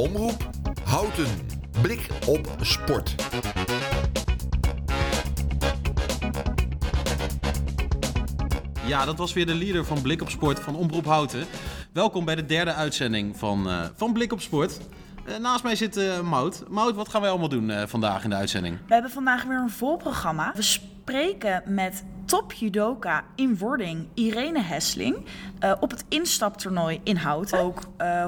Omroep 0.00 0.50
Houten. 0.84 1.26
Blik 1.82 2.08
op 2.26 2.56
sport. 2.60 3.14
Ja, 8.86 9.04
dat 9.04 9.18
was 9.18 9.32
weer 9.32 9.46
de 9.46 9.54
leader 9.54 9.84
van 9.84 10.02
Blik 10.02 10.22
op 10.22 10.30
Sport 10.30 10.60
van 10.60 10.76
Omroep 10.76 11.04
Houten. 11.04 11.46
Welkom 11.92 12.24
bij 12.24 12.34
de 12.34 12.46
derde 12.46 12.72
uitzending 12.72 13.36
van, 13.36 13.68
uh, 13.68 13.84
van 13.94 14.12
Blik 14.12 14.32
op 14.32 14.40
Sport. 14.40 14.80
Uh, 15.28 15.36
naast 15.36 15.62
mij 15.62 15.76
zit 15.76 15.96
uh, 15.96 16.20
Mout. 16.20 16.64
Mout, 16.68 16.94
wat 16.94 17.08
gaan 17.08 17.20
wij 17.20 17.30
allemaal 17.30 17.48
doen 17.48 17.72
vandaag 17.88 18.24
in 18.24 18.30
de 18.30 18.36
uitzending? 18.36 18.78
We 18.86 18.92
hebben 18.92 19.10
vandaag 19.10 19.44
weer 19.44 19.58
een 19.58 19.70
vol 19.70 19.96
programma. 19.96 20.52
We 20.54 20.62
spreken 20.62 21.62
met 21.66 22.04
top 22.30 22.52
judoka 22.52 23.24
in 23.34 23.58
wording 23.58 24.06
Irene 24.14 24.62
Hessling 24.62 25.16
op 25.80 25.90
het 25.90 26.04
instaptoernooi 26.08 27.00
in 27.04 27.16
Houten. 27.16 27.58
Ook 27.58 27.80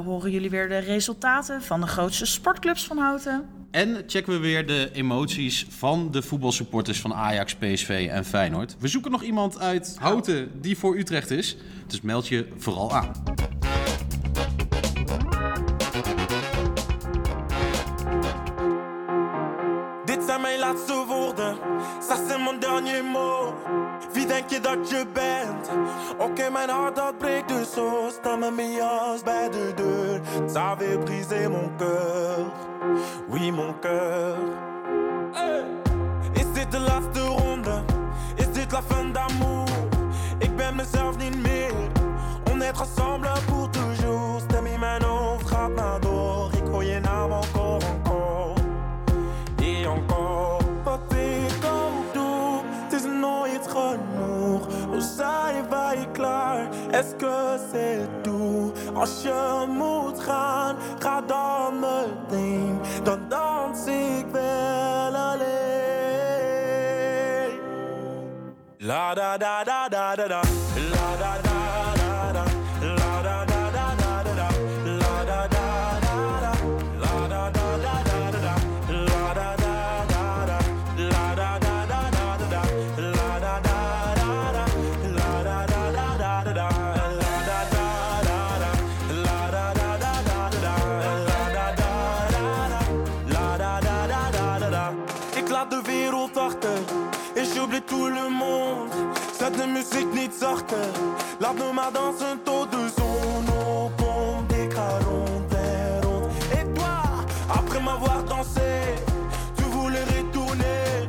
horen 0.05 0.31
jullie 0.31 0.51
weer 0.51 0.69
de 0.69 0.79
resultaten 0.79 1.63
van 1.63 1.81
de 1.81 1.87
grootste 1.87 2.27
sportclubs 2.27 2.85
van 2.85 2.99
Houten. 2.99 3.49
En 3.71 4.03
checken 4.07 4.33
we 4.33 4.39
weer 4.39 4.67
de 4.67 4.91
emoties 4.93 5.67
van 5.69 6.11
de 6.11 6.23
voetbalsupporters 6.23 7.01
van 7.01 7.15
Ajax, 7.15 7.55
PSV 7.55 8.09
en 8.11 8.25
Feyenoord. 8.25 8.77
We 8.79 8.89
zoeken 8.89 9.11
nog 9.11 9.23
iemand 9.23 9.59
uit 9.59 9.97
Houten 9.99 10.61
die 10.61 10.79
voor 10.79 10.97
Utrecht 10.97 11.31
is. 11.31 11.57
Dus 11.87 12.01
meld 12.01 12.29
je 12.29 12.47
vooral 12.57 12.93
aan. 12.93 13.13
Okay, 26.43 26.55
mijn 26.55 26.69
hart 26.69 26.97
dat 26.97 27.19
breekt 27.19 27.49
dus 27.49 27.73
zo. 27.73 28.09
Sta 28.11 28.37
met 28.37 28.55
mijn 28.55 28.73
jas 28.73 29.23
bij 29.23 29.49
de 29.51 29.73
deur. 29.75 30.21
Ça 30.49 30.71
avait 30.71 30.99
brisé 30.99 31.49
mon 31.49 31.71
cœur. 31.77 32.51
Oui, 33.29 33.53
mon 33.53 33.75
cœur. 33.81 34.37
Hey. 35.33 35.65
Is 36.33 36.53
dit 36.53 36.71
de 36.71 36.79
laatste 36.79 37.21
ronde? 37.21 37.83
Is 38.35 38.53
dit 38.53 38.73
la 38.73 38.83
fin 38.83 39.13
d'amour? 39.13 39.69
Ik 40.39 40.57
ben 40.57 40.77
mezelf 40.77 41.17
niet 41.17 41.43
meer. 41.43 41.73
On 42.53 42.63
est 42.63 42.81
ensemble 42.81 43.29
klaar? 56.33 56.59
Est-ce 56.93 57.15
que 57.15 57.59
c'est 57.71 58.09
tout? 58.23 58.73
Als 58.95 59.23
je 59.23 59.67
moet 59.69 60.21
gaan, 60.21 60.77
ga 60.99 61.21
dan 61.21 61.79
meteen. 61.81 62.81
Dan 63.03 63.21
dans 63.29 63.87
ik 63.87 64.27
wel 64.33 65.15
alleen. 65.15 65.51
La 68.79 69.15
da 69.15 69.37
da 69.37 69.65
da 69.65 69.89
da 69.89 70.15
da 70.17 70.27
da. 70.29 70.41
La 70.93 71.17
da 71.19 71.33
da 71.43 71.52
La 101.41 101.53
ma 101.53 101.91
danse, 101.91 102.23
un 102.23 102.37
taux 102.39 102.67
de 102.67 102.89
zone. 102.89 103.49
On 103.67 103.91
pompe 103.91 104.47
des 104.49 104.69
Et 106.57 106.65
toi, 106.75 107.03
après 107.51 107.81
m'avoir 107.81 108.23
dansé, 108.25 108.61
tu 109.57 109.65
voulais 109.65 110.05
retourner. 110.05 111.09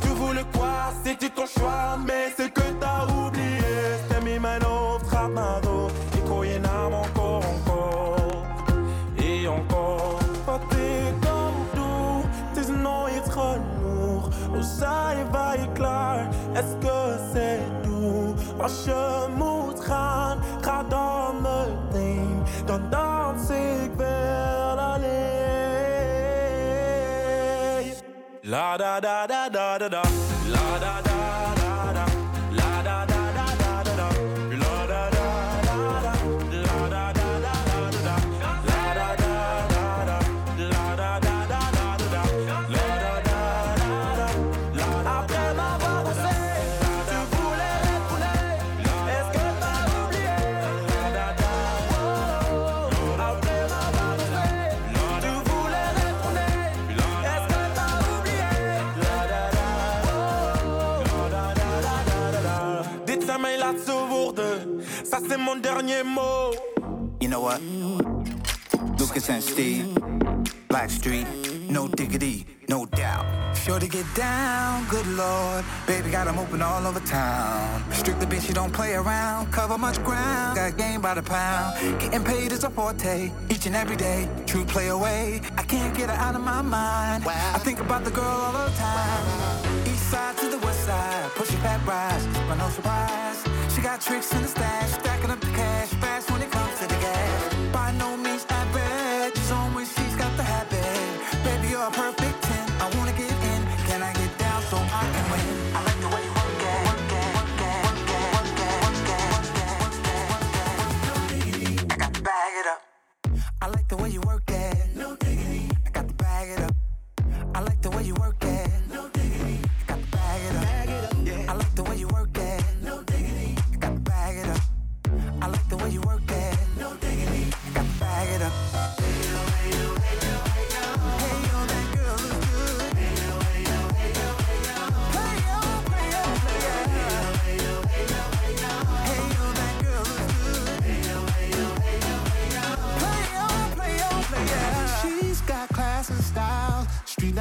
Tu 0.00 0.08
voulais 0.08 0.46
quoi 0.54 0.92
C'était 1.04 1.28
ton 1.28 1.46
choix, 1.46 1.98
mais 2.06 2.32
c'est 2.36 2.50
que 2.52 2.62
t'as 2.80 3.04
oublié. 3.06 3.74
C'était 4.08 4.24
mi 4.24 4.38
mano, 4.38 4.98
trapado. 5.06 5.88
Et 6.16 6.28
koyenam 6.28 6.94
encore, 6.94 7.42
encore. 7.44 8.44
Et 9.18 9.46
encore. 9.46 10.20
Is 12.56 12.70
no, 12.70 13.06
it's 13.08 13.28
hard. 13.34 13.60
Oh, 14.54 14.62
sorry, 14.62 15.24
by 15.32 15.58
Clark. 15.74 16.32
Est-ce 16.54 16.76
que 16.76 16.93
Als 18.64 18.84
je 18.84 19.26
moet 19.36 19.84
gaan, 19.84 20.38
ga 20.60 20.82
dan 20.82 21.34
meteen. 21.40 22.42
Dan 22.64 22.90
dans 22.90 23.50
ik 23.50 23.90
wel 23.96 24.78
alleen. 24.78 25.12
La 28.40 28.76
da 28.76 29.00
da 29.00 29.26
da 29.26 29.48
da 29.48 29.78
da 29.78 29.88
da. 29.88 30.02
La 30.50 30.78
da 30.78 31.00
da 31.02 31.13
know 67.34 67.40
what? 67.40 67.60
Lucas 69.00 69.28
and 69.28 69.42
Steve, 69.42 69.86
Blackstreet, 70.68 71.26
no 71.68 71.88
diggity, 71.88 72.46
no 72.68 72.86
doubt. 72.86 73.26
Sure 73.56 73.80
to 73.80 73.88
get 73.88 74.06
down, 74.14 74.86
good 74.88 75.06
lord. 75.22 75.64
Baby 75.84 76.10
got 76.10 76.28
'em 76.28 76.38
open 76.38 76.62
all 76.62 76.86
over 76.86 77.00
town. 77.00 77.82
Strictly 77.90 78.26
bitch, 78.26 78.46
you 78.46 78.54
don't 78.54 78.72
play 78.72 78.94
around. 78.94 79.50
Cover 79.50 79.76
much 79.76 79.98
ground, 80.04 80.54
got 80.54 80.76
game 80.76 81.00
by 81.00 81.14
the 81.14 81.22
pound. 81.22 81.70
Getting 82.00 82.22
paid 82.22 82.52
is 82.52 82.62
a 82.62 82.70
forte, 82.70 83.32
each 83.50 83.66
and 83.66 83.74
every 83.82 83.96
day. 83.96 84.28
True 84.46 84.64
play 84.64 84.88
away, 84.98 85.40
I 85.60 85.62
can't 85.72 85.92
get 85.98 86.10
her 86.10 86.18
out 86.26 86.36
of 86.36 86.44
my 86.52 86.62
mind. 86.62 87.24
I 87.56 87.58
think 87.66 87.80
about 87.80 88.04
the 88.04 88.12
girl 88.20 88.38
all 88.46 88.52
the 88.52 88.76
time. 88.88 89.24
East 89.90 90.06
side 90.12 90.36
to 90.40 90.46
the 90.54 90.60
west 90.66 90.82
side, 90.86 91.30
pushing 91.34 91.62
back 91.66 91.80
rise, 91.84 92.24
but 92.48 92.56
no 92.62 92.68
surprise. 92.76 93.38
She 93.72 93.80
got 93.80 94.00
tricks 94.00 94.30
in 94.36 94.42
the 94.42 94.50
stash, 94.56 94.90
stacking 95.00 95.30
up 95.34 95.40
the 95.40 95.52
cash, 95.62 95.88
fast 96.04 96.30
when 96.30 96.40
it 96.42 96.50
comes 96.52 96.73
I 96.86 97.92
know 97.92 98.13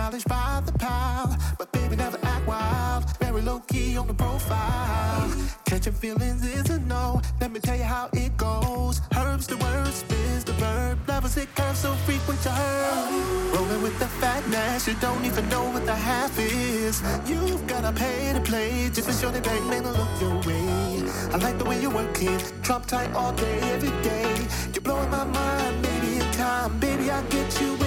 knowledge 0.03 0.25
by 0.25 0.61
the 0.65 0.73
pound. 0.73 1.37
But 1.57 1.71
baby 1.71 1.95
never 1.95 2.19
act 2.23 2.45
wild, 2.45 3.03
very 3.19 3.41
low 3.41 3.59
key 3.71 3.95
on 3.95 4.07
the 4.07 4.13
profile. 4.13 5.31
Catching 5.65 5.93
feelings 5.93 6.43
is 6.45 6.69
a 6.69 6.79
no. 6.79 7.21
Let 7.39 7.51
me 7.53 7.59
tell 7.61 7.77
you 7.77 7.89
how 7.95 8.09
it 8.11 8.35
goes. 8.35 8.99
Herbs 9.15 9.47
the 9.47 9.57
word, 9.57 9.93
spins 9.93 10.43
the 10.43 10.55
verb. 10.63 10.97
Levels 11.07 11.37
it 11.37 11.47
curve 11.55 11.77
so 11.77 11.91
frequent 12.05 12.39
you 12.43 12.51
heard. 12.51 13.55
Rolling 13.55 13.81
with 13.81 13.97
the 13.99 14.09
fatness, 14.21 14.87
you 14.87 14.95
don't 15.05 15.23
even 15.23 15.47
know 15.47 15.65
what 15.73 15.85
the 15.85 15.95
half 15.95 16.37
is. 16.37 17.01
You've 17.25 17.65
gotta 17.65 17.93
pay 17.93 18.33
to 18.33 18.41
play, 18.41 18.89
just 18.95 19.07
to 19.09 19.13
show 19.13 19.31
the 19.31 19.41
bank 19.41 19.63
man 19.71 19.83
to 19.83 19.93
look 19.99 20.13
your 20.19 20.37
way. 20.47 21.03
I 21.33 21.37
like 21.37 21.57
the 21.57 21.65
way 21.69 21.79
you 21.81 21.89
work 21.89 22.21
it, 22.21 22.41
drop 22.61 22.85
tight 22.85 23.11
all 23.13 23.31
day, 23.31 23.59
every 23.75 23.93
day. 24.09 24.31
You're 24.73 24.85
blowing 24.87 25.09
my 25.09 25.23
mind, 25.23 25.81
maybe 25.81 26.09
in 26.19 26.27
time, 26.33 26.77
baby, 26.79 27.09
I'll 27.09 27.27
get 27.35 27.61
you 27.61 27.82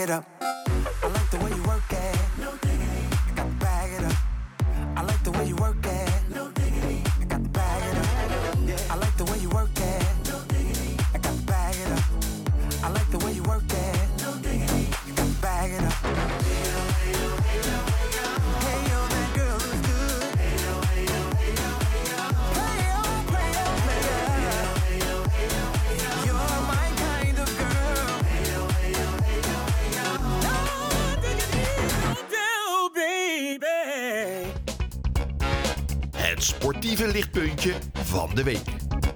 it 0.00 0.10
up. 0.10 0.29
Sportieve 36.64 37.08
lichtpuntje 37.08 37.72
van 37.92 38.30
de 38.34 38.42
week. 38.42 38.62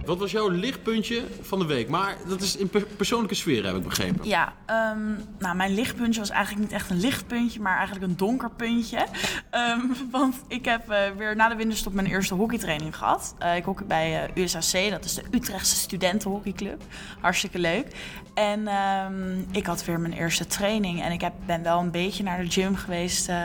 Wat 0.05 0.19
was 0.19 0.31
jouw 0.31 0.49
lichtpuntje 0.49 1.23
van 1.43 1.59
de 1.59 1.65
week? 1.65 1.89
Maar 1.89 2.17
dat 2.29 2.41
is 2.41 2.57
in 2.57 2.69
per- 2.69 2.87
persoonlijke 2.87 3.35
sfeer, 3.35 3.65
heb 3.67 3.77
ik 3.77 3.83
begrepen. 3.83 4.29
Ja, 4.29 4.53
ehm, 4.67 5.13
nou, 5.39 5.57
mijn 5.57 5.75
lichtpuntje 5.75 6.21
was 6.21 6.31
eigenlijk 6.31 6.65
niet 6.65 6.73
echt 6.75 6.91
een 6.91 7.01
lichtpuntje, 7.01 7.61
maar 7.61 7.77
eigenlijk 7.77 8.07
een 8.07 8.17
donker 8.17 8.51
puntje. 8.51 9.07
Ehm, 9.51 9.81
want 10.11 10.37
ik 10.49 10.65
heb 10.65 10.91
eh, 10.91 10.99
weer 11.17 11.37
na 11.37 11.49
de 11.49 11.55
winterstop 11.55 11.93
mijn 11.93 12.07
eerste 12.07 12.35
hockeytraining 12.35 12.97
gehad. 12.97 13.35
Eh, 13.39 13.57
ik 13.57 13.65
hockey 13.65 13.87
bij 13.87 14.25
eh, 14.35 14.43
USAC, 14.43 14.91
dat 14.91 15.05
is 15.05 15.15
de 15.15 15.23
Utrechtse 15.31 15.77
Studentenhockeyclub. 15.77 16.83
Hartstikke 17.21 17.59
leuk. 17.59 17.87
En 18.35 18.69
ehm, 18.69 19.39
ik 19.51 19.67
had 19.67 19.85
weer 19.85 20.01
mijn 20.01 20.13
eerste 20.13 20.47
training 20.47 21.03
en 21.03 21.13
ik 21.13 21.21
heb, 21.21 21.33
ben 21.47 21.63
wel 21.63 21.79
een 21.81 21.91
beetje 21.91 22.23
naar 22.23 22.39
de 22.43 22.51
gym 22.51 22.77
geweest 22.77 23.29
eh, 23.29 23.37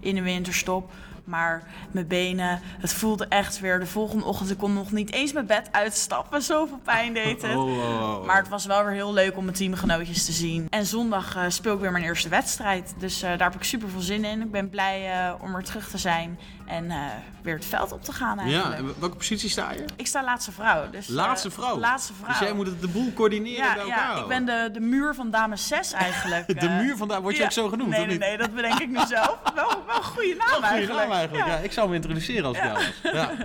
in 0.00 0.14
de 0.14 0.22
winterstop. 0.22 0.90
Maar 1.24 1.62
mijn 1.90 2.06
benen, 2.06 2.60
het 2.62 2.94
voelde 2.94 3.26
echt 3.28 3.60
weer 3.60 3.78
de 3.78 3.86
volgende 3.86 4.24
ochtend. 4.24 4.50
Ik 4.50 4.58
kon 4.58 4.72
nog 4.72 4.92
niet 4.92 5.12
eens 5.12 5.32
mijn 5.32 5.46
bed 5.46 5.68
uitstappen. 5.70 6.42
Zoveel 6.52 6.80
pijn 6.84 7.12
deed 7.12 7.42
het. 7.42 7.56
Oh, 7.56 7.78
oh, 7.78 8.18
oh. 8.18 8.26
Maar 8.26 8.36
het 8.36 8.48
was 8.48 8.66
wel 8.66 8.84
weer 8.84 8.94
heel 8.94 9.12
leuk 9.12 9.36
om 9.36 9.44
mijn 9.44 9.56
teamgenootjes 9.56 10.24
te 10.24 10.32
zien. 10.32 10.66
En 10.70 10.86
zondag 10.86 11.36
eh, 11.36 11.44
speel 11.48 11.74
ik 11.74 11.80
weer 11.80 11.92
mijn 11.92 12.04
eerste 12.04 12.28
wedstrijd. 12.28 12.94
Dus 12.98 13.22
eh, 13.22 13.28
daar 13.28 13.50
heb 13.50 13.54
ik 13.54 13.64
super 13.64 13.88
veel 13.88 14.00
zin 14.00 14.24
in. 14.24 14.40
Ik 14.42 14.50
ben 14.50 14.70
blij 14.70 15.12
eh, 15.12 15.34
om 15.40 15.52
weer 15.52 15.64
terug 15.64 15.88
te 15.88 15.98
zijn. 15.98 16.38
En 16.66 16.90
eh, 16.90 16.96
weer 17.42 17.54
het 17.54 17.64
veld 17.64 17.92
op 17.92 18.02
te 18.04 18.12
gaan 18.12 18.36
Ja, 18.36 18.42
eigenlijk. 18.44 18.78
en 18.94 19.00
welke 19.00 19.16
positie 19.16 19.50
sta 19.50 19.72
je? 19.72 19.84
Ik 19.96 20.06
sta 20.06 20.24
laatste 20.24 20.52
vrouw. 20.52 20.90
Dus, 20.90 21.08
eh, 21.08 21.14
Laatste 21.14 21.50
vrouw. 21.50 21.78
laatste 21.78 22.12
vrouw. 22.14 22.28
Dus 22.28 22.38
jij 22.38 22.52
moet 22.52 22.66
het 22.66 22.80
de 22.80 22.88
boel 22.88 23.12
coördineren 23.12 23.64
ja, 23.64 23.74
bij 23.74 23.82
elkaar 23.82 24.16
ja, 24.16 24.20
ik 24.22 24.26
ben 24.28 24.44
de, 24.44 24.68
de 24.72 24.80
muur 24.80 25.14
van 25.14 25.30
dames 25.30 25.66
6 25.68 25.92
eigenlijk. 26.06 26.46
De 26.60 26.66
eh. 26.66 26.78
muur 26.78 26.96
van 26.96 27.08
daar, 27.08 27.20
word 27.22 27.34
je 27.34 27.40
Ja. 27.40 27.44
ook 27.46 27.52
zo 27.52 27.68
genoemd, 27.68 27.90
Nee, 27.90 28.06
nee, 28.06 28.18
nee, 28.18 28.36
dat 28.36 28.54
bedenk 28.54 28.78
ik 28.80 28.88
nu 28.88 28.98
zelf. 29.08 29.38
Wel, 29.54 29.68
wel 29.86 29.96
een 29.96 30.02
goede 30.02 30.34
naam 30.38 30.48
Goeie 30.48 30.64
eigenlijk. 30.66 31.00
naam 31.08 31.10
eigenlijk. 31.18 31.46
Ja. 31.46 31.52
Ja. 31.52 31.58
ik 31.58 31.72
zou 31.72 31.88
me 31.88 31.94
introduceren 31.94 32.44
als 32.44 32.56
ik 32.56 32.62
jou 32.62 32.74
was. 32.74 33.12
Ja. 33.12 33.30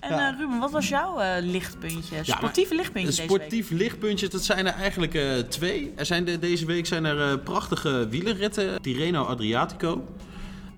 En 0.00 0.16
Ja. 0.16 0.30
Ruben, 0.38 0.58
wat 0.58 0.70
was 0.70 0.88
jouw 0.88 1.40
lichtpuntje? 1.40 2.14
maar 2.16 2.24
Sportieve 2.24 2.74
lichtpuntje 2.74 3.10
deze 3.10 3.20
week? 3.20 3.30
sportief 3.30 3.70
lichtpuntje, 3.70 4.28
dat 4.28 4.44
zijn 4.44 4.66
er 4.66 4.74
eigenlijk 4.74 5.14
twee. 5.50 5.92
Er 5.96 6.06
zijn 6.06 6.24
de, 6.24 6.38
deze 6.38 6.66
week 6.66 6.86
zijn 6.86 7.04
er 7.04 7.38
prachtige 7.38 8.08
wielerritten. 8.08 8.82
Tirreno 8.82 9.24
Adriatico 9.24 10.04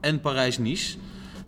en 0.00 0.21
Parijs-Nice. 0.21 0.97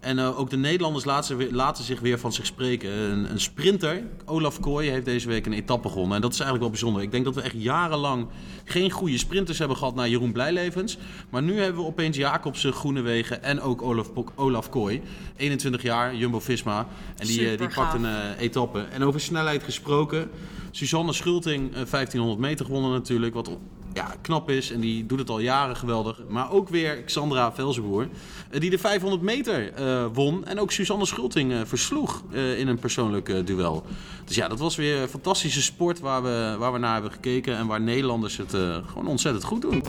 En 0.01 0.19
eh, 0.19 0.39
ook 0.39 0.51
de 0.51 0.57
Nederlanders 0.57 1.05
laten, 1.05 1.37
weer- 1.37 1.53
laten 1.53 1.85
zich 1.85 2.01
weer 2.01 2.19
van 2.19 2.33
zich 2.33 2.47
spreken. 2.47 2.91
Een, 2.91 3.31
een 3.31 3.41
sprinter, 3.41 4.03
Olaf 4.25 4.61
Kooi, 4.61 4.91
heeft 4.91 5.05
deze 5.05 5.29
week 5.29 5.47
een 5.47 5.53
etappe 5.53 5.89
gewonnen. 5.89 6.17
En 6.17 6.23
dat 6.23 6.33
is 6.33 6.41
eigenlijk 6.41 6.71
wel 6.71 6.79
bijzonder. 6.81 7.03
Ik 7.03 7.11
denk 7.11 7.25
dat 7.25 7.35
we 7.35 7.41
echt 7.41 7.55
jarenlang 7.63 8.27
geen 8.65 8.91
goede 8.91 9.19
sprinters 9.19 9.59
hebben 9.59 9.77
gehad 9.77 9.95
naar 9.95 10.09
Jeroen 10.09 10.33
Blijlevens. 10.33 10.99
Maar 11.31 11.43
nu 11.43 11.61
hebben 11.61 11.83
we 11.83 11.89
opeens 11.89 12.17
Jacobsen, 12.17 12.73
Groenewegen 12.73 13.43
en 13.43 13.61
ook 13.61 13.83
Olaf, 13.83 14.11
Olaf 14.35 14.69
Kooi. 14.71 15.03
21 15.37 15.83
jaar, 15.83 16.15
Jumbo-Visma. 16.15 16.87
En 17.17 17.27
die, 17.27 17.51
eh, 17.51 17.59
die 17.59 17.69
pakt 17.69 17.95
een 17.95 18.05
eh, 18.05 18.41
etappe. 18.41 18.81
En 18.81 19.03
over 19.03 19.21
snelheid 19.21 19.63
gesproken. 19.63 20.31
Suzanne 20.71 21.13
Schulting, 21.13 21.75
eh, 21.75 21.85
1500 21.85 22.39
meter 22.41 22.65
gewonnen 22.65 22.91
natuurlijk. 22.91 23.35
Wat 23.35 23.51
ja, 23.93 24.15
knap 24.21 24.51
is. 24.51 24.71
En 24.73 24.81
die 24.81 25.07
doet 25.07 25.19
het 25.19 25.31
al 25.31 25.39
jaren 25.41 25.77
geweldig. 25.77 26.21
Maar 26.29 26.51
ook 26.51 26.69
weer 26.69 27.03
Xandra 27.03 27.53
Velzenboer. 27.53 28.09
eh, 28.51 28.61
die 28.61 28.71
de 28.71 28.79
500 28.79 29.23
meter 29.23 29.73
eh, 29.73 30.07
won. 30.13 30.47
En 30.47 30.61
ook 30.61 30.73
Suzanne 30.73 31.07
Schulting 31.07 31.53
eh, 31.53 31.61
versloeg 31.65 32.23
eh, 32.33 32.59
in 32.59 32.69
een 32.69 32.79
persoonlijk 32.79 33.29
eh, 33.29 33.45
duel. 33.45 33.85
Dus 34.25 34.37
ja, 34.37 34.49
dat 34.49 34.59
was 34.59 34.77
weer 34.77 35.03
een 35.03 35.09
fantastische 35.09 35.63
sport 35.63 36.01
waar 36.01 36.23
we, 36.23 36.57
waar 36.59 36.73
we 36.73 36.79
naar 36.79 36.93
hebben 36.93 37.13
gekeken. 37.13 37.57
En 37.57 37.67
waar 37.67 37.81
Nederlanders 37.81 38.37
het 38.37 38.51
gewoon 38.87 39.07
ontzettend 39.07 39.45
goed 39.45 39.63
doen. 39.63 39.83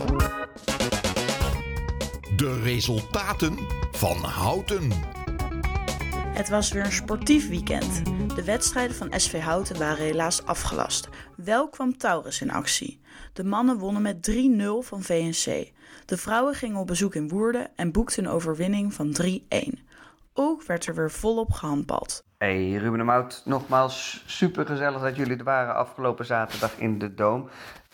De 2.36 2.62
resultaten 2.64 3.58
van 3.92 4.18
Houten. 4.18 4.92
Het 6.34 6.50
was 6.50 6.72
weer 6.72 6.86
een 6.86 6.92
sportief 6.92 7.50
weekend. 7.50 8.02
De 8.36 8.44
wedstrijden 8.44 8.96
van 8.96 9.14
SV 9.20 9.40
Houten 9.40 9.78
waren 9.80 10.06
helaas 10.06 10.46
afgelast. 10.46 11.10
Wel 11.36 11.70
kwam 11.70 11.98
Taurus 11.98 12.42
in 12.42 12.52
actie. 12.52 13.00
De 13.34 13.44
mannen 13.44 13.78
wonnen 13.78 14.02
met 14.02 14.32
3-0 14.32 14.64
van 14.80 15.02
VNC. 15.02 15.72
De 16.06 16.18
vrouwen 16.18 16.54
gingen 16.54 16.80
op 16.80 16.88
bezoek 16.88 17.16
in 17.16 17.30
Woerden 17.30 17.68
en 17.76 17.92
boekten 17.92 18.26
een 18.26 18.32
overwinning 18.32 18.94
van 18.94 19.16
3-1. 19.22 19.80
Ook 20.34 20.64
werd 20.64 20.86
er 20.86 20.96
weer 20.96 21.12
volop 21.12 21.52
gehandbald. 21.52 22.24
Hey 22.38 22.72
Ruben 22.74 22.98
de 22.98 23.04
Mout, 23.04 23.42
nogmaals 23.46 24.24
super 24.26 24.66
gezellig 24.66 25.02
dat 25.02 25.16
jullie 25.16 25.38
er 25.38 25.44
waren 25.44 25.76
afgelopen 25.76 26.26
zaterdag 26.26 26.78
in 26.78 27.00
de 27.00 27.14
Doom. 27.14 27.50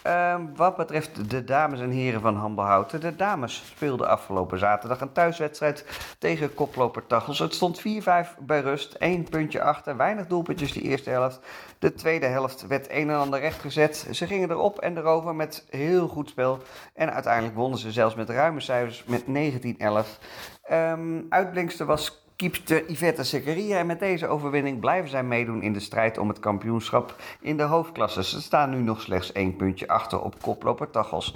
Ehm, 0.06 0.46
wat 0.56 0.76
betreft 0.78 1.30
de 1.30 1.44
dames 1.44 1.80
en 1.80 1.90
heren 1.90 2.22
van 2.22 2.36
Handbalhouten. 2.36 3.02
De 3.02 3.16
dames 3.16 3.64
speelden 3.66 4.08
afgelopen 4.08 4.60
zaterdag 4.60 5.02
een 5.02 5.12
thuiswedstrijd 5.12 5.86
tegen 6.20 6.54
koploper 6.54 7.08
Tachels. 7.08 7.40
Het 7.40 7.54
stond 7.54 7.80
4-5 7.80 8.38
bij 8.40 8.62
rust, 8.62 8.94
één 8.94 9.24
puntje 9.30 9.62
achter, 9.62 9.98
weinig 9.98 10.28
doelpuntjes 10.28 10.72
die 10.72 10.82
eerste 10.82 11.10
helft. 11.10 11.40
De 11.80 11.94
tweede 11.94 12.26
helft 12.26 12.68
werd 12.68 12.90
een 12.90 13.10
en 13.10 13.18
ander 13.18 13.40
rechtgezet. 13.40 14.08
Ze 14.12 14.28
gingen 14.28 14.50
erop 14.52 14.80
en 14.80 14.98
erover 14.98 15.36
met 15.36 15.66
heel 15.70 16.08
goed 16.08 16.30
spel. 16.30 16.60
En 16.94 17.14
uiteindelijk 17.14 17.56
wonnen 17.56 17.80
ze 17.80 17.92
zelfs 17.92 18.16
met 18.16 18.30
ruime 18.30 18.60
cijfers 18.60 19.04
met 19.06 19.24
19-11. 19.28 20.20
Ehm 20.64 21.22
uitblinkster 21.30 21.86
was 21.86 22.25
keepster 22.36 22.90
Yvette 22.90 23.24
Sekeria. 23.24 23.78
En 23.78 23.86
met 23.86 24.00
deze 24.00 24.28
overwinning 24.28 24.80
blijven 24.80 25.10
zij 25.10 25.24
meedoen 25.24 25.62
in 25.62 25.74
de 25.74 25.80
strijd 25.80 26.18
om 26.18 26.28
het 26.28 26.40
kampioenschap 26.40 27.16
in 27.40 27.58
de 27.58 27.64
hoofdklasse. 27.64 28.24
Ze 28.24 28.42
staan 28.42 28.70
nu 28.70 28.82
nog 28.82 29.02
slechts 29.02 29.32
één 29.32 29.56
puntje 29.56 29.88
achter 29.88 30.22
op 30.22 30.42
koploper 30.42 30.90
Tachels. 30.90 31.34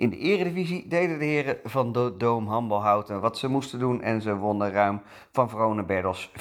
In 0.00 0.10
de 0.10 0.18
eredivisie 0.18 0.88
deden 0.88 1.18
de 1.18 1.24
heren 1.24 1.58
van 1.64 1.92
de 1.92 2.14
Doom 2.18 2.46
Handbalhouten 2.46 3.20
wat 3.20 3.38
ze 3.38 3.48
moesten 3.48 3.78
doen 3.78 4.02
en 4.02 4.22
ze 4.22 4.36
wonnen 4.36 4.72
ruim 4.72 5.00
van 5.32 5.50
Vrone 5.50 5.84
Berdos 5.84 6.30
24-40. 6.30 6.32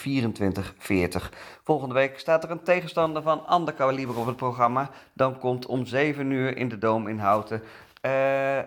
Volgende 1.64 1.94
week 1.94 2.20
staat 2.20 2.44
er 2.44 2.52
een 2.52 2.64
tegenstander 2.64 3.22
van 3.22 3.46
ander 3.46 3.74
kaliber 3.74 4.18
op 4.18 4.26
het 4.26 4.36
programma. 4.36 4.90
Dan 5.14 5.40
komt 5.40 5.66
om 5.66 5.86
7 5.86 6.32
uur 6.32 6.58
in 6.58 6.70
de 6.70 6.78
Doom 6.78 7.08
in 7.08 7.20
Houten 7.20 7.62
eh, 8.02 8.12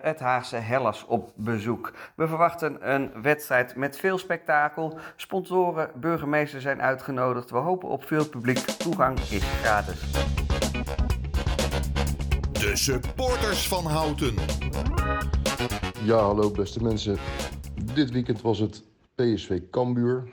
het 0.01 0.19
Haagse 0.19 0.55
Hellas 0.55 1.05
op 1.05 1.31
bezoek. 1.35 1.93
We 2.15 2.27
verwachten 2.27 2.93
een 2.93 3.11
wedstrijd 3.21 3.75
met 3.75 3.97
veel 3.97 4.17
spektakel. 4.17 4.97
Sponsoren, 5.15 5.89
burgemeester 5.95 6.61
zijn 6.61 6.81
uitgenodigd. 6.81 7.49
We 7.49 7.57
hopen 7.57 7.89
op 7.89 8.03
veel 8.03 8.29
publiek. 8.29 8.57
Toegang 8.57 9.19
is 9.19 9.43
gratis. 9.43 10.11
De 12.51 12.71
supporters 12.73 13.67
van 13.67 13.85
Houten. 13.85 14.35
Ja, 16.03 16.17
hallo 16.17 16.51
beste 16.51 16.83
mensen. 16.83 17.17
Dit 17.93 18.11
weekend 18.11 18.41
was 18.41 18.59
het 18.59 18.83
PSV 19.15 19.59
Cambuur. 19.71 20.23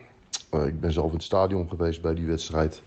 Eh, 0.50 0.66
ik 0.66 0.80
ben 0.80 0.92
zelf 0.92 1.06
in 1.06 1.14
het 1.14 1.22
stadion 1.22 1.68
geweest 1.68 2.02
bij 2.02 2.14
die 2.14 2.26
wedstrijd. 2.26 2.82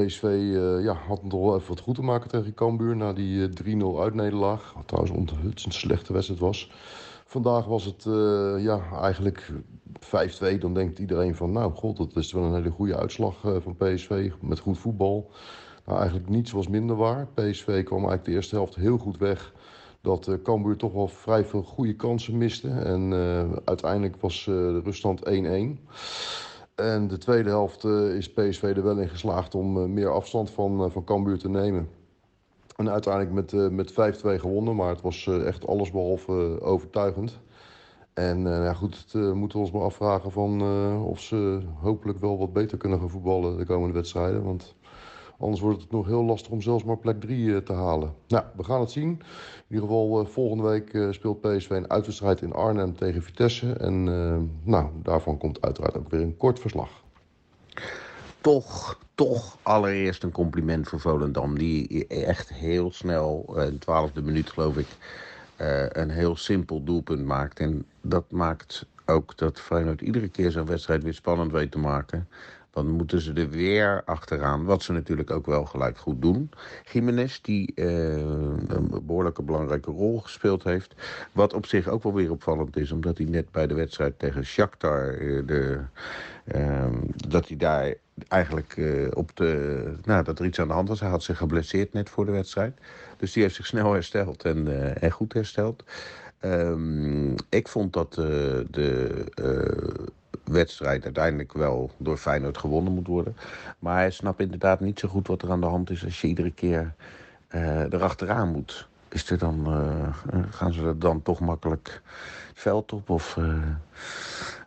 PSV 0.00 0.22
eh, 0.22 0.84
ja, 0.84 0.92
had 0.92 1.22
nog 1.22 1.40
wel 1.40 1.56
even 1.56 1.68
wat 1.68 1.80
goed 1.80 1.94
te 1.94 2.02
maken 2.02 2.30
tegen 2.30 2.54
Cambuur 2.54 2.96
na 2.96 3.12
die 3.12 3.48
eh, 3.48 3.76
3-0 3.96 4.00
uitnederlaag. 4.00 4.72
Wat 4.74 4.88
trouwens 4.88 5.16
onthutsend 5.16 5.74
slechte 5.74 6.12
wedstrijd 6.12 6.40
was. 6.40 6.70
Vandaag 7.24 7.64
was 7.64 7.84
het 7.84 8.06
eh, 8.06 8.54
ja, 8.64 8.80
eigenlijk 9.00 9.52
5-2, 10.54 10.58
dan 10.58 10.74
denkt 10.74 10.98
iedereen 10.98 11.34
van, 11.34 11.52
nou 11.52 11.72
god, 11.72 11.96
dat 11.96 12.16
is 12.16 12.32
wel 12.32 12.42
een 12.42 12.54
hele 12.54 12.70
goede 12.70 12.96
uitslag 12.96 13.44
eh, 13.44 13.56
van 13.60 13.76
PSV 13.76 14.30
met 14.40 14.58
goed 14.58 14.78
voetbal. 14.78 15.30
Nou, 15.84 15.98
eigenlijk 15.98 16.28
niets 16.28 16.52
was 16.52 16.68
minder 16.68 16.96
waar. 16.96 17.26
PSV 17.34 17.84
kwam 17.84 17.98
eigenlijk 17.98 18.24
de 18.24 18.32
eerste 18.32 18.54
helft 18.54 18.74
heel 18.74 18.98
goed 18.98 19.18
weg. 19.18 19.52
Dat 20.00 20.28
eh 20.28 20.34
Cambuur 20.42 20.76
toch 20.76 20.92
wel 20.92 21.08
vrij 21.08 21.44
veel 21.44 21.62
goede 21.62 21.96
kansen 21.96 22.38
miste. 22.38 22.68
En 22.68 23.12
eh, 23.12 23.56
uiteindelijk 23.64 24.16
was 24.20 24.46
eh, 24.46 24.54
de 24.54 24.80
ruststand 24.84 25.20
1-1. 25.20 25.30
En 26.76 27.08
de 27.08 27.18
tweede 27.18 27.48
helft 27.48 27.84
eh, 27.84 28.14
is 28.14 28.32
PSV 28.32 28.62
er 28.62 28.82
wel 28.82 28.98
in 28.98 29.08
geslaagd 29.08 29.54
om 29.54 29.76
eh, 29.76 29.84
meer 29.84 30.08
afstand 30.08 30.50
van, 30.50 30.84
eh, 30.84 30.90
van 30.90 31.04
Cambuur 31.04 31.38
te 31.38 31.48
nemen. 31.48 31.88
En 32.76 32.90
uiteindelijk 32.90 33.52
met, 33.52 33.70
met 33.72 33.92
5-2 33.92 33.94
gewonnen, 34.40 34.76
maar 34.76 34.88
het 34.88 35.00
was 35.00 35.26
echt 35.26 35.66
allesbehalve 35.66 36.58
eh, 36.60 36.66
overtuigend. 36.66 37.40
En 38.12 38.40
ja, 38.42 38.72
goed, 38.72 38.96
het, 38.96 39.34
moeten 39.34 39.58
we 39.58 39.64
ons 39.64 39.72
maar 39.72 39.82
afvragen 39.82 40.32
van, 40.32 40.62
of 41.02 41.20
ze 41.20 41.60
hopelijk 41.80 42.18
wel 42.18 42.38
wat 42.38 42.52
beter 42.52 42.78
kunnen 42.78 42.98
gaan 42.98 43.10
voetballen 43.10 43.56
de 43.56 43.64
komende 43.66 43.94
wedstrijden. 43.94 44.44
Want 44.44 44.74
anders 45.38 45.60
wordt 45.60 45.82
het 45.82 45.90
nog 45.90 46.06
heel 46.06 46.24
lastig 46.24 46.52
om 46.52 46.62
zelfs 46.62 46.84
maar 46.84 46.98
plek 46.98 47.20
3 47.20 47.62
te 47.62 47.72
halen. 47.72 48.14
Nou, 48.28 48.44
we 48.56 48.64
gaan 48.64 48.80
het 48.80 48.90
zien. 48.90 49.08
In 49.08 49.74
ieder 49.74 49.84
geval 49.84 50.20
eh, 50.20 50.26
volgende 50.26 50.62
week 50.62 50.94
eh, 50.94 51.10
speelt 51.10 51.40
PSV 51.40 51.70
een 51.70 51.90
uitwedstrijd 51.90 52.42
in 52.42 52.52
Arnhem 52.52 52.96
tegen 52.96 53.22
Vitesse. 53.22 53.72
En 53.72 54.08
eh, 54.08 54.68
nou, 54.70 54.88
daarvan 55.02 55.38
komt 55.38 55.60
uiteraard 55.60 55.96
ook 55.96 56.10
weer 56.10 56.20
een 56.20 56.36
kort 56.36 56.60
verslag. 56.60 56.90
toch, 58.40 58.98
toch 59.16 59.58
allereerst 59.62 60.22
een 60.22 60.32
compliment 60.32 60.88
voor 60.88 61.00
Volendam. 61.00 61.58
Die 61.58 62.06
echt 62.06 62.48
heel 62.52 62.92
snel, 62.92 63.54
eh, 63.56 63.66
in 63.66 63.72
de 63.72 63.78
twaalfde 63.78 64.22
minuut 64.22 64.50
geloof 64.50 64.76
ik, 64.76 64.86
eh, 65.56 65.86
een 65.88 66.10
heel 66.10 66.36
simpel 66.36 66.84
doelpunt 66.84 67.24
maakt. 67.24 67.60
En 67.60 67.86
dat 68.00 68.30
maakt 68.30 68.86
ook 69.06 69.36
dat 69.36 69.60
Feyenoord 69.60 70.00
iedere 70.00 70.28
keer 70.28 70.50
zo'n 70.50 70.66
wedstrijd 70.66 71.02
weer 71.02 71.14
spannend 71.14 71.52
weet 71.52 71.70
te 71.70 71.78
maken. 71.78 72.28
Dan 72.76 72.90
moeten 72.90 73.20
ze 73.20 73.32
er 73.32 73.50
weer 73.50 74.02
achteraan, 74.04 74.64
wat 74.64 74.82
ze 74.82 74.92
natuurlijk 74.92 75.30
ook 75.30 75.46
wel 75.46 75.64
gelijk 75.64 75.98
goed 75.98 76.22
doen. 76.22 76.50
Jiménez, 76.92 77.40
die 77.40 77.72
eh, 77.74 78.16
een 78.68 79.00
behoorlijke 79.02 79.42
belangrijke 79.42 79.90
rol 79.90 80.20
gespeeld 80.20 80.64
heeft. 80.64 80.94
Wat 81.32 81.54
op 81.54 81.66
zich 81.66 81.88
ook 81.88 82.02
wel 82.02 82.14
weer 82.14 82.30
opvallend 82.30 82.76
is, 82.76 82.92
omdat 82.92 83.18
hij 83.18 83.26
net 83.26 83.50
bij 83.50 83.66
de 83.66 83.74
wedstrijd 83.74 84.18
tegen 84.18 84.44
Shakhtar... 84.44 85.08
eh, 85.08 85.46
de, 85.46 85.80
ehm, 86.44 86.94
dat 87.28 87.48
hij 87.48 87.56
daar 87.56 87.94
eigenlijk 88.28 88.76
eh, 88.76 89.06
op 89.12 89.36
de... 89.36 89.92
Nou, 90.04 90.24
dat 90.24 90.38
er 90.38 90.44
iets 90.46 90.60
aan 90.60 90.68
de 90.68 90.74
hand 90.74 90.88
was. 90.88 91.00
Hij 91.00 91.10
had 91.10 91.22
zich 91.22 91.38
geblesseerd 91.38 91.92
net 91.92 92.10
voor 92.10 92.24
de 92.24 92.32
wedstrijd. 92.32 92.78
Dus 93.16 93.32
die 93.32 93.42
heeft 93.42 93.54
zich 93.54 93.66
snel 93.66 93.92
hersteld 93.92 94.44
en, 94.44 94.66
en 95.00 95.10
goed 95.10 95.32
hersteld. 95.32 95.84
Ehm, 96.38 97.32
ik 97.48 97.68
vond 97.68 97.92
dat 97.92 98.14
de 98.14 99.24
wedstrijd 100.48 101.04
uiteindelijk 101.04 101.52
wel 101.52 101.90
door 101.96 102.16
Feyenoord 102.16 102.58
gewonnen 102.58 102.92
moet 102.92 103.06
worden. 103.06 103.36
Maar 103.78 103.96
hij 103.96 104.10
snapt 104.10 104.40
inderdaad 104.40 104.80
niet 104.80 104.98
zo 104.98 105.08
goed 105.08 105.26
wat 105.26 105.42
er 105.42 105.50
aan 105.50 105.60
de 105.60 105.66
hand 105.66 105.90
is 105.90 106.04
als 106.04 106.20
je 106.20 106.26
iedere 106.26 106.50
keer 106.50 106.94
eh, 107.48 107.92
erachteraan 107.92 108.48
moet. 108.52 108.88
Is 109.08 109.30
er 109.30 109.38
dan, 109.38 109.66
eh, 109.66 110.42
gaan 110.50 110.72
ze 110.72 110.82
er 110.82 110.98
dan 110.98 111.22
toch 111.22 111.40
makkelijk 111.40 112.02
het 112.48 112.60
veld 112.60 112.92
op? 112.92 113.10
Of, 113.10 113.36
eh, 113.36 113.44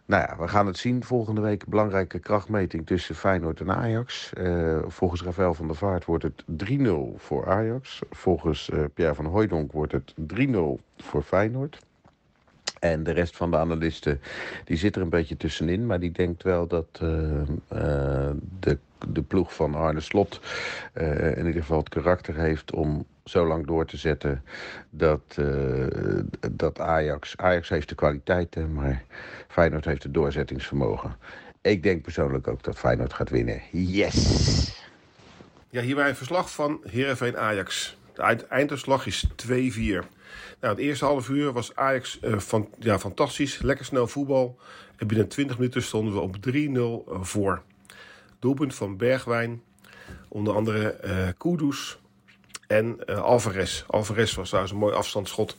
nou 0.09 0.23
ja, 0.27 0.35
we 0.39 0.47
gaan 0.47 0.65
het 0.65 0.77
zien. 0.77 1.03
Volgende 1.03 1.41
week 1.41 1.65
belangrijke 1.65 2.19
krachtmeting 2.19 2.85
tussen 2.85 3.15
Feyenoord 3.15 3.59
en 3.59 3.71
Ajax. 3.71 4.33
Eh, 4.33 4.79
volgens 4.87 5.23
Rafael 5.23 5.53
van 5.53 5.67
der 5.67 5.75
Vaart 5.75 6.05
wordt 6.05 6.23
het 6.23 6.43
3-0 6.45 7.15
voor 7.17 7.49
Ajax. 7.49 8.01
Volgens 8.09 8.69
eh, 8.69 8.83
Pierre 8.93 9.15
van 9.15 9.25
Hooijdonk 9.25 9.71
wordt 9.71 9.91
het 9.91 10.13
3-0 10.15 10.79
voor 10.97 11.23
Feyenoord. 11.23 11.79
En 12.79 13.03
de 13.03 13.11
rest 13.11 13.35
van 13.35 13.51
de 13.51 13.57
analisten 13.57 14.21
die 14.65 14.77
zit 14.77 14.95
er 14.95 15.01
een 15.01 15.09
beetje 15.09 15.37
tussenin. 15.37 15.85
Maar 15.85 15.99
die 15.99 16.11
denkt 16.11 16.43
wel 16.43 16.67
dat 16.67 16.87
eh, 17.01 17.41
eh, 17.67 18.31
de, 18.59 18.77
de 19.07 19.21
ploeg 19.21 19.53
van 19.53 19.75
Arne 19.75 19.99
Slot 19.99 20.39
eh, 20.93 21.37
in 21.37 21.45
ieder 21.45 21.61
geval 21.61 21.79
het 21.79 21.89
karakter 21.89 22.35
heeft 22.35 22.71
om 22.71 23.05
zo 23.23 23.47
lang 23.47 23.67
door 23.67 23.85
te 23.85 23.97
zetten 23.97 24.43
dat, 24.89 25.37
dat 26.51 26.79
Ajax... 26.79 27.37
Ajax 27.37 27.69
heeft 27.69 27.89
de 27.89 27.95
kwaliteiten, 27.95 28.73
maar 28.73 29.03
Feyenoord 29.47 29.85
heeft 29.85 30.03
het 30.03 30.13
doorzettingsvermogen. 30.13 31.15
Ik 31.61 31.83
denk 31.83 32.01
persoonlijk 32.01 32.47
ook 32.47 32.63
dat 32.63 32.79
Feyenoord 32.79 33.13
gaat 33.13 33.29
winnen. 33.29 33.61
Yes! 33.71 34.77
Ja, 35.69 35.81
hier 35.81 35.95
bij 35.95 36.09
een 36.09 36.15
verslag 36.15 36.51
van 36.51 36.81
Heerenveen 36.83 37.37
Ajax. 37.37 37.97
De 38.19 38.25
eind- 38.25 38.47
einduitslag 38.47 39.05
is 39.05 39.25
2-4. 39.35 39.49
Nou, 40.59 40.73
het 40.73 40.77
eerste 40.77 41.05
half 41.05 41.29
uur 41.29 41.51
was 41.51 41.75
Ajax 41.75 42.19
eh, 42.19 42.37
van, 42.37 42.69
ja, 42.79 42.99
fantastisch. 42.99 43.61
Lekker 43.61 43.85
snel 43.85 44.07
voetbal. 44.07 44.59
En 44.95 45.07
binnen 45.07 45.27
20 45.27 45.57
minuten 45.57 45.83
stonden 45.83 46.13
we 46.13 46.19
op 46.19 46.35
3-0 47.15 47.21
voor. 47.21 47.61
Doelpunt 48.39 48.75
van 48.75 48.97
Bergwijn. 48.97 49.61
Onder 50.27 50.53
andere 50.53 50.89
eh 50.89 51.27
Kudus 51.37 51.99
en 52.67 53.05
eh, 53.05 53.21
Alvarez. 53.21 53.83
Alvarez 53.87 54.35
was 54.35 54.47
trouwens 54.47 54.73
een 54.73 54.79
mooi 54.79 54.93
afstandsschot. 54.93 55.57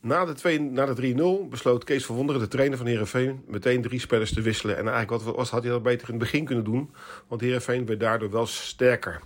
Na 0.00 0.24
de, 0.24 0.32
twee- 0.32 0.60
na 0.60 0.86
de 0.86 1.14
3-0 1.46 1.48
besloot 1.50 1.84
Kees 1.84 2.04
van 2.06 2.16
Wonderen, 2.16 2.40
de 2.40 2.48
trainer 2.48 2.78
van 2.78 2.86
Heerenveen, 2.86 3.44
meteen 3.46 3.82
drie 3.82 4.00
spelers 4.00 4.32
te 4.34 4.40
wisselen. 4.42 4.76
En 4.76 4.88
eigenlijk 4.88 5.24
wat 5.24 5.34
was, 5.36 5.50
had 5.50 5.62
hij 5.62 5.72
dat 5.72 5.82
beter 5.82 6.08
in 6.08 6.14
het 6.14 6.22
begin 6.22 6.44
kunnen 6.44 6.64
doen, 6.64 6.90
want 7.28 7.40
Heerenveen 7.40 7.86
werd 7.86 8.00
daardoor 8.00 8.30
wel 8.30 8.46
sterker. 8.46 9.20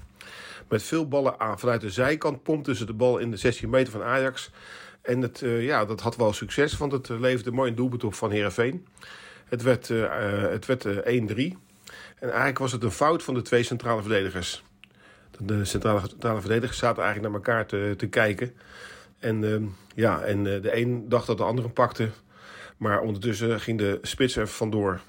Met 0.69 0.83
veel 0.83 1.09
ballen 1.09 1.41
aan 1.41 1.59
vanuit 1.59 1.81
de 1.81 1.91
zijkant 1.91 2.43
pompten 2.43 2.77
ze 2.77 2.85
de 2.85 2.93
bal 2.93 3.19
in 3.19 3.31
de 3.31 3.37
16 3.37 3.71
meter 3.71 3.93
van 3.93 4.03
Ajax. 4.03 4.51
En 5.03 5.21
het, 5.23 5.43
eh, 5.43 5.65
ja, 5.65 5.85
dat 5.85 6.01
had 6.01 6.17
wel 6.17 6.33
succes, 6.33 6.77
want 6.77 6.93
het 6.93 7.11
eh, 7.11 7.21
leverde 7.21 7.51
mooi 7.51 7.71
een 7.71 7.77
doelpunt 7.77 8.05
op 8.05 8.15
van 8.15 8.31
Heerenveen. 8.31 8.87
Het 9.49 9.63
werd, 9.63 9.91
eh, 9.91 10.41
het 10.51 10.67
werd 10.67 10.85
eh, 10.85 11.15
1-3. 11.15 11.57
En 12.19 12.29
eigenlijk 12.29 12.59
was 12.59 12.73
het 12.73 12.83
een 12.83 12.91
fout 12.91 13.23
van 13.23 13.35
de 13.35 13.43
twee 13.43 13.63
centrale 13.63 14.01
verdedigers. 14.01 14.63
De 15.39 15.65
centrale, 15.65 16.01
centrale 16.09 16.41
verdedigers 16.41 16.79
zaten 16.79 17.03
eigenlijk 17.03 17.33
naar 17.33 17.43
elkaar 17.43 17.67
te, 17.97 18.07
kijken. 18.11 18.55
En, 19.19 19.45
ehm, 19.45 19.65
ja, 19.95 20.21
en 20.21 20.43
de 20.43 20.77
een 20.77 21.09
dacht 21.09 21.27
dat 21.27 21.37
de 21.37 21.43
ander 21.43 21.65
hem 21.65 21.73
pakte. 21.73 22.11
Maar 22.77 23.01
ondertussen 23.01 23.61
ging 23.61 23.79
de 23.79 23.99
spits 24.03 24.37
er 24.37 24.49
vandoor. 24.49 25.01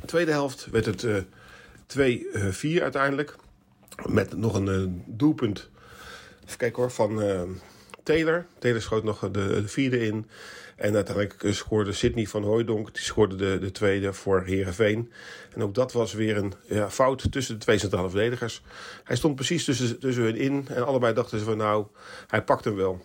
De 0.00 0.06
tweede 0.06 0.30
helft 0.30 0.66
werd 0.70 0.86
het 0.86 1.04
eh 1.04 1.16
2-4 1.86 2.82
uiteindelijk. 2.82 3.36
Met 4.04 4.36
nog 4.36 4.54
een 4.54 4.68
eh, 4.68 4.82
doelpunt. 5.06 5.70
Even 6.46 6.72
hoor, 6.72 6.90
van 6.90 7.22
eh, 7.22 7.42
Taylor. 8.02 8.46
Taylor 8.58 8.82
schoot 8.82 9.04
nog 9.04 9.20
de, 9.20 9.30
de 9.30 9.68
vierde 9.68 9.98
in. 9.98 10.26
En 10.76 10.94
uiteindelijk 10.94 11.42
eh, 11.42 11.52
scoorde 11.52 11.92
Sidney 11.92 12.26
van 12.26 12.42
Hooijdonk. 12.42 12.94
Die 12.94 13.02
scoorde 13.02 13.34
de, 13.34 13.58
de 13.58 13.70
tweede 13.70 14.12
voor 14.12 14.42
Herenveen. 14.42 15.12
En 15.54 15.62
ook 15.62 15.74
dat 15.74 15.92
was 15.92 16.12
weer 16.12 16.36
een 16.36 16.52
ja, 16.68 16.90
fout 16.90 17.32
tussen 17.32 17.54
de 17.54 17.60
twee 17.60 17.78
centrale 17.78 18.10
verdedigers. 18.10 18.62
Hij 19.04 19.16
stond 19.16 19.34
precies 19.34 19.64
tussen, 19.64 19.98
tussen 19.98 20.22
hun 20.22 20.36
in. 20.36 20.66
En 20.68 20.86
allebei 20.86 21.14
dachten 21.14 21.38
ze 21.38 21.44
van 21.44 21.56
nou, 21.56 21.86
hij 22.26 22.42
pakt 22.42 22.64
hem 22.64 22.76
wel. 22.76 23.04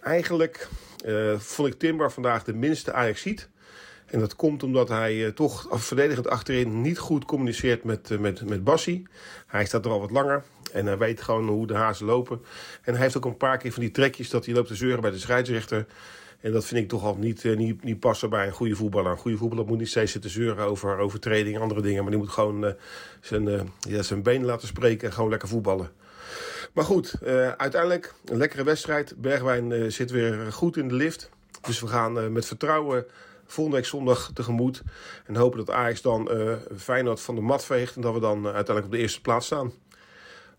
Eigenlijk 0.00 0.68
vond 1.36 1.68
ik 1.68 1.78
Timber 1.78 2.12
vandaag 2.12 2.44
de 2.44 2.54
minste 2.54 2.92
Ajaxiet. 2.92 3.48
En 4.10 4.20
dat 4.20 4.36
komt 4.36 4.62
omdat 4.62 4.88
hij 4.88 5.24
eh, 5.24 5.32
toch 5.32 5.66
verdedigend 5.70 6.28
achterin 6.28 6.80
niet 6.80 6.98
goed 6.98 7.24
communiceert 7.24 7.84
met, 7.84 8.10
eh, 8.10 8.18
met, 8.18 8.48
met 8.48 8.64
Bassi. 8.64 9.06
Hij 9.46 9.64
staat 9.64 9.84
er 9.84 9.90
al 9.90 10.00
wat 10.00 10.10
langer 10.10 10.42
en 10.72 10.86
hij 10.86 10.98
weet 10.98 11.22
gewoon 11.22 11.48
hoe 11.48 11.66
de 11.66 11.74
hazen 11.74 12.06
lopen. 12.06 12.40
En 12.82 12.92
hij 12.92 13.02
heeft 13.02 13.16
ook 13.16 13.24
een 13.24 13.36
paar 13.36 13.58
keer 13.58 13.72
van 13.72 13.82
die 13.82 13.90
trekjes 13.90 14.30
dat 14.30 14.44
hij 14.44 14.54
loopt 14.54 14.68
te 14.68 14.74
zeuren 14.74 15.00
bij 15.00 15.10
de 15.10 15.18
scheidsrechter. 15.18 15.86
En 16.40 16.52
dat 16.52 16.64
vind 16.64 16.80
ik 16.80 16.88
toch 16.88 17.04
al 17.04 17.16
niet, 17.16 17.44
eh, 17.44 17.56
niet, 17.56 17.84
niet 17.84 18.00
passen 18.00 18.30
bij 18.30 18.46
een 18.46 18.52
goede 18.52 18.74
voetballer. 18.74 19.10
Een 19.10 19.18
goede 19.18 19.36
voetballer 19.36 19.66
moet 19.66 19.78
niet 19.78 19.88
steeds 19.88 20.12
zitten 20.12 20.30
zeuren 20.30 20.64
over 20.64 20.98
overtreding 20.98 21.58
andere 21.58 21.82
dingen. 21.82 22.02
Maar 22.02 22.10
die 22.10 22.20
moet 22.20 22.30
gewoon 22.30 22.74
zijn, 23.20 23.48
eh, 23.48 23.60
ja, 23.80 24.02
zijn 24.02 24.22
been 24.22 24.44
laten 24.44 24.68
spreken 24.68 25.08
en 25.08 25.14
gewoon 25.14 25.30
lekker 25.30 25.48
voetballen. 25.48 25.90
Maar 26.72 26.84
goed, 26.84 27.14
uiteindelijk 27.56 28.14
een 28.24 28.36
lekkere 28.36 28.64
wedstrijd. 28.64 29.14
Bergwijn 29.16 29.92
zit 29.92 30.10
weer 30.10 30.52
goed 30.52 30.76
in 30.76 30.88
de 30.88 30.94
lift. 30.94 31.30
Dus 31.60 31.80
we 31.80 31.86
gaan 31.86 32.32
met 32.32 32.46
vertrouwen 32.46 33.06
volgende 33.52 33.80
week 33.80 33.88
zondag 33.88 34.30
tegemoet. 34.34 34.82
En 35.26 35.36
hopen 35.36 35.58
dat 35.58 35.70
Ajax 35.70 36.02
dan 36.02 36.30
eh 36.30 36.52
Feyenoord 36.76 37.20
van 37.20 37.34
de 37.34 37.40
mat 37.40 37.64
veegt. 37.64 37.96
En 37.96 38.02
dat 38.02 38.14
we 38.14 38.20
dan 38.20 38.38
eh, 38.38 38.44
uiteindelijk 38.44 38.86
op 38.86 38.92
de 38.92 38.98
eerste 38.98 39.20
plaats 39.20 39.46
staan. 39.46 39.72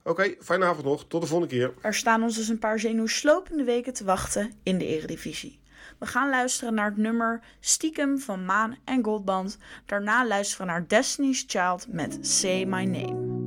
Oké, 0.03 0.35
fijne 0.41 0.65
avond 0.65 0.85
nog. 0.85 1.05
Tot 1.07 1.21
de 1.21 1.27
volgende 1.27 1.53
keer. 1.55 1.73
Er 1.81 1.93
staan 1.93 2.23
ons 2.23 2.35
dus 2.35 2.47
een 2.47 2.59
paar 2.59 2.79
zenuwslopende 2.79 3.63
weken 3.63 3.93
te 3.93 4.03
wachten 4.03 4.53
in 4.63 4.77
de 4.77 4.85
Eredivisie. 4.85 5.59
We 5.99 6.05
gaan 6.05 6.29
luisteren 6.29 6.73
naar 6.73 6.89
het 6.89 6.97
nummer 6.97 7.43
Stiekem 7.59 8.19
van 8.19 8.45
Maan 8.45 8.77
en 8.85 9.03
Goldband. 9.03 9.57
Daarna 9.85 10.27
luisteren 10.27 10.65
we 10.65 10.71
naar 10.71 10.87
Destiny's 10.87 11.43
Child 11.47 11.87
met 11.87 12.17
Say 12.21 12.63
My 12.63 12.83
Name. 12.83 13.38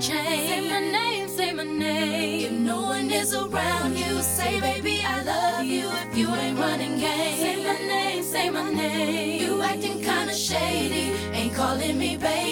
change. 0.00 0.48
Say 0.48 0.60
my 0.68 0.80
name, 0.80 1.28
say 1.28 1.52
my 1.52 1.64
name. 1.64 2.44
If 2.46 2.52
no 2.52 2.82
one 2.82 3.10
is 3.10 3.34
around 3.34 3.96
you, 3.96 4.22
say, 4.22 4.60
baby, 4.60 5.02
I 5.04 5.22
love 5.22 5.64
you 5.64 5.90
if 5.90 6.16
you 6.16 6.34
ain't 6.34 6.58
running 6.58 6.98
game. 6.98 7.38
Say 7.38 7.56
my 7.64 7.78
name, 7.86 8.22
say 8.22 8.50
my 8.50 8.70
name. 8.72 9.42
You 9.42 9.62
acting 9.62 10.00
kinda 10.00 10.34
shady, 10.34 11.12
ain't 11.32 11.54
calling 11.54 11.98
me 11.98 12.16
baby. 12.16 12.47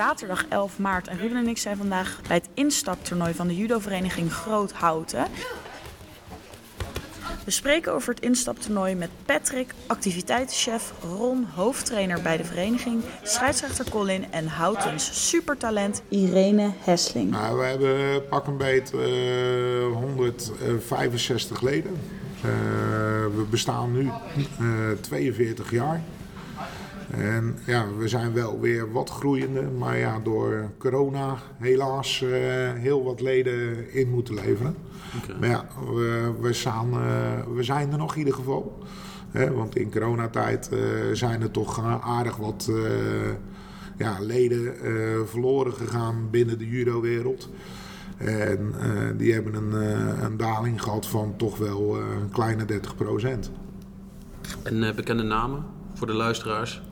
Zaterdag 0.00 0.46
11 0.48 0.78
maart 0.78 1.08
en 1.08 1.18
Ruben 1.18 1.36
en 1.36 1.48
ik 1.48 1.58
zijn 1.58 1.76
vandaag 1.76 2.20
bij 2.28 2.36
het 2.36 2.48
instaptoernooi 2.54 3.34
van 3.34 3.46
de 3.46 3.56
judovereniging 3.56 4.32
Groot 4.32 4.72
Houten. 4.72 5.26
We 7.44 7.50
spreken 7.50 7.92
over 7.92 8.14
het 8.14 8.22
instaptoernooi 8.22 8.94
met 8.94 9.10
Patrick, 9.26 9.74
activiteitenchef, 9.86 10.92
Ron, 11.02 11.44
hoofdtrainer 11.54 12.22
bij 12.22 12.36
de 12.36 12.44
vereniging, 12.44 13.02
scheidsrechter 13.22 13.90
Colin 13.90 14.32
en 14.32 14.46
Houtens 14.46 15.28
supertalent 15.28 16.02
Irene 16.08 16.70
Hesling. 16.84 17.30
Nou, 17.30 17.58
we 17.58 17.64
hebben 17.64 18.28
pak 18.28 18.46
een 18.46 18.56
beet 18.56 18.92
eh, 18.92 19.00
165 19.92 21.60
leden. 21.60 21.92
Eh, 22.36 22.50
we 23.34 23.46
bestaan 23.50 23.92
nu 23.92 24.10
eh, 24.58 24.90
42 25.00 25.70
jaar. 25.70 26.02
En 27.10 27.58
ja, 27.66 27.86
we 27.98 28.08
zijn 28.08 28.32
wel 28.32 28.60
weer 28.60 28.92
wat 28.92 29.10
groeiende, 29.10 29.62
maar 29.62 29.98
ja, 29.98 30.18
door 30.18 30.70
corona 30.78 31.36
helaas 31.58 32.22
eh, 32.22 32.30
heel 32.72 33.04
wat 33.04 33.20
leden 33.20 33.92
in 33.92 34.10
moeten 34.10 34.34
leveren. 34.34 34.74
Maar 35.40 35.48
ja, 35.48 35.66
we, 35.94 36.32
we, 36.40 36.52
staan, 36.52 36.92
eh, 36.92 37.54
we 37.54 37.62
zijn 37.62 37.92
er 37.92 37.98
nog 37.98 38.12
in 38.12 38.18
ieder 38.18 38.34
geval. 38.34 38.78
Hè, 39.30 39.52
want 39.52 39.76
in 39.76 39.90
coronatijd 39.90 40.68
eh, 40.68 40.78
zijn 41.12 41.42
er 41.42 41.50
toch 41.50 42.00
aardig 42.02 42.36
wat 42.36 42.70
ja, 43.98 44.16
leden 44.20 44.74
verloren 45.28 45.72
gegaan 45.72 46.30
binnen 46.30 46.58
de 46.58 46.68
judo-wereld. 46.68 47.48
En 48.16 48.74
die 49.16 49.32
hebben 49.32 49.54
een, 49.54 49.72
een 50.24 50.36
daling 50.36 50.82
gehad 50.82 51.06
van 51.06 51.34
toch 51.36 51.58
wel 51.58 51.96
een 51.96 52.30
kleine 52.32 52.64
30 52.64 52.96
procent. 52.96 53.50
En 54.62 54.94
bekende 54.96 55.22
namen 55.22 55.64
voor 55.94 56.06
de 56.06 56.12
luisteraars? 56.12 56.82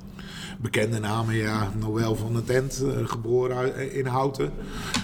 Bekende 0.61 0.99
namen, 0.99 1.35
ja. 1.35 1.73
Noël 1.79 2.17
van 2.17 2.33
der 2.33 2.45
Tent, 2.45 2.83
eh, 2.87 3.07
geboren 3.09 3.57
uit- 3.57 3.77
in 3.93 4.07
Houten. 4.07 4.53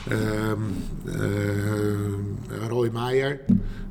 Ehm, 0.09 0.61
eh, 1.05 2.67
Roy 2.69 2.90
Meijer, 2.93 3.40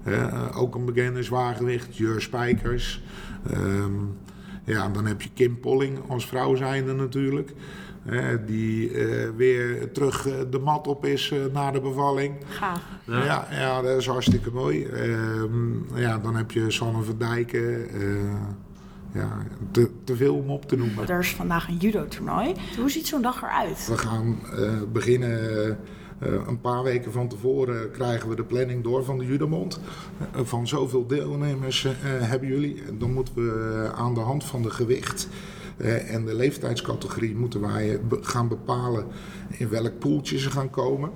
eh, 0.03 0.47
ook 0.57 0.75
een 0.75 0.85
bekende 0.85 1.23
zwaargewicht. 1.23 1.97
Jur 1.97 2.21
Spijkers. 2.21 3.03
Ehm, 3.51 3.91
ja, 4.63 4.89
dan 4.89 5.05
heb 5.05 5.21
je 5.21 5.29
Kim 5.33 5.59
Polling 5.59 5.97
als 6.07 6.25
vrouw 6.27 6.55
zijnde 6.55 6.93
natuurlijk. 6.93 7.53
die 8.45 8.91
eh, 8.91 9.29
weer 9.35 9.91
terug 9.91 10.27
de 10.49 10.59
mat 10.59 10.87
op 10.87 11.05
is 11.05 11.33
na 11.53 11.71
de 11.71 11.81
bevalling. 11.81 12.35
Gaaf. 12.47 12.81
Ja. 13.05 13.23
Ja, 13.23 13.47
ja, 13.51 13.81
dat 13.81 13.97
is 13.97 14.07
hartstikke 14.07 14.51
mooi. 14.51 14.85
Ehm, 14.85 15.95
ja, 15.95 16.17
dan 16.17 16.35
heb 16.35 16.51
je 16.51 16.71
Sanne 16.71 17.01
van 17.03 17.17
Dijken. 17.17 17.87
Ja, 19.13 19.37
te, 19.71 19.89
te 20.03 20.15
veel 20.15 20.35
om 20.35 20.49
op 20.49 20.65
te 20.65 20.75
noemen. 20.75 21.07
Er 21.07 21.19
is 21.19 21.35
vandaag 21.35 21.67
een 21.67 21.77
judo-toernooi. 21.77 22.53
Hoe 22.77 22.91
ziet 22.91 23.07
zo'n 23.07 23.21
dag 23.21 23.41
eruit? 23.41 23.87
We 23.87 23.97
gaan 23.97 24.39
eh, 24.57 24.81
beginnen 24.91 25.69
eh, 26.19 26.31
een 26.47 26.61
paar 26.61 26.83
weken 26.83 27.11
van 27.11 27.27
tevoren 27.27 27.91
krijgen 27.91 28.29
we 28.29 28.35
de 28.35 28.43
planning 28.43 28.83
door 28.83 29.03
van 29.03 29.17
de 29.17 29.25
Judomond. 29.25 29.79
Eh, 30.31 30.41
van 30.43 30.67
zoveel 30.67 31.07
deelnemers 31.07 31.87
hebben 32.03 32.47
jullie. 32.47 32.83
Dan 32.97 33.13
moeten 33.13 33.35
we 33.35 33.91
aan 33.95 34.13
de 34.13 34.19
hand 34.19 34.43
van 34.43 34.61
de 34.61 34.69
gewicht 34.69 35.27
en 36.07 36.25
de 36.25 36.35
leeftijdscategorie 36.35 37.35
moeten 37.35 37.61
wij 37.61 37.99
gaan 38.21 38.47
bepalen 38.47 39.05
in 39.49 39.69
welk 39.69 39.99
poeltje 39.99 40.39
ze 40.39 40.49
gaan 40.49 40.69
komen. 40.69 41.11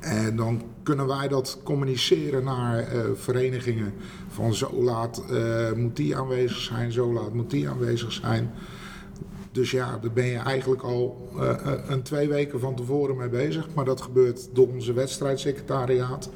En 0.00 0.36
dan 0.36 0.62
kunnen 0.82 1.06
wij 1.06 1.28
dat 1.28 1.60
communiceren 1.62 2.44
naar 2.44 2.88
verenigingen 3.14 3.94
van 4.32 4.54
zo 4.54 4.82
laat 4.82 5.22
eh, 5.30 5.72
moet 5.72 5.96
die 5.96 6.16
aanwezig 6.16 6.58
zijn, 6.58 6.92
zo 6.92 7.12
laat 7.12 7.34
moet 7.34 7.50
die 7.50 7.68
aanwezig 7.68 8.12
zijn. 8.12 8.50
Dus 9.52 9.70
ja, 9.70 9.98
daar 9.98 10.12
ben 10.12 10.26
je 10.26 10.38
eigenlijk 10.38 10.82
al 10.82 11.28
eh, 11.38 11.50
eh, 11.50 11.72
een 11.86 12.02
twee 12.02 12.28
weken 12.28 12.60
van 12.60 12.74
tevoren 12.74 13.16
mee 13.16 13.28
bezig. 13.28 13.66
Maar 13.74 13.84
dat 13.84 14.00
gebeurt 14.00 14.48
door 14.52 14.68
onze 14.68 14.92
wedstrijdsecretariaat. 14.92 16.30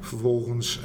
Vervolgens 0.00 0.80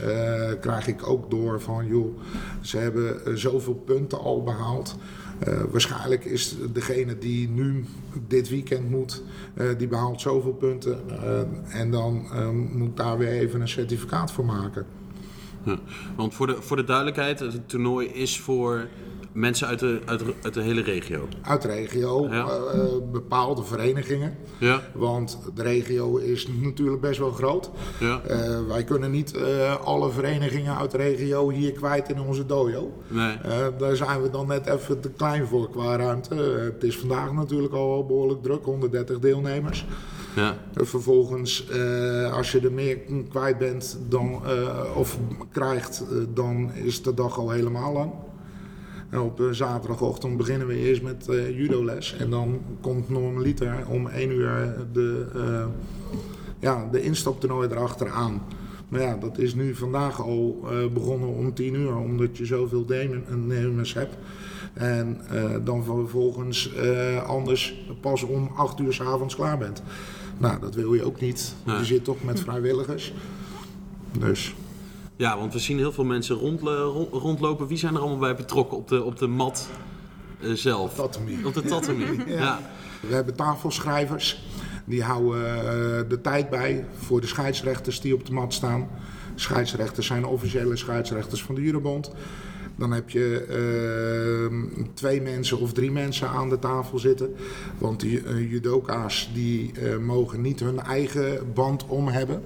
krijg 0.61 0.87
ik 0.87 1.07
ook 1.07 1.31
door 1.31 1.61
van, 1.61 1.87
joh, 1.87 2.17
ze 2.61 2.77
hebben 2.77 3.39
zoveel 3.39 3.73
punten 3.73 4.19
al 4.19 4.43
behaald. 4.43 4.95
Eh, 5.39 5.61
waarschijnlijk 5.71 6.25
is 6.25 6.55
degene 6.73 7.17
die 7.17 7.49
nu 7.49 7.85
dit 8.27 8.49
weekend 8.49 8.89
moet, 8.89 9.23
die 9.77 9.87
behaalt 9.87 10.21
zoveel 10.21 10.53
punten. 10.53 10.99
en 11.69 11.91
dan 11.91 12.25
moet 12.73 12.97
daar 12.97 13.17
weer 13.17 13.31
even 13.31 13.61
een 13.61 13.67
certificaat 13.67 14.31
voor 14.31 14.45
maken. 14.45 14.85
Ja. 15.65 15.77
Want 16.17 16.33
voor 16.33 16.47
de, 16.47 16.55
voor 16.61 16.77
de 16.77 16.83
duidelijkheid, 16.83 17.39
het 17.39 17.69
toernooi 17.69 18.07
is 18.07 18.39
voor 18.39 18.87
mensen 19.31 19.67
uit 19.67 19.79
de, 19.79 20.01
uit 20.05 20.19
de, 20.19 20.33
uit 20.41 20.53
de 20.53 20.61
hele 20.61 20.81
regio. 20.81 21.27
Uit 21.41 21.61
de 21.61 21.67
regio, 21.67 22.27
Ja. 22.27 22.45
eh, 22.47 22.79
eh, 22.79 22.87
bepaalde 23.11 23.63
verenigingen. 23.63 24.37
Ja. 24.59 24.81
Want 24.93 25.39
de 25.55 25.61
regio 25.63 26.17
is 26.17 26.47
natuurlijk 26.61 27.01
best 27.01 27.19
wel 27.19 27.31
groot. 27.31 27.69
Ja. 27.99 28.21
Eh, 28.21 28.59
wij 28.67 28.83
kunnen 28.83 29.11
niet 29.11 29.37
alle 29.83 30.11
verenigingen 30.11 30.77
uit 30.77 30.91
de 30.91 30.97
regio 30.97 31.49
hier 31.49 31.71
kwijt 31.71 32.09
in 32.09 32.19
onze 32.19 32.45
dojo. 32.45 32.91
Nee. 33.07 33.37
Daar 33.77 33.95
zijn 33.95 34.21
we 34.21 34.29
dan 34.29 34.47
net 34.47 34.67
even 34.67 34.99
te 34.99 35.09
klein 35.09 35.47
voor 35.47 35.69
qua 35.69 35.95
ruimte. 35.95 36.35
Het 36.75 36.83
is 36.83 36.97
vandaag 36.97 37.33
natuurlijk 37.33 37.73
al 37.73 38.05
behoorlijk 38.05 38.43
druk, 38.43 38.63
130 38.65 39.19
deelnemers. 39.19 39.85
Ja. 40.35 40.57
Eh, 40.73 40.85
Vervolgens, 40.85 41.67
eh, 41.69 42.33
als 42.33 42.51
je 42.51 42.59
er 42.59 42.71
meer 42.71 42.97
kwijt 43.29 43.57
bent 43.57 43.99
dan, 44.09 44.41
eh, 44.45 44.97
of 44.97 45.19
krijgt, 45.51 46.03
dan 46.33 46.73
is 46.73 47.01
de 47.01 47.13
dag 47.13 47.37
al 47.37 47.49
helemaal 47.49 47.93
lang. 47.93 48.11
En 49.09 49.19
op 49.19 49.39
eh, 49.39 49.45
zaterdagochtend 49.51 50.37
beginnen 50.37 50.67
we 50.67 50.75
eerst 50.75 51.01
met 51.01 51.25
judoles. 51.55 52.15
En 52.15 52.29
dan 52.29 52.61
komt 52.81 53.09
normaliter 53.09 53.75
om 53.89 54.07
1 54.07 54.31
uur 54.31 54.75
de, 54.93 55.25
ja, 56.59 56.87
de 56.91 57.01
instaptoernooi 57.01 57.69
erachteraan. 57.69 58.41
Maar 58.89 59.01
ja, 59.01 59.15
dat 59.15 59.37
is 59.37 59.55
nu 59.55 59.75
vandaag 59.75 60.21
al 60.21 60.65
begonnen 60.93 61.29
om 61.29 61.53
10 61.53 61.73
uur, 61.73 61.95
omdat 61.95 62.37
je 62.37 62.45
zoveel 62.45 62.85
deelnemers 62.85 63.93
hebt. 63.93 64.15
En 64.73 65.21
dan 65.63 65.83
vervolgens 65.83 66.75
anders 67.25 67.85
pas 68.01 68.23
om 68.23 68.49
8 68.55 68.79
uur 68.79 68.93
s'avonds 68.93 69.35
klaar 69.35 69.57
bent. 69.57 69.83
Nou, 70.37 70.59
dat 70.59 70.75
wil 70.75 70.93
je 70.93 71.03
ook 71.03 71.19
niet. 71.21 71.55
Nee. 71.63 71.77
Je 71.77 71.85
zit 71.85 72.03
toch 72.03 72.23
met 72.23 72.39
vrijwilligers. 72.39 73.13
Dus. 74.19 74.55
Ja, 75.15 75.37
want 75.37 75.53
we 75.53 75.59
zien 75.59 75.77
heel 75.77 75.91
veel 75.91 76.03
mensen 76.03 76.35
rond- 76.35 76.61
rondlopen. 77.11 77.67
Wie 77.67 77.77
zijn 77.77 77.93
er 77.95 77.99
allemaal 77.99 78.17
bij 78.19 78.35
betrokken 78.35 78.77
op 78.77 78.87
de, 78.87 79.03
op 79.03 79.17
de 79.17 79.27
mat 79.27 79.69
eh, 80.41 80.51
zelf? 80.51 80.93
Tatami. 80.93 81.45
Op 81.45 81.53
de 81.53 81.61
tatami. 81.61 82.05
ja. 82.27 82.35
Ja. 82.35 82.59
We 83.07 83.13
hebben 83.13 83.35
tafelschrijvers. 83.35 84.43
Die 84.85 85.03
houden 85.03 85.55
eh, 85.55 86.09
de 86.09 86.19
tijd 86.21 86.49
bij 86.49 86.85
voor 86.97 87.21
de 87.21 87.27
scheidsrechters 87.27 88.01
die 88.01 88.13
op 88.13 88.25
de 88.25 88.33
mat 88.33 88.53
staan. 88.53 88.87
Scheidsrechters 89.35 90.07
zijn 90.07 90.21
de 90.21 90.27
officiële 90.27 90.75
scheidsrechters 90.75 91.43
van 91.43 91.55
de 91.55 91.61
Jurobond. 91.61 92.11
Dan 92.75 92.91
heb 92.91 93.09
je 93.09 93.45
eh, 93.49 94.83
twee 94.93 95.21
mensen 95.21 95.59
of 95.59 95.73
drie 95.73 95.91
mensen 95.91 96.29
aan 96.29 96.49
de 96.49 96.59
tafel 96.59 96.99
zitten. 96.99 97.35
Want 97.77 97.99
die 97.99 98.23
eh, 98.23 98.51
judoka's 98.51 99.29
die 99.33 99.71
eh, 99.71 99.97
mogen 99.97 100.41
niet 100.41 100.59
hun 100.59 100.79
eigen 100.79 101.53
band 101.53 101.85
om 101.87 102.07
hebben. 102.07 102.43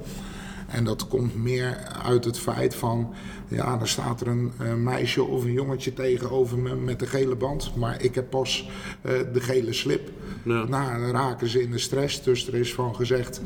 En 0.68 0.84
dat 0.84 1.08
komt 1.08 1.36
meer 1.36 1.76
uit 2.04 2.26
het 2.26 2.40
feit 2.40 2.76
van, 2.76 3.14
ja, 3.50 3.78
dan 3.78 3.88
staat 3.88 4.22
er 4.22 4.28
een 4.28 4.52
eh, 4.60 4.74
meisje 4.74 5.24
of 5.24 5.44
een 5.44 5.52
jongetje 5.52 5.94
tegenover 5.94 6.58
me 6.58 6.76
met 6.76 7.00
de 7.00 7.08
gele 7.08 7.36
band, 7.36 7.76
maar 7.76 8.02
ik 8.02 8.16
heb 8.16 8.30
pas 8.30 8.70
eh, 9.02 9.14
de 9.34 9.42
gele 9.42 9.74
slip. 9.74 10.10
Nou, 10.44 10.70
dan 10.70 11.12
raken 11.12 11.48
ze 11.48 11.62
in 11.62 11.72
de 11.72 11.78
stress. 11.78 12.24
Dus 12.24 12.48
er 12.48 12.56
is 12.56 12.74
van 12.74 12.96
gezegd, 12.96 13.42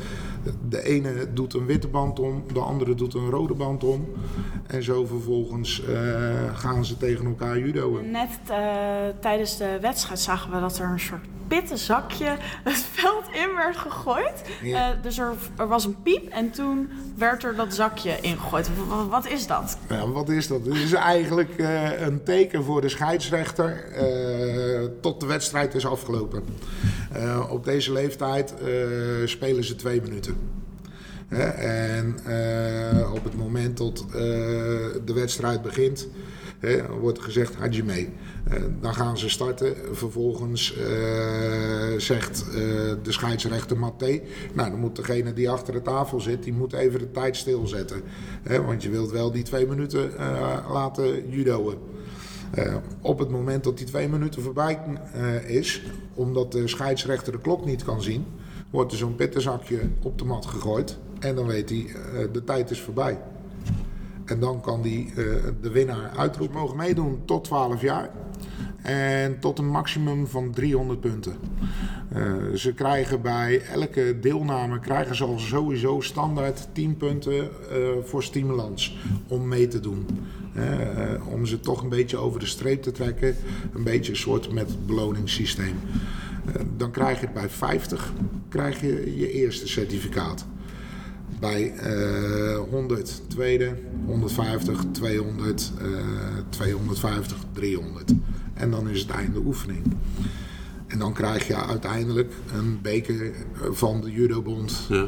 de 0.70 0.84
ene 0.84 1.34
doet 1.34 1.54
een 1.54 1.66
witte 1.66 1.88
band 1.88 2.20
om, 2.20 2.44
de 2.54 2.60
andere 2.60 2.96
doet 2.96 3.14
een 3.14 3.30
rode 3.30 3.54
band 3.54 3.84
om. 3.84 4.08
En 4.68 4.84
zo 4.84 5.06
vervolgens 5.06 5.86
eh, 5.86 5.96
gaan 6.54 6.86
ze 6.86 6.98
tegen 6.98 7.26
elkaar 7.26 7.60
judoën. 7.60 8.12
Net 8.12 8.30
eh, 8.48 8.58
tijdens 9.20 9.58
de 9.58 9.78
wedstrijd 9.82 10.20
zagen 10.20 10.52
we 10.52 10.60
dat 10.60 10.78
er 10.80 10.90
een 10.90 11.00
soort 11.00 11.26
pitten 11.48 11.78
zakje 11.78 12.38
het 12.64 12.86
veld 12.92 13.26
in 13.32 13.56
werd 13.56 13.78
gegooid. 13.78 14.44
Ja. 14.62 14.90
Eh, 14.90 15.02
dus 15.02 15.18
er, 15.18 15.34
er 15.58 15.68
was 15.68 15.86
een 15.86 16.02
piep 16.04 16.28
en 16.30 16.52
toen 16.52 16.90
werd 17.18 17.44
er 17.44 17.56
dat 17.56 17.74
zakje 17.74 18.18
ingegooid. 18.22 18.70
W- 18.76 18.90
w- 18.90 19.10
wat 19.10 19.28
is 19.28 19.48
dat? 19.48 19.78
Wat 20.14 20.30
is 20.30 20.48
dat? 20.48 20.66
Het 20.66 20.76
is 20.76 20.94
eigenlijk 20.94 21.58
eh, 21.58 22.02
een 22.02 22.24
teken 22.24 22.64
voor 22.64 22.82
de 22.82 22.90
scheidsrechter 22.90 23.84
eh, 23.92 24.84
tot 25.02 25.20
de 25.20 25.26
wedstrijd 25.26 25.76
is 25.76 25.86
afgelopen. 25.86 26.44
Eh, 27.12 27.48
op 27.50 27.66
deze 27.66 27.92
leeftijd 27.92 28.54
spelen 29.26 29.64
ze 29.64 29.76
twee 29.76 30.02
minuten. 30.02 30.38
Hè, 31.28 31.44
en 31.44 32.16
eh, 32.26 33.14
op 33.14 33.24
het 33.24 33.36
moment 33.36 33.78
dat 33.78 34.06
eh, 34.08 34.14
de 35.06 35.14
wedstrijd 35.14 35.62
begint, 35.62 36.08
hè, 36.60 36.88
wordt 37.00 37.22
gezegd 37.22 37.56
Hajime. 37.56 38.08
Eh, 38.44 38.62
dan 38.82 38.94
gaan 38.96 39.18
ze 39.18 39.30
starten. 39.30 39.76
Vervolgens 39.92 40.78
zegt 41.98 42.46
de 43.04 43.12
scheidsrechter 43.12 43.78
Maté. 43.78 44.22
Nou, 44.54 44.70
dan 44.70 44.80
moet 44.80 44.96
degene 44.96 45.34
die 45.34 45.50
achter 45.50 45.74
de 45.74 45.82
tafel 45.82 46.22
zit, 46.22 46.44
die 46.44 46.54
moet 46.54 46.74
even 46.74 47.00
de 47.00 47.12
tijd 47.12 47.36
stilzetten. 47.36 48.02
Hè, 48.44 48.62
want 48.62 48.84
je 48.84 48.90
wilt 48.90 49.12
wel 49.12 49.32
die 49.32 49.44
twee 49.44 49.68
minuten 49.68 50.12
laten 50.72 51.30
judoën. 51.30 51.78
Op 53.02 53.20
het 53.20 53.30
moment 53.30 53.64
dat 53.64 53.78
die 53.78 53.88
twee 53.88 54.10
minuten 54.10 54.42
voorbij 54.42 54.80
is, 55.48 55.82
omdat 56.14 56.52
de 56.52 56.68
scheidsrechter 56.68 57.32
de 57.32 57.40
klok 57.40 57.66
niet 57.66 57.84
kan 57.84 58.02
zien, 58.02 58.26
wordt 58.74 58.92
er 58.92 58.98
zo'n 58.98 59.16
pittenzakje 59.16 59.80
op 60.02 60.18
de 60.18 60.26
mat 60.26 60.46
gegooid. 60.46 60.98
En 61.24 61.36
dan 61.36 61.46
weet 61.46 61.70
hij, 61.70 61.86
eh, 61.86 62.28
de 62.32 62.44
tijd 62.44 62.70
is 62.70 62.82
voorbij. 62.82 63.20
En 64.26 64.40
dan 64.40 64.62
kan 64.62 64.82
hij 64.82 65.08
eh, 65.10 65.26
de 65.62 65.72
winnaar 65.72 66.12
uitroepen. 66.18 66.56
Ze 66.56 66.62
mogen 66.62 66.78
meedoen 66.78 67.22
tot 67.26 67.44
12 67.44 67.82
jaar. 67.82 68.10
En 68.82 69.40
tot 69.40 69.60
een 69.60 69.68
maximum 69.68 70.28
van 70.28 70.52
300 70.52 71.00
punten. 71.00 71.36
Eh, 72.10 72.34
ze 72.56 72.74
krijgen 72.74 73.22
bij 73.22 73.62
elke 73.62 74.18
deelname 74.22 74.80
krijgen 74.80 75.16
ze 75.16 75.24
al 75.24 75.40
sowieso 75.40 76.02
standaard 76.02 76.68
10 76.72 76.98
punten 76.98 77.50
voor 78.04 78.24
stimulans 78.24 78.98
om 79.28 79.48
mee 79.48 79.68
te 79.68 79.80
doen. 79.80 80.06
Om 81.32 81.46
ze 81.46 81.60
toch 81.60 81.82
een 81.84 81.90
beetje 81.90 82.18
over 82.18 82.40
de 82.40 82.46
streep 82.46 82.82
te 82.82 82.92
trekken. 82.92 83.36
Een 83.74 83.84
beetje 83.84 84.12
een 84.12 84.18
soort 84.18 84.52
met 84.52 84.86
beloningssysteem. 84.86 85.76
Dan 86.78 86.92
krijg 86.92 87.20
je 87.20 87.26
het 87.26 87.34
bij 87.34 87.50
50 87.50 88.14
krijg 88.50 88.82
je 88.82 89.18
je 89.18 89.32
eerste 89.32 89.68
certificaat. 89.68 90.46
Bij 91.44 91.74
eh 91.76 92.58
100 92.70 93.22
tweede, 93.28 93.76
150, 94.06 94.84
200, 94.92 95.72
eh 95.82 95.88
250, 96.50 97.38
300. 97.52 98.14
En 98.54 98.72
dan 98.72 98.90
is 98.90 99.00
het 99.02 99.10
einde 99.10 99.40
oefening. 99.40 99.84
En 100.88 101.00
dan 101.00 101.14
krijg 101.14 101.48
je 101.48 101.56
uiteindelijk 101.56 102.34
een 102.56 102.80
beker 102.82 103.32
van 103.72 104.02
de 104.02 104.12
judobond 104.12 104.88
eh, 104.90 105.04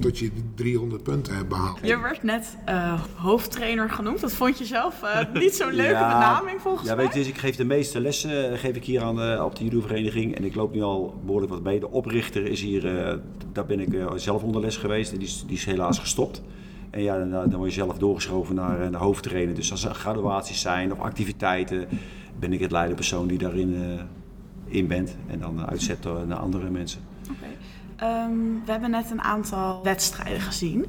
tot 0.00 0.18
je 0.18 0.30
die 0.34 0.44
300 0.54 1.02
punten 1.02 1.34
hebt 1.34 1.48
behaald. 1.48 1.78
Je 1.82 1.98
werd 2.00 2.22
net 2.22 2.56
eh, 2.64 3.00
hoofdtrainer 3.16 3.90
genoemd. 3.90 4.20
Dat 4.20 4.32
vond 4.32 4.58
je 4.58 4.64
zelf 4.64 5.02
eh, 5.02 5.34
niet 5.42 5.54
zo'n 5.54 5.72
leuke 5.72 5.90
Ja, 5.92 6.18
benaming 6.18 6.60
volgens 6.60 6.88
ja, 6.88 6.94
mij. 6.94 7.04
weet 7.04 7.14
je, 7.14 7.18
dus 7.18 7.28
ik 7.28 7.38
geef 7.38 7.56
de 7.56 7.64
meeste 7.64 8.00
lessen 8.00 8.52
eh, 8.52 8.58
geef 8.58 8.76
ik 8.76 8.84
hier 8.84 9.02
aan 9.02 9.16
de, 9.16 9.40
op 9.44 9.56
de 9.56 9.64
judo-vereniging. 9.64 10.36
En 10.36 10.44
ik 10.44 10.54
loop 10.54 10.74
nu 10.74 10.82
al 10.82 11.20
behoorlijk 11.24 11.52
wat 11.52 11.62
mee. 11.62 11.80
De 11.80 11.90
oprichter 11.90 12.46
is 12.46 12.60
hier, 12.62 12.98
eh, 12.98 13.18
daar 13.52 13.66
ben 13.66 13.80
ik 13.80 13.94
eh, 13.94 14.12
zelf 14.16 14.42
onder 14.42 14.60
les 14.60 14.76
geweest. 14.76 15.12
En 15.12 15.18
die 15.18 15.28
is, 15.28 15.44
die 15.46 15.56
is 15.56 15.64
helaas 15.64 15.98
gestopt. 15.98 16.42
En 16.90 17.02
ja, 17.02 17.18
dan, 17.18 17.30
dan 17.30 17.54
word 17.54 17.74
je 17.74 17.80
zelf 17.80 17.98
doorgeschoven 17.98 18.54
naar 18.54 18.90
de 18.90 18.96
hoofdtrainer. 18.96 19.54
Dus 19.54 19.70
als 19.70 19.84
er 19.84 19.94
graduaties 19.94 20.60
zijn 20.60 20.92
of 20.92 20.98
activiteiten, 21.00 21.86
ben 22.38 22.52
ik 22.52 22.60
het 22.60 22.70
leidende 22.70 22.96
persoon 22.96 23.26
die 23.26 23.38
daarin 23.38 23.74
eh, 23.74 24.02
in 24.76 24.86
bent. 24.86 25.16
En 25.26 25.38
dan 25.38 25.66
uitzet 25.66 26.04
naar 26.26 26.38
andere 26.38 26.70
mensen. 26.70 27.00
Ehm, 27.96 28.30
we 28.64 28.70
hebben 28.70 28.90
net 28.90 29.10
een 29.10 29.22
aantal 29.22 29.82
wedstrijden 29.82 30.40
gezien. 30.40 30.86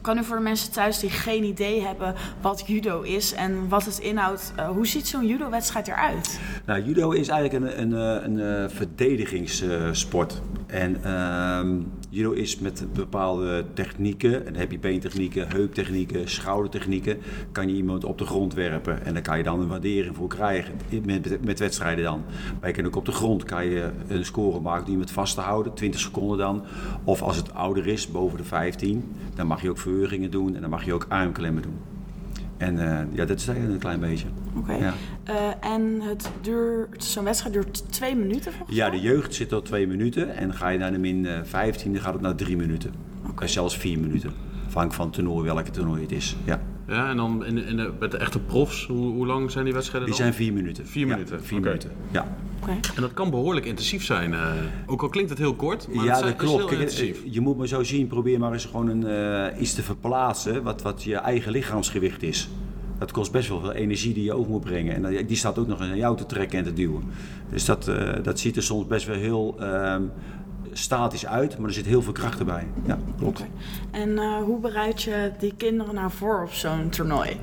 Kan 0.00 0.18
u 0.18 0.24
voor 0.24 0.36
de 0.36 0.42
mensen 0.42 0.72
thuis 0.72 0.98
die 0.98 1.10
geen 1.10 1.44
idee 1.44 1.82
hebben 1.82 2.14
wat 2.40 2.62
judo 2.66 3.02
is 3.02 3.32
en 3.32 3.68
wat 3.68 3.84
het 3.84 3.98
inhoudt, 3.98 4.52
eh, 4.56 4.68
hoe 4.68 4.86
ziet 4.86 5.08
zo'n 5.08 5.26
judo-wedstrijd 5.26 5.88
eruit? 5.88 6.40
Nou, 6.66 6.82
judo 6.82 7.10
is 7.10 7.28
eigenlijk 7.28 7.64
een, 7.64 7.80
een, 7.80 7.94
eh, 7.94 8.24
een, 8.24 8.40
eh, 8.40 8.76
verdedigingssport. 8.76 10.40
En 10.70 11.04
ehm, 11.04 11.80
judo 12.10 12.30
is 12.30 12.58
met 12.58 12.86
bepaalde 12.92 13.64
technieken, 13.74 14.46
en 14.46 14.56
heb 14.56 14.70
je 14.70 14.78
beentechnieken, 14.78 15.48
heuptechnieken, 15.48 16.28
schoudertechnieken, 16.28 17.18
kan 17.52 17.68
je 17.68 17.74
iemand 17.74 18.04
op 18.04 18.18
de 18.18 18.26
grond 18.26 18.54
werpen. 18.54 19.04
En 19.04 19.12
daar 19.12 19.22
kan 19.22 19.38
je 19.38 19.44
dan 19.44 19.60
een 19.60 19.68
waardering 19.68 20.16
voor 20.16 20.28
krijgen, 20.28 20.74
met, 21.04 21.44
met 21.44 21.58
wedstrijden 21.58 22.04
dan. 22.04 22.22
Maar 22.60 22.68
je 22.68 22.74
kan 22.74 22.86
ook 22.86 22.96
op 22.96 23.04
de 23.04 23.12
grond 23.12 23.44
kan 23.44 23.66
je 23.66 23.90
een 24.08 24.24
score 24.24 24.60
maken 24.60 24.92
je 24.92 24.98
met 24.98 25.10
vast 25.10 25.34
te 25.34 25.40
houden, 25.40 25.74
20 25.74 26.00
seconden 26.00 26.38
dan. 26.38 26.62
Of 27.04 27.22
als 27.22 27.36
het 27.36 27.54
ouder 27.54 27.86
is, 27.86 28.10
boven 28.10 28.38
de 28.38 28.44
15, 28.44 29.04
dan 29.34 29.46
mag 29.46 29.62
je 29.62 29.70
ook 29.70 29.78
verheugingen 29.78 30.30
doen 30.30 30.54
en 30.54 30.60
dan 30.60 30.70
mag 30.70 30.84
je 30.84 30.92
ook 30.92 31.06
armklemmen 31.08 31.62
doen. 31.62 31.89
En 32.60 32.78
eh, 32.78 33.06
ja, 33.12 33.24
dat 33.24 33.38
is 33.38 33.48
eigenlijk 33.48 33.74
een 33.74 33.90
klein 33.90 34.00
beetje. 34.00 34.26
Oké. 34.56 34.72
Ja. 34.72 34.94
Eh, 35.24 35.72
en 35.72 36.00
het 36.00 36.30
duurt, 36.40 37.04
zo'n 37.04 37.24
wedstrijd 37.24 37.54
duurt 37.54 37.92
twee 37.92 38.16
minuten 38.16 38.52
volgens 38.52 38.76
Ja, 38.76 38.90
de 38.90 39.00
jeugd 39.00 39.34
zit 39.34 39.52
al 39.52 39.62
twee 39.62 39.86
minuten. 39.86 40.36
En 40.36 40.54
ga 40.54 40.68
je 40.68 40.78
naar 40.78 40.92
de 40.92 40.98
min 40.98 41.26
eh, 41.26 41.38
15, 41.42 41.92
dan 41.92 42.02
gaat 42.02 42.12
het 42.12 42.22
naar 42.22 42.34
drie 42.34 42.56
minuten. 42.56 42.92
En 43.38 43.48
zelfs 43.48 43.76
vier 43.78 43.98
minuten. 43.98 44.32
Afhankelijk 44.66 44.94
van 44.94 45.04
het 45.06 45.14
toernooi, 45.14 45.44
welke 45.44 45.70
toernooi 45.70 46.02
het 46.02 46.12
is. 46.12 46.36
Ja. 46.44 46.60
Ja, 46.90 47.08
en 47.10 47.16
dan 47.16 47.44
in 47.44 47.54
de, 47.54 47.60
in 47.62 47.76
de, 47.76 47.90
met 48.00 48.10
de 48.10 48.16
echte 48.16 48.38
profs, 48.38 48.86
hoe, 48.86 49.12
hoe 49.12 49.26
lang 49.26 49.50
zijn 49.50 49.64
die 49.64 49.74
wedstrijden 49.74 50.08
Die 50.10 50.18
dan? 50.18 50.26
zijn 50.32 50.38
vier 50.44 50.52
minuten. 50.52 50.86
Vier 50.86 51.06
Ja, 51.06 51.12
minuten? 51.14 51.44
vier 51.44 51.60
minuten. 51.60 51.90
Ja. 52.10 52.36
En 52.94 53.00
dat 53.00 53.14
kan 53.14 53.30
behoorlijk 53.30 53.66
intensief 53.66 54.04
zijn. 54.04 54.32
eh, 54.34 54.40
ook 54.86 55.02
al 55.02 55.08
klinkt 55.08 55.30
het 55.30 55.38
heel 55.38 55.54
kort, 55.54 55.88
maar 55.94 56.04
ja, 56.04 56.10
het 56.10 56.18
zijn, 56.18 56.30
dat 56.30 56.38
klopt. 56.38 56.52
is 56.52 56.58
heel 56.58 56.66
Kijk, 56.68 56.80
intensief. 56.80 57.24
eh, 57.24 57.32
je 57.32 57.40
moet 57.40 57.56
maar 57.56 57.66
zo 57.66 57.82
zien, 57.82 58.06
probeer 58.06 58.38
maar 58.38 58.52
eens 58.52 58.64
gewoon 58.64 58.88
een, 58.88 59.06
eh, 59.52 59.60
iets 59.60 59.74
te 59.74 59.82
verplaatsen 59.82 60.62
wat, 60.62 60.82
wat 60.82 61.02
je 61.02 61.16
eigen 61.16 61.52
lichaamsgewicht 61.52 62.22
is. 62.22 62.48
Dat 62.98 63.10
kost 63.12 63.32
best 63.32 63.48
wel 63.48 63.60
veel 63.60 63.72
energie 63.72 64.14
die 64.14 64.24
je 64.24 64.32
over 64.32 64.50
moet 64.50 64.60
brengen. 64.64 65.04
En 65.04 65.26
die 65.26 65.36
staat 65.36 65.58
ook 65.58 65.66
nog 65.66 65.78
naar 65.78 65.96
jou 65.96 66.16
te 66.16 66.26
trekken 66.26 66.58
en 66.58 66.64
te 66.64 66.72
duwen. 66.72 67.02
Dus 67.50 67.64
dat, 67.64 67.88
eh, 67.88 68.22
dat 68.22 68.38
ziet 68.40 68.56
er 68.56 68.62
soms 68.62 68.86
best 68.86 69.06
wel 69.06 69.16
heel 69.16 69.56
ehm, 69.60 70.02
statisch 70.72 71.26
uit, 71.26 71.58
maar 71.58 71.68
er 71.68 71.74
zit 71.74 71.86
heel 71.86 72.02
veel 72.02 72.12
kracht 72.12 72.38
erbij. 72.38 72.66
Ja, 72.86 72.98
klopt. 73.18 73.44
En 73.90 74.18
eh, 74.18 74.42
hoe 74.42 74.60
bereid 74.60 75.02
je 75.02 75.32
die 75.38 75.54
kinderen 75.56 75.94
nou 75.94 76.10
voor 76.10 76.42
op 76.42 76.52
zo'n 76.52 76.88
toernooi? 76.88 77.36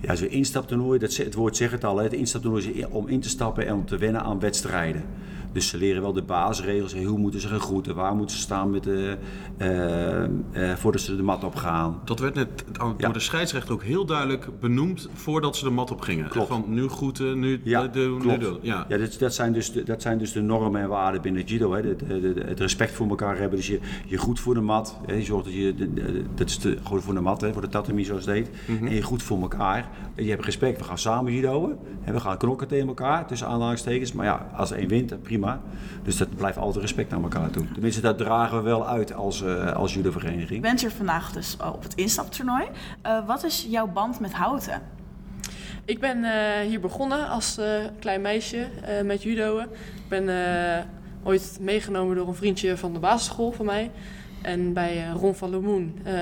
Ja, 0.00 0.14
zo'n 0.14 0.30
instaptoernooi, 0.30 0.98
dat, 0.98 1.16
het 1.16 1.34
woord 1.34 1.56
zegt 1.56 1.72
het 1.72 1.84
al. 1.84 1.96
Hè. 1.96 2.02
Het 2.02 2.12
instaptoernooi 2.12 2.70
is 2.70 2.86
om 2.88 3.08
in 3.08 3.20
te 3.20 3.28
stappen 3.28 3.66
en 3.66 3.74
om 3.74 3.86
te 3.86 3.96
wennen 3.96 4.22
aan 4.22 4.40
wedstrijden. 4.40 5.04
Dus 5.52 5.68
ze 5.68 5.76
leren 5.78 6.02
wel 6.02 6.12
de 6.12 6.22
basisregels. 6.22 6.94
Hoe 6.94 7.18
moeten 7.18 7.40
ze 7.40 7.48
gaan 7.48 7.60
groeten? 7.60 7.94
Waar 7.94 8.14
moeten 8.14 8.36
ze 8.36 8.42
staan 8.42 8.70
met 8.70 8.82
de, 8.82 9.16
eh, 9.56 10.22
eh, 10.24 10.30
voordat 10.76 11.00
ze 11.00 11.16
de 11.16 11.22
mat 11.22 11.44
op 11.44 11.54
gaan? 11.54 12.00
Dat 12.04 12.18
werd 12.18 12.34
net 12.34 12.48
door 12.96 13.12
de 13.12 13.20
scheidsrechter 13.20 13.72
ook 13.74 13.82
heel 13.82 14.04
duidelijk 14.04 14.48
benoemd 14.60 15.08
voordat 15.14 15.56
ze 15.56 15.64
de 15.64 15.70
mat 15.70 15.90
op 15.90 16.00
gingen. 16.00 16.24
Echt 16.24 16.46
Van 16.46 16.64
nu 16.68 16.88
groeten, 16.88 17.38
nu 17.38 17.60
Ja, 17.64 17.88
klopt. 17.88 18.40
doen. 18.40 18.58
Ja. 18.62 18.86
Ja, 18.88 18.96
dat, 18.98 19.16
dat, 19.18 19.34
zijn 19.34 19.52
dus 19.52 19.72
de, 19.72 19.82
dat 19.82 20.02
zijn 20.02 20.18
dus 20.18 20.32
de 20.32 20.40
normen 20.40 20.80
en 20.80 20.88
waarden 20.88 21.22
binnen 21.22 21.42
judo. 21.44 21.72
Hè. 21.72 21.82
De, 21.82 21.96
de- 22.06 22.32
de- 22.34 22.44
het 22.46 22.60
respect 22.60 22.92
voor 22.92 23.08
elkaar 23.08 23.38
hebben. 23.38 23.56
Dus 23.58 23.66
je, 23.66 23.80
je 24.06 24.16
goed 24.16 24.40
voor 24.40 24.54
de 24.54 24.60
mat. 24.60 24.96
Hè. 25.06 25.14
Je 25.14 25.22
zorgt 25.24 25.44
dat 25.44 25.54
je... 25.54 25.74
de- 25.74 25.94
de- 25.94 26.24
dat 26.34 26.48
is 26.48 26.58
de, 26.58 26.78
gewoon 26.82 27.00
voor 27.02 27.14
de 27.14 27.20
mat, 27.20 27.40
hè, 27.40 27.52
voor 27.52 27.62
de 27.62 27.68
tatami 27.68 28.04
zoals 28.04 28.24
het 28.26 28.34
heet. 28.34 28.50
Mhm. 28.66 28.86
En 28.86 28.94
je 28.94 29.02
goed 29.02 29.22
voor 29.22 29.40
elkaar. 29.40 29.88
Je 30.16 30.30
hebt 30.30 30.44
respect. 30.44 30.78
We 30.78 30.84
gaan 30.84 30.98
samen 30.98 31.32
judoën. 31.32 31.72
En 32.04 32.12
we 32.12 32.20
gaan 32.20 32.36
knokken 32.38 32.68
tegen 32.68 32.88
elkaar, 32.88 33.26
tussen 33.26 33.46
aanhalingstekens. 33.48 34.12
Maar 34.12 34.26
ja, 34.26 34.50
als 34.56 34.70
één 34.72 34.88
wint, 34.88 35.08
dan 35.08 35.18
prima. 35.42 35.60
Dus 36.02 36.16
dat 36.16 36.36
blijft 36.36 36.58
altijd 36.58 36.82
respect 36.84 37.10
naar 37.10 37.22
elkaar 37.22 37.50
toe. 37.50 37.72
Tenminste, 37.72 38.00
dat 38.00 38.18
dragen 38.18 38.56
we 38.56 38.62
wel 38.62 38.88
uit 38.88 39.14
als, 39.14 39.42
eh 39.42 39.72
als 39.72 39.90
Je 39.92 39.96
judovereniging. 39.96 40.62
bent 40.62 40.80
hier 40.80 40.90
vandaag 40.90 41.32
dus 41.32 41.56
op 41.74 41.82
het 41.82 41.94
instaptoernooi. 41.94 42.64
Eh, 43.02 43.26
wat 43.26 43.44
is 43.44 43.66
jouw 43.70 43.86
band 43.86 44.20
met 44.20 44.32
houten? 44.32 44.80
Ik 45.84 46.00
ben 46.00 46.24
eh, 46.24 46.66
hier 46.68 46.80
begonnen 46.80 47.28
als 47.28 47.58
eh, 47.58 47.66
klein 47.98 48.20
meisje 48.20 48.68
eh, 48.82 49.04
met 49.04 49.22
judoën. 49.22 49.64
Ik 49.64 50.08
ben 50.08 50.28
eh, 50.28 50.84
ooit 51.22 51.58
meegenomen 51.60 52.16
door 52.16 52.28
een 52.28 52.34
vriendje 52.34 52.76
van 52.76 52.92
de 52.92 52.98
basisschool 52.98 53.52
van 53.52 53.66
mij. 53.66 53.90
En 54.42 54.72
bij 54.72 54.96
eh, 55.06 55.12
Ron 55.14 55.34
van 55.34 55.50
Lemoen 55.50 55.98
eh, 56.04 56.14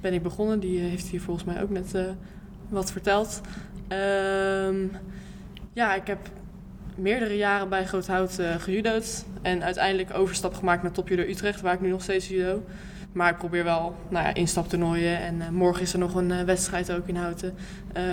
ben 0.00 0.12
ik 0.14 0.22
begonnen. 0.22 0.60
Die 0.60 0.78
heeft 0.80 1.06
hier 1.06 1.20
volgens 1.20 1.46
mij 1.46 1.62
ook 1.62 1.70
net 1.70 1.94
eh, 1.94 2.04
wat 2.68 2.92
verteld. 2.92 3.40
Ehm, 3.88 4.76
ja, 5.72 5.94
ik 5.94 6.06
heb 6.06 6.18
meerdere 7.00 7.36
jaren 7.36 7.68
bij 7.68 7.86
Groothout 7.86 8.38
eh 8.38 8.54
gejudo'd. 8.58 9.24
En 9.42 9.62
uiteindelijk 9.62 10.14
overstap 10.14 10.54
gemaakt 10.54 10.82
naar 10.82 10.92
Top 10.92 11.08
Judo 11.08 11.22
Utrecht, 11.22 11.60
waar 11.60 11.74
ik 11.74 11.80
nu 11.80 11.88
nog 11.88 12.02
steeds 12.02 12.28
judo. 12.28 12.62
Maar 13.12 13.30
ik 13.30 13.38
probeer 13.38 13.64
wel 13.64 13.96
nou 14.08 14.26
ja, 14.26 14.34
instaptoernooien. 14.34 15.20
En 15.20 15.40
eh, 15.40 15.48
morgen 15.48 15.82
is 15.82 15.92
er 15.92 15.98
nog 15.98 16.14
een 16.14 16.30
eh, 16.30 16.42
wedstrijd 16.42 16.92
ook 16.92 17.08
in 17.08 17.16
Houten. 17.16 17.54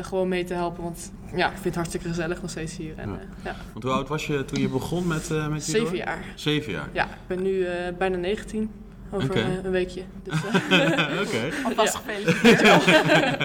gewoon 0.02 0.28
mee 0.28 0.44
te 0.44 0.54
helpen. 0.54 0.84
Want 0.84 1.12
ja, 1.36 1.46
ik 1.46 1.52
vind 1.52 1.64
het 1.64 1.76
hartstikke 1.76 2.08
gezellig 2.08 2.42
nog 2.42 2.50
steeds 2.50 2.78
hier. 2.78 2.94
En, 2.98 3.10
Ja. 3.10 3.20
ja. 3.44 3.56
Want 3.72 3.84
hoe 3.84 3.94
oud 3.94 4.08
was 4.08 4.28
je 4.28 4.46
toen 4.46 4.62
je 4.62 4.70
begon 4.70 5.08
met, 5.08 5.30
met 5.30 5.66
judo? 5.66 5.80
Zeven 5.80 5.98
jaar. 5.98 6.26
Zeven 6.36 6.72
jaar. 6.72 6.90
Ja, 6.92 7.04
ik 7.06 7.28
ben 7.28 7.42
nu 7.42 7.66
bijna 7.98 8.18
19. 8.18 8.72
Over 9.12 9.36
eh, 9.36 9.64
een 9.64 9.72
weekje. 9.72 10.02
Dus, 10.24 10.34
eh, 10.70 11.22
Oké. 11.22 11.50
Alvast 11.68 11.96
gefeliciteerd. 11.96 12.86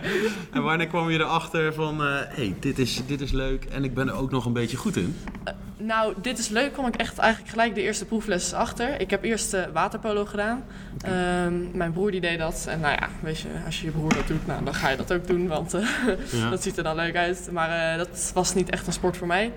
En 0.53 0.63
wanneer 0.63 0.87
kwam 0.87 1.11
je 1.11 1.19
erachter 1.19 1.75
van, 1.75 2.01
hé, 2.01 2.25
hey, 2.29 2.55
dit, 2.61 2.79
is, 2.79 3.03
dit 3.07 3.21
is 3.21 3.33
leuk 3.33 3.65
en 3.65 3.85
ik 3.85 3.95
ben 3.95 4.09
er 4.09 4.15
ook 4.15 4.31
nog 4.31 4.45
een 4.45 4.53
beetje 4.53 4.77
goed 4.77 4.97
in? 4.97 5.17
Nou, 5.77 6.15
dit 6.23 6.39
is 6.39 6.49
leuk. 6.49 6.73
kwam 6.73 6.87
ik 6.87 6.97
echt 6.97 7.19
eigenlijk 7.19 7.51
gelijk 7.51 7.75
de 7.75 7.83
eerste 7.83 8.05
proefles 8.05 8.53
achter. 8.53 9.01
Ik 9.01 9.11
heb 9.11 9.25
eerst 9.25 9.55
eh, 9.55 9.63
waterpolo 9.73 10.25
gedaan. 10.25 10.65
Ehm, 11.01 11.77
mijn 11.77 11.93
broer 11.93 12.11
die 12.11 12.21
deed 12.21 12.39
dat. 12.39 12.67
En 12.69 12.81
nou 12.81 12.93
ja, 13.01 13.09
weet 13.21 13.39
je, 13.39 13.49
als 13.67 13.81
je 13.81 13.85
je 13.85 13.91
broer 13.93 14.15
dat 14.15 14.27
doet, 14.27 14.47
nou, 14.47 14.65
dan 14.65 14.75
ga 14.75 14.89
je 14.89 14.97
dat 14.97 15.13
ook 15.13 15.27
doen. 15.27 15.47
Want 15.49 15.75
eh, 15.75 15.87
Ja. 16.31 16.51
dat 16.51 16.63
ziet 16.63 16.77
er 16.77 16.83
dan 16.85 16.97
leuk 16.97 17.17
uit. 17.17 17.49
Maar 17.53 17.93
eh, 17.93 17.99
dat 17.99 18.31
was 18.35 18.55
niet 18.55 18.71
echt 18.71 18.87
een 18.87 18.93
sport 18.93 19.17
voor 19.17 19.27
mij. 19.27 19.53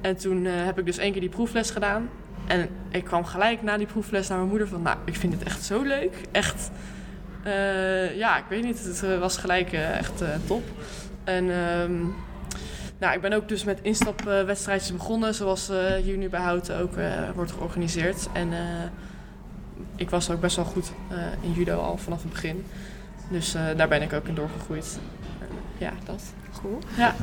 En 0.00 0.16
toen 0.16 0.46
eh, 0.46 0.52
heb 0.64 0.78
ik 0.78 0.86
dus 0.86 0.98
één 0.98 1.12
keer 1.12 1.20
die 1.20 1.30
proefles 1.30 1.70
gedaan. 1.70 2.08
En 2.52 2.68
ik 2.90 3.04
kwam 3.04 3.24
gelijk 3.24 3.62
na 3.62 3.76
die 3.76 3.86
proefles 3.86 4.28
naar 4.28 4.38
mijn 4.38 4.50
moeder 4.50 4.68
van... 4.68 4.82
Nou, 4.82 4.96
ik 5.04 5.16
vind 5.16 5.32
het 5.32 5.42
echt 5.42 5.64
zo 5.64 5.82
leuk. 5.82 6.14
Echt, 6.32 6.70
eh, 7.42 8.16
ja, 8.16 8.38
ik 8.38 8.44
weet 8.48 8.62
niet. 8.64 8.84
Het 8.84 9.02
eh, 9.02 9.18
was 9.18 9.36
gelijk 9.36 9.72
eh, 9.72 9.98
echt 9.98 10.22
top. 10.46 10.62
En... 11.24 11.50
ehm, 11.50 11.92
nou, 12.98 13.14
ik 13.14 13.20
ben 13.20 13.32
ook 13.32 13.48
dus 13.48 13.64
met 13.64 13.78
instapwedstrijdjes 13.82 14.92
begonnen, 14.92 15.34
zoals 15.34 15.70
hier 16.02 16.16
nu 16.16 16.28
bij 16.28 16.40
Houten 16.40 16.78
ook 16.78 16.92
wordt 17.34 17.52
georganiseerd. 17.52 18.28
En 18.32 18.48
ik 19.96 20.10
was 20.10 20.30
ook 20.30 20.40
best 20.40 20.56
wel 20.56 20.64
goed 20.64 20.92
in 21.40 21.52
judo 21.52 21.80
al 21.80 21.96
vanaf 21.96 22.22
het 22.22 22.32
begin. 22.32 22.64
Dus 23.30 23.52
daar 23.76 23.88
ben 23.88 24.02
ik 24.02 24.12
ook 24.12 24.26
in 24.26 24.34
doorgegroeid. 24.34 24.98
Ja, 25.78 25.92
dat. 26.04 26.22
Cool. 26.60 26.78
Ja. 26.96 27.14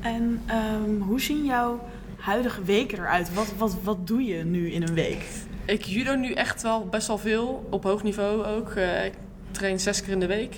En 0.00 0.42
ehm, 0.46 1.00
hoe 1.00 1.20
zien 1.20 1.44
jouw 1.44 1.80
huidige 2.20 2.62
weken 2.62 2.98
eruit? 2.98 3.34
Wat, 3.34 3.52
wat, 3.56 3.76
wat 3.82 4.06
doe 4.06 4.22
je 4.22 4.44
nu 4.44 4.70
in 4.70 4.82
een 4.82 4.94
week? 4.94 5.26
Ik 5.64 5.84
judo 5.84 6.14
nu 6.14 6.32
echt 6.32 6.62
wel 6.62 6.86
best 6.86 7.06
wel 7.06 7.18
veel, 7.18 7.66
op 7.70 7.82
hoog 7.82 8.02
niveau 8.02 8.44
ook. 8.44 8.70
Eh, 8.70 9.04
ik 9.04 9.14
train 9.50 9.80
zes 9.80 10.02
keer 10.02 10.12
in 10.12 10.20
de 10.20 10.26
week. 10.26 10.56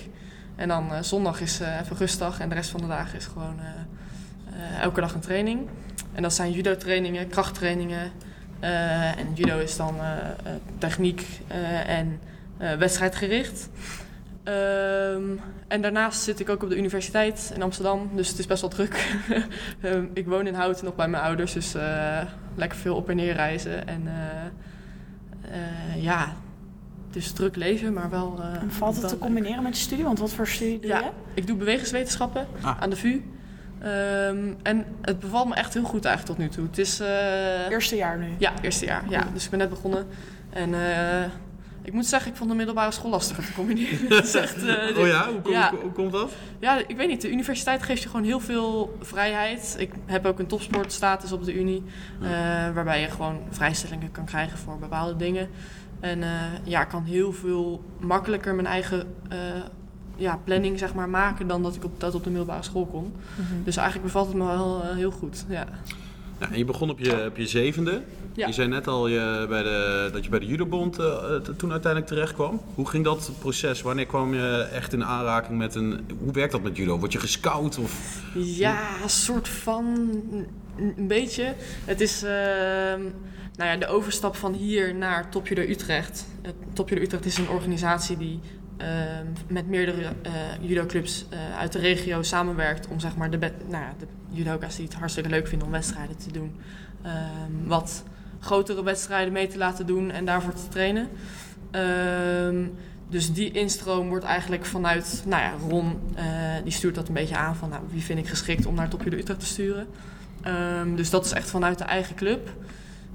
En 0.55 0.67
dan 0.67 0.93
eh, 0.93 1.01
zondag 1.01 1.41
is 1.41 1.59
eh, 1.59 1.79
even 1.79 1.97
rustdag 1.97 2.39
en 2.39 2.49
de 2.49 2.55
rest 2.55 2.69
van 2.69 2.81
de 2.81 2.87
dagen 2.87 3.17
is 3.17 3.25
gewoon 3.25 3.59
elke 4.81 5.01
dag 5.01 5.13
een 5.13 5.19
training. 5.19 5.67
En 6.13 6.21
dat 6.21 6.33
zijn 6.33 6.51
judo 6.51 6.77
trainingen, 6.77 7.27
krachttrainingen. 7.27 8.11
En 8.59 9.33
judo 9.33 9.59
is 9.59 9.77
dan 9.77 9.95
techniek 10.77 11.27
en 11.85 12.19
wedstrijdgericht. 12.77 13.69
Ehm, 14.43 15.23
en 15.67 15.81
daarnaast 15.81 16.21
zit 16.21 16.39
ik 16.39 16.49
ook 16.49 16.63
op 16.63 16.69
de 16.69 16.77
universiteit 16.77 17.51
in 17.55 17.61
Amsterdam, 17.61 18.09
dus 18.15 18.27
het 18.29 18.39
is 18.39 18.45
best 18.47 18.61
wel 18.61 18.69
druk. 18.69 19.17
Ehm, 19.81 20.05
ik 20.13 20.25
woon 20.27 20.47
in 20.47 20.53
Houten 20.53 20.85
nog 20.85 20.95
bij 20.95 21.07
mijn 21.07 21.23
ouders, 21.23 21.53
dus 21.53 21.73
eh, 21.75 22.21
lekker 22.55 22.77
veel 22.77 22.95
op 22.95 23.09
en 23.09 23.15
neer 23.15 23.33
reizen. 23.33 23.87
En 23.87 24.03
eh, 24.07 25.55
eh, 25.95 26.03
ja, 26.03 26.33
dus 27.11 27.31
druk 27.31 27.55
leven, 27.55 27.93
maar 27.93 28.09
wel. 28.09 28.39
eh, 28.41 28.61
En 28.61 28.71
valt 28.71 28.95
het 28.95 29.03
te 29.03 29.09
leuk. 29.11 29.19
combineren 29.19 29.63
met 29.63 29.77
je 29.77 29.83
studie? 29.83 30.03
Want 30.03 30.19
wat 30.19 30.33
voor 30.33 30.47
studie 30.47 30.79
doe 30.79 30.87
je? 30.87 30.93
Ja, 30.93 31.11
ik 31.33 31.47
doe 31.47 31.57
bewegingswetenschappen 31.57 32.47
aan 32.79 32.89
de 32.89 32.95
VU. 32.95 33.21
Ehm, 33.79 34.53
en 34.63 34.85
het 35.01 35.19
bevalt 35.19 35.47
me 35.47 35.55
echt 35.55 35.73
heel 35.73 35.83
goed 35.83 36.05
eigenlijk 36.05 36.37
tot 36.37 36.45
nu 36.47 36.53
toe. 36.55 36.65
Het 36.67 36.77
is... 36.77 36.99
eerste 37.69 37.95
jaar 37.95 38.17
nu? 38.17 38.27
Ja, 38.37 38.51
eerste 38.61 38.85
jaar. 38.85 39.03
Ja. 39.09 39.23
Dus 39.33 39.43
ik 39.43 39.49
ben 39.49 39.59
net 39.59 39.69
begonnen. 39.69 40.05
En 40.49 40.73
eh, 40.73 41.23
ik 41.83 41.93
moet 41.93 42.05
zeggen, 42.05 42.31
ik 42.31 42.37
vond 42.37 42.49
de 42.49 42.55
middelbare 42.55 42.91
school 42.91 43.09
lastiger 43.11 43.45
te 43.45 43.53
combineren. 43.53 43.97
Het 44.15 44.25
is 44.25 44.33
echt, 44.35 44.63
eh, 44.65 44.97
Oh 44.97 45.07
ja? 45.07 45.29
Hoe 45.31 45.41
kom- 45.41 45.53
hoe- 45.69 45.79
hoe 45.81 45.91
komt 45.91 46.11
dat? 46.11 46.31
Ja, 46.59 46.77
ik 46.87 46.95
weet 46.97 47.07
niet. 47.07 47.21
De 47.21 47.31
universiteit 47.31 47.83
geeft 47.83 48.01
je 48.03 48.09
gewoon 48.09 48.25
heel 48.25 48.39
veel 48.39 48.97
vrijheid. 49.01 49.75
Ik 49.79 49.91
heb 50.05 50.25
ook 50.25 50.39
een 50.39 50.47
topsportstatus 50.47 51.31
op 51.31 51.45
de 51.45 51.53
unie. 51.53 51.83
eh, 52.21 52.29
waarbij 52.73 53.01
je 53.01 53.07
gewoon 53.09 53.39
vrijstellingen 53.49 54.11
kan 54.11 54.25
krijgen 54.25 54.57
voor 54.57 54.77
bepaalde 54.79 55.15
dingen. 55.15 55.49
En 55.99 56.23
eh, 56.23 56.29
ja, 56.63 56.81
ik 56.81 56.87
kan 56.89 57.03
heel 57.03 57.33
veel 57.33 57.83
makkelijker 57.99 58.55
mijn 58.55 58.67
eigen 58.67 59.15
ja, 60.15 60.39
planning 60.43 60.79
zeg 60.79 60.93
maar, 60.93 61.09
maken 61.09 61.47
dan 61.47 61.63
dat 61.63 61.75
ik 61.75 61.83
op, 61.83 61.99
dat 61.99 62.15
op 62.15 62.23
de 62.23 62.29
middelbare 62.29 62.63
school 62.63 62.85
kon. 62.85 63.13
Mhm. 63.35 63.63
Dus 63.63 63.75
eigenlijk 63.77 64.05
bevalt 64.07 64.27
het 64.27 64.35
me 64.37 64.45
wel 64.45 64.81
heel 64.83 65.11
goed. 65.11 65.45
Ja. 65.49 65.65
En 66.51 66.57
je 66.57 66.65
begon 66.65 66.89
op 66.89 66.99
je, 66.99 67.25
op 67.27 67.37
je 67.37 67.47
zevende. 67.47 68.01
Ja. 68.33 68.47
Je 68.47 68.53
zei 68.53 68.67
net 68.67 68.87
al 68.87 69.07
je, 69.07 69.45
bij 69.49 69.63
de, 69.63 70.09
dat 70.13 70.23
je 70.23 70.29
bij 70.29 70.39
de 70.39 70.45
judobond 70.45 70.99
eh, 70.99 71.05
eh, 71.05 71.41
toen 71.57 71.71
uiteindelijk 71.71 72.11
terecht 72.11 72.33
kwam. 72.33 72.61
Hoe 72.75 72.89
ging 72.89 73.03
dat 73.03 73.31
proces? 73.39 73.81
Wanneer 73.81 74.05
kwam 74.05 74.33
je 74.33 74.67
echt 74.73 74.93
in 74.93 75.05
aanraking 75.05 75.57
met 75.57 75.75
een... 75.75 76.05
Hoe 76.19 76.31
werkt 76.31 76.51
dat 76.51 76.61
met 76.61 76.77
judo? 76.77 76.99
Word 76.99 77.11
je 77.11 77.19
gescout? 77.19 77.77
Of... 77.77 78.21
Ja, 78.33 79.01
een 79.03 79.09
soort 79.09 79.47
van. 79.47 80.09
Een 80.77 81.07
beetje. 81.07 81.53
Het 81.85 82.01
is 82.01 82.23
ehm, 82.23 83.01
nou 83.55 83.69
ja, 83.69 83.77
de 83.77 83.87
overstap 83.87 84.35
van 84.35 84.53
hier 84.53 84.95
naar 84.95 85.29
Top 85.29 85.47
Judo 85.47 85.61
Utrecht. 85.61 86.25
Het 86.41 86.55
Top 86.73 86.89
Judo 86.89 87.01
Utrecht 87.01 87.25
is 87.25 87.37
een 87.37 87.49
organisatie 87.49 88.17
die 88.17 88.39
met 89.47 89.67
meerdere 89.67 90.01
eh 90.21 90.31
judoclubs 90.61 91.25
eh, 91.29 91.57
uit 91.57 91.71
de 91.71 91.79
regio 91.79 92.21
samenwerkt 92.21 92.87
om 92.87 92.99
zeg 92.99 93.15
maar 93.15 93.29
de, 93.29 93.37
nou 93.37 93.83
ja, 93.83 93.93
de 93.99 94.05
judoka's 94.29 94.75
die 94.75 94.85
het 94.85 94.93
hartstikke 94.93 95.29
leuk 95.29 95.47
vinden 95.47 95.67
om 95.67 95.73
wedstrijden 95.73 96.17
te 96.17 96.31
doen, 96.31 96.55
ehm, 97.01 97.67
wat 97.67 98.03
grotere 98.39 98.83
wedstrijden 98.83 99.33
mee 99.33 99.47
te 99.47 99.57
laten 99.57 99.85
doen 99.85 100.11
en 100.11 100.25
daarvoor 100.25 100.53
te 100.53 100.67
trainen. 100.67 101.09
Ehm, 101.71 102.65
dus 103.09 103.33
die 103.33 103.51
instroom 103.51 104.07
wordt 104.07 104.25
eigenlijk 104.25 104.65
vanuit, 104.65 105.23
nou 105.25 105.41
ja, 105.41 105.53
Ron, 105.69 105.99
eh, 106.15 106.25
die 106.63 106.71
stuurt 106.71 106.95
dat 106.95 107.07
een 107.07 107.13
beetje 107.13 107.37
aan 107.37 107.55
van, 107.55 107.69
nou, 107.69 107.81
wie 107.89 108.03
vind 108.03 108.19
ik 108.19 108.27
geschikt 108.27 108.65
om 108.65 108.75
naar 108.75 108.89
Top 108.89 109.03
Judo 109.03 109.17
Utrecht 109.17 109.39
te 109.39 109.45
sturen. 109.45 109.87
Ehm, 110.41 110.95
dus 110.95 111.09
dat 111.09 111.25
is 111.25 111.31
echt 111.31 111.49
vanuit 111.49 111.77
de 111.77 111.83
eigen 111.83 112.15
club. 112.15 112.49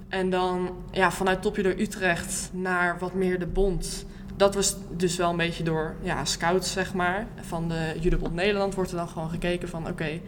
En 0.08 0.30
dan 0.30 0.70
ja, 0.90 1.10
vanuit 1.10 1.48
Judo 1.54 1.68
Utrecht 1.68 2.50
naar 2.52 2.98
wat 2.98 3.14
meer 3.14 3.38
de 3.38 3.46
bond. 3.46 4.06
Dat 4.38 4.54
was 4.54 4.76
dus 4.96 5.16
wel 5.16 5.30
een 5.30 5.36
beetje 5.36 5.62
door 5.62 5.94
ja, 6.02 6.24
scouts, 6.24 6.72
zeg 6.72 6.94
maar. 6.94 7.26
Van 7.40 7.68
de 7.68 7.94
Judobond 8.00 8.34
Nederland 8.34 8.74
wordt 8.74 8.90
er 8.90 8.96
dan 8.96 9.08
gewoon 9.08 9.30
gekeken 9.30 9.68
van... 9.68 9.88
oké, 9.88 10.20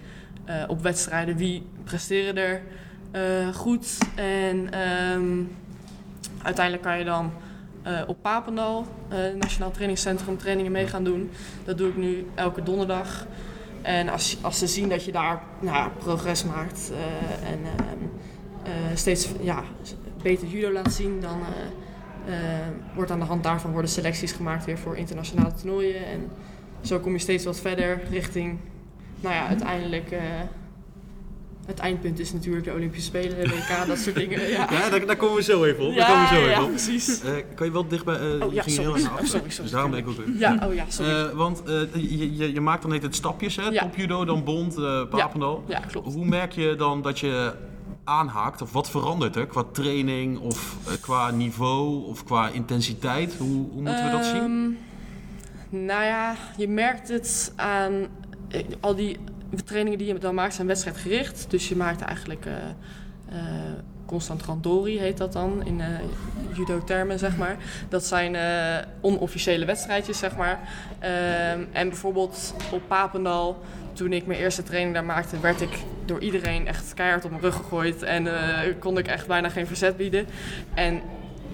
eh, 0.44 0.64
op 0.68 0.83
wedstrijden 0.83 1.37
wie 1.37 1.66
presteren 1.85 2.37
er 2.37 2.62
eh, 3.11 3.55
goed. 3.55 3.99
En 4.14 4.73
ehm, 4.73 5.42
uiteindelijk 6.42 6.85
kan 6.85 6.99
je 6.99 7.05
dan 7.05 7.32
eh, 7.82 8.03
op 8.07 8.16
Papendal, 8.22 8.87
Nationaal 9.39 9.70
Trainingscentrum, 9.70 10.39
trainingen 10.39 10.72
mee 10.72 10.87
gaan 10.87 11.05
doen. 11.05 11.30
Dat 11.64 11.78
doe 11.78 11.89
ik 11.89 11.97
nu 11.97 12.26
elke 12.35 12.62
donderdag. 12.62 13.26
En 13.82 14.09
als, 14.09 14.37
als 14.41 14.59
ze 14.59 14.66
zien 14.66 14.89
dat 14.89 15.05
je 15.05 15.12
daar 15.12 15.43
nou, 15.61 15.91
progress 15.99 16.45
maakt 16.45 16.93
en 17.43 17.59
ehm, 17.64 18.01
eh, 18.62 18.97
steeds 18.97 19.28
ja, 19.41 19.62
beter 20.22 20.47
judo 20.49 20.72
laat 20.72 20.93
zien, 20.93 21.20
dan 21.20 21.39
wordt 22.95 23.11
aan 23.11 23.18
de 23.18 23.25
hand 23.25 23.43
daarvan 23.43 23.73
worden 23.73 23.91
selecties 23.91 24.33
gemaakt 24.33 24.64
weer 24.64 24.79
voor 24.79 24.97
internationale 24.97 25.53
toernooien. 25.55 26.07
En 26.07 26.29
zo 26.81 26.99
kom 26.99 27.12
je 27.12 27.18
steeds 27.18 27.45
wat 27.45 27.61
verder 27.61 28.01
richting, 28.11 28.59
nou 29.21 29.35
ja, 29.35 29.47
uiteindelijk. 29.47 30.11
eh, 30.11 30.21
het 31.66 31.79
eindpunt 31.79 32.18
is 32.18 32.33
natuurlijk 32.33 32.64
de 32.64 32.73
Olympische 32.73 33.07
Spelen, 33.07 33.37
de 33.39 33.49
WK, 33.49 33.87
dat 33.87 33.99
soort 33.99 34.14
dingen. 34.25 34.41
Ja, 34.51 34.66
Ja, 34.71 34.91
daar, 34.91 35.07
daar 35.07 35.16
komen 35.16 35.37
we 35.37 35.43
zo 35.43 35.64
even 35.64 35.85
op. 35.87 35.93
Ja, 35.95 35.99
daar 35.99 36.07
komen 36.09 36.29
we 36.29 36.35
zo 36.35 36.41
ja, 36.41 36.51
even 36.51 36.62
op. 36.64 36.68
precies. 36.71 37.23
Eh, 37.23 37.33
kan 37.55 37.66
je 37.66 37.73
wel 37.73 37.87
dichtbij... 37.89 38.14
eh, 38.14 38.47
Oh, 38.47 38.53
ja, 38.53 38.62
sorry. 38.62 38.81
heel 38.81 38.91
Oh, 38.93 38.97
sorry, 39.07 39.27
sorry. 39.27 39.62
Dus 39.62 39.71
daarom 39.71 39.91
ben 39.91 40.01
ik 40.01 40.09
ook 40.09 40.18
even... 40.18 40.39
Ja, 40.39 40.66
oh 40.68 40.75
ja, 40.75 40.85
sorry. 40.89 41.11
Eh, 41.12 41.31
want 41.31 41.62
eh, 41.62 41.81
je, 41.95 42.37
je, 42.37 42.53
je 42.53 42.61
maakt 42.61 42.83
dan 42.83 42.93
heet 42.93 43.03
het 43.03 43.14
stapjes, 43.14 43.57
hè? 43.57 43.62
Ja. 43.62 43.81
Top 43.83 43.97
judo, 43.97 44.25
dan 44.25 44.45
bond, 44.45 44.77
eh 44.79 45.09
Papendal. 45.09 45.64
Ja, 45.68 45.79
klopt. 45.81 46.14
Hoe 46.14 46.25
merk 46.27 46.53
je 46.53 46.75
dan 46.77 47.03
dat 47.03 47.18
je 47.18 47.53
aanhaakt? 48.05 48.62
Of 48.62 48.72
wat 48.72 48.90
verandert 48.90 49.36
er 49.36 49.46
qua 49.46 49.64
training 49.72 50.38
of 50.38 50.76
eh, 50.86 50.92
qua 51.01 51.30
niveau 51.30 52.05
of 52.07 52.24
qua 52.24 52.48
intensiteit? 52.48 53.34
Hoe, 53.36 53.48
hoe 53.70 53.82
moeten 53.82 54.05
we 54.05 54.11
dat 54.11 54.24
zien? 54.24 54.76
Ehm, 55.70 55.84
Nou 55.84 56.05
ja, 56.05 56.34
je 56.57 56.68
merkt 56.68 57.09
het 57.09 57.53
aan 57.57 57.92
eh, 58.48 58.64
al 58.80 58.94
die 58.94 59.16
trainingen 59.64 59.98
die 59.98 60.07
je 60.07 60.18
dan 60.18 60.34
maakt 60.34 60.55
zijn 60.55 60.66
wedstrijdgericht. 60.66 61.51
Dus 61.51 61.68
je 61.68 61.76
maakt 61.76 62.01
eigenlijk 62.01 62.46
eh 62.46 62.55
constant 64.07 64.42
randori 64.42 64.98
heet 64.98 65.16
dat 65.16 65.32
dan 65.32 65.66
in 65.66 65.82
judo-termen 66.53 67.18
zeg 67.18 67.36
maar. 67.36 67.57
Dat 67.88 68.05
zijn 68.05 68.36
onofficiële 69.01 69.64
wedstrijdjes 69.64 70.18
zeg 70.18 70.36
maar. 70.36 70.61
Ehm, 70.98 71.64
en 71.72 71.88
bijvoorbeeld 71.88 72.55
op 72.72 72.82
Papendal 72.88 73.62
toen 73.93 74.12
ik 74.12 74.26
mijn 74.26 74.38
eerste 74.38 74.62
training 74.62 74.95
daar 74.95 75.05
maakte, 75.05 75.41
werd 75.41 75.61
ik 75.61 75.78
door 76.05 76.20
iedereen 76.20 76.66
echt 76.66 76.95
keihard 76.95 77.24
op 77.24 77.30
mijn 77.30 77.43
rug 77.43 77.57
gegooid. 77.57 78.03
En 78.03 78.26
eh, 78.26 78.74
kon 78.78 78.99
ik 78.99 79.07
echt 79.07 79.26
bijna 79.26 79.49
geen 79.49 79.66
verzet 79.66 79.97
bieden. 79.97 80.26
En 80.74 81.01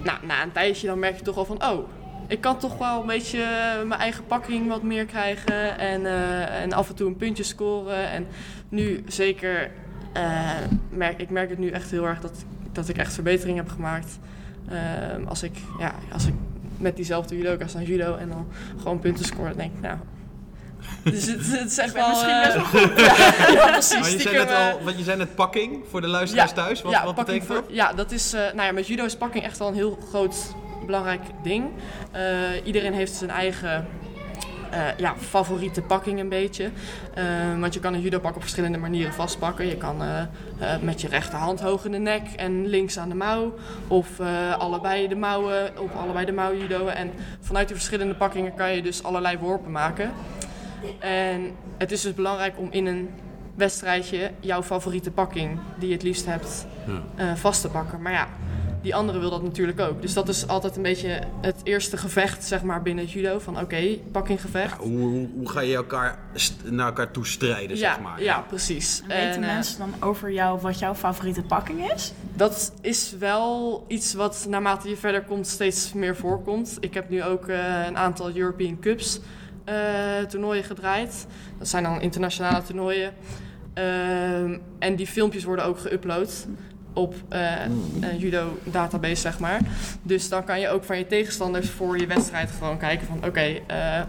nou, 0.03 0.17
na 0.25 0.43
een 0.43 0.51
tijdje 0.51 0.87
dan 0.87 0.99
merk 0.99 1.17
je 1.17 1.23
toch 1.23 1.35
wel 1.35 1.45
van, 1.45 1.63
oh, 1.63 1.89
ik 2.27 2.41
kan 2.41 2.57
toch 2.57 2.77
wel 2.77 3.01
een 3.01 3.07
beetje 3.07 3.39
mijn 3.85 3.99
eigen 3.99 4.25
pakking 4.25 4.67
wat 4.67 4.83
meer 4.83 5.05
krijgen. 5.05 5.79
En, 5.79 6.05
eh, 6.05 6.61
en 6.61 6.73
af 6.73 6.89
en 6.89 6.95
toe 6.95 7.07
een 7.07 7.17
puntje 7.17 7.43
scoren. 7.43 8.09
En 8.09 8.27
nu 8.69 9.03
zeker, 9.07 9.71
eh, 10.13 10.51
merk, 10.89 11.19
ik 11.19 11.29
merk 11.29 11.49
het 11.49 11.59
nu 11.59 11.69
echt 11.69 11.91
heel 11.91 12.07
erg 12.07 12.19
dat, 12.19 12.45
dat 12.71 12.89
ik 12.89 12.97
echt 12.97 13.13
verbetering 13.13 13.57
heb 13.57 13.69
gemaakt. 13.69 14.19
Ehm, 14.69 15.23
als, 15.25 15.43
ik, 15.43 15.57
ja, 15.79 15.95
als 16.11 16.25
ik 16.25 16.33
met 16.77 16.95
diezelfde 16.95 17.37
judoka's 17.37 17.73
dan 17.73 17.83
judo 17.83 18.15
en 18.15 18.29
dan 18.29 18.47
gewoon 18.77 18.99
punten 18.99 19.25
score, 19.25 19.47
dan 19.47 19.57
denk 19.57 19.73
ik, 19.73 19.81
nou... 19.81 19.97
Dus 21.03 21.25
het, 21.25 21.51
het 21.59 21.71
is 21.71 21.77
echt 21.77 21.93
wel... 21.93 22.07
misschien 22.09 22.29
eh, 22.29 22.41
best 22.43 22.55
wel 22.55 22.65
goed. 22.81 22.99
ja, 22.99 23.51
ja, 23.53 23.71
precies. 23.71 23.99
Maar 23.99 24.09
je 24.09 24.19
zei, 24.19 24.37
net 24.37 24.51
al, 24.53 24.79
want 24.83 24.97
je 24.97 25.03
zei 25.03 25.17
net 25.17 25.35
pakking 25.35 25.83
voor 25.89 26.01
de 26.01 26.07
luisteraars 26.07 26.51
thuis. 26.53 26.81
Wat, 26.81 27.03
wat 27.03 27.15
betekent 27.15 27.47
dat? 27.47 27.57
voor- 27.57 27.73
Ja, 27.75 27.93
dat 27.93 28.11
is, 28.11 28.33
eh, 28.33 28.41
nou 28.41 28.61
ja, 28.67 28.71
met 28.71 28.87
judo 28.87 29.05
is 29.05 29.15
pakking 29.15 29.43
echt 29.43 29.57
wel 29.57 29.67
een 29.67 29.73
heel 29.73 29.97
groot, 30.09 30.35
belangrijk 30.85 31.21
ding. 31.43 31.69
Eh, 32.11 32.21
iedereen 32.63 32.93
heeft 32.93 33.13
zijn 33.15 33.29
eigen 33.29 33.87
ja, 34.97 35.13
favoriete 35.29 35.81
pakking 35.81 36.19
een 36.19 36.29
beetje. 36.29 36.69
Want 37.59 37.73
je 37.73 37.79
kan 37.79 37.93
een 37.93 38.01
judopak 38.01 38.35
op 38.35 38.41
verschillende 38.41 38.77
manieren 38.77 39.13
vastpakken. 39.13 39.67
Je 39.67 39.75
kan 39.77 40.01
met 40.81 41.01
je 41.01 41.07
rechterhand 41.07 41.59
hoog 41.59 41.85
in 41.85 41.91
de 41.91 41.97
nek 41.97 42.21
en 42.35 42.67
links 42.67 42.99
aan 42.99 43.09
de 43.09 43.15
mouw. 43.15 43.53
Of 43.87 44.07
allebei 44.57 45.07
de 45.07 45.15
mouwen, 45.15 45.71
op 45.79 45.95
allebei 45.95 46.25
de 46.25 46.31
mouw 46.31 46.55
judoën. 46.55 46.89
En 46.89 47.11
vanuit 47.41 47.67
die 47.67 47.75
verschillende 47.75 48.15
pakkingen 48.15 48.53
kan 48.55 48.75
je 48.75 48.81
dus 48.81 49.03
allerlei 49.03 49.37
worpen 49.37 49.71
maken. 49.71 50.11
En 50.99 51.55
het 51.77 51.91
is 51.91 52.01
dus 52.01 52.13
belangrijk 52.13 52.57
om 52.57 52.67
in 52.71 52.85
een 52.85 53.09
wedstrijdje 53.55 54.31
jouw 54.39 54.63
favoriete 54.63 55.11
pakking, 55.11 55.59
die 55.79 55.87
je 55.87 55.93
het 55.93 56.03
liefst 56.03 56.25
hebt, 56.25 56.65
eh, 57.15 57.35
vast 57.35 57.61
te 57.61 57.69
pakken. 57.69 58.01
Maar 58.01 58.11
ja, 58.11 58.27
die 58.81 58.95
andere 58.95 59.19
wil 59.19 59.29
dat 59.29 59.43
natuurlijk 59.43 59.79
ook. 59.79 60.01
Dus 60.01 60.13
dat 60.13 60.29
is 60.29 60.47
altijd 60.47 60.75
een 60.75 60.81
beetje 60.81 61.19
het 61.41 61.55
eerste 61.63 61.97
gevecht, 61.97 62.45
zeg 62.45 62.63
maar, 62.63 62.81
binnen 62.81 63.03
het 63.03 63.13
judo. 63.13 63.39
Van 63.39 63.59
oké, 63.59 63.97
pakkinggevecht. 64.11 64.77
Hoe, 64.77 64.97
hoe, 64.99 65.27
hoe 65.33 65.49
ga 65.49 65.59
je 65.59 65.75
elkaar 65.75 66.19
naar 66.63 66.85
elkaar 66.85 67.11
toe 67.11 67.25
strijden, 67.25 67.77
ja, 67.77 67.93
zeg 67.93 68.03
maar? 68.03 68.23
ja, 68.23 68.39
precies. 68.39 69.01
Weten 69.07 69.29
En, 69.29 69.43
eh, 69.43 69.53
mensen 69.53 69.79
dan 69.79 69.93
over 69.99 70.31
jou 70.31 70.59
wat 70.61 70.79
jouw 70.79 70.95
favoriete 70.95 71.41
pakking 71.41 71.91
is? 71.91 72.13
Dat 72.33 72.73
is 72.81 73.15
wel 73.19 73.85
iets 73.87 74.13
wat 74.13 74.45
naarmate 74.49 74.89
je 74.89 74.97
verder 74.97 75.23
komt 75.23 75.47
steeds 75.47 75.93
meer 75.93 76.15
voorkomt. 76.15 76.77
Ik 76.79 76.93
heb 76.93 77.09
nu 77.09 77.23
ook 77.23 77.47
eh, 77.47 77.85
een 77.85 77.97
aantal 77.97 78.35
European 78.35 78.79
Cups 78.79 79.19
toernooien 80.27 80.63
gedraaid. 80.63 81.27
Dat 81.57 81.67
zijn 81.67 81.83
dan 81.83 82.01
internationale 82.01 82.63
toernooien. 82.63 83.13
Ehm, 83.73 84.57
en 84.79 84.95
die 84.95 85.07
filmpjes 85.07 85.43
worden 85.43 85.65
ook 85.65 85.79
geüpload 85.79 86.47
op 86.93 87.15
eh, 87.29 87.65
een 88.01 88.17
judo 88.17 88.57
database, 88.63 89.15
zeg 89.15 89.39
maar. 89.39 89.59
Dus 90.01 90.29
dan 90.29 90.43
kan 90.43 90.59
je 90.59 90.69
ook 90.69 90.83
van 90.83 90.97
je 90.97 91.07
tegenstanders 91.07 91.69
voor 91.69 91.97
je 91.97 92.07
wedstrijd 92.07 92.49
gewoon 92.59 92.77
kijken 92.77 93.07
van 93.07 93.25
oké, 93.25 93.59
eh, 93.67 94.01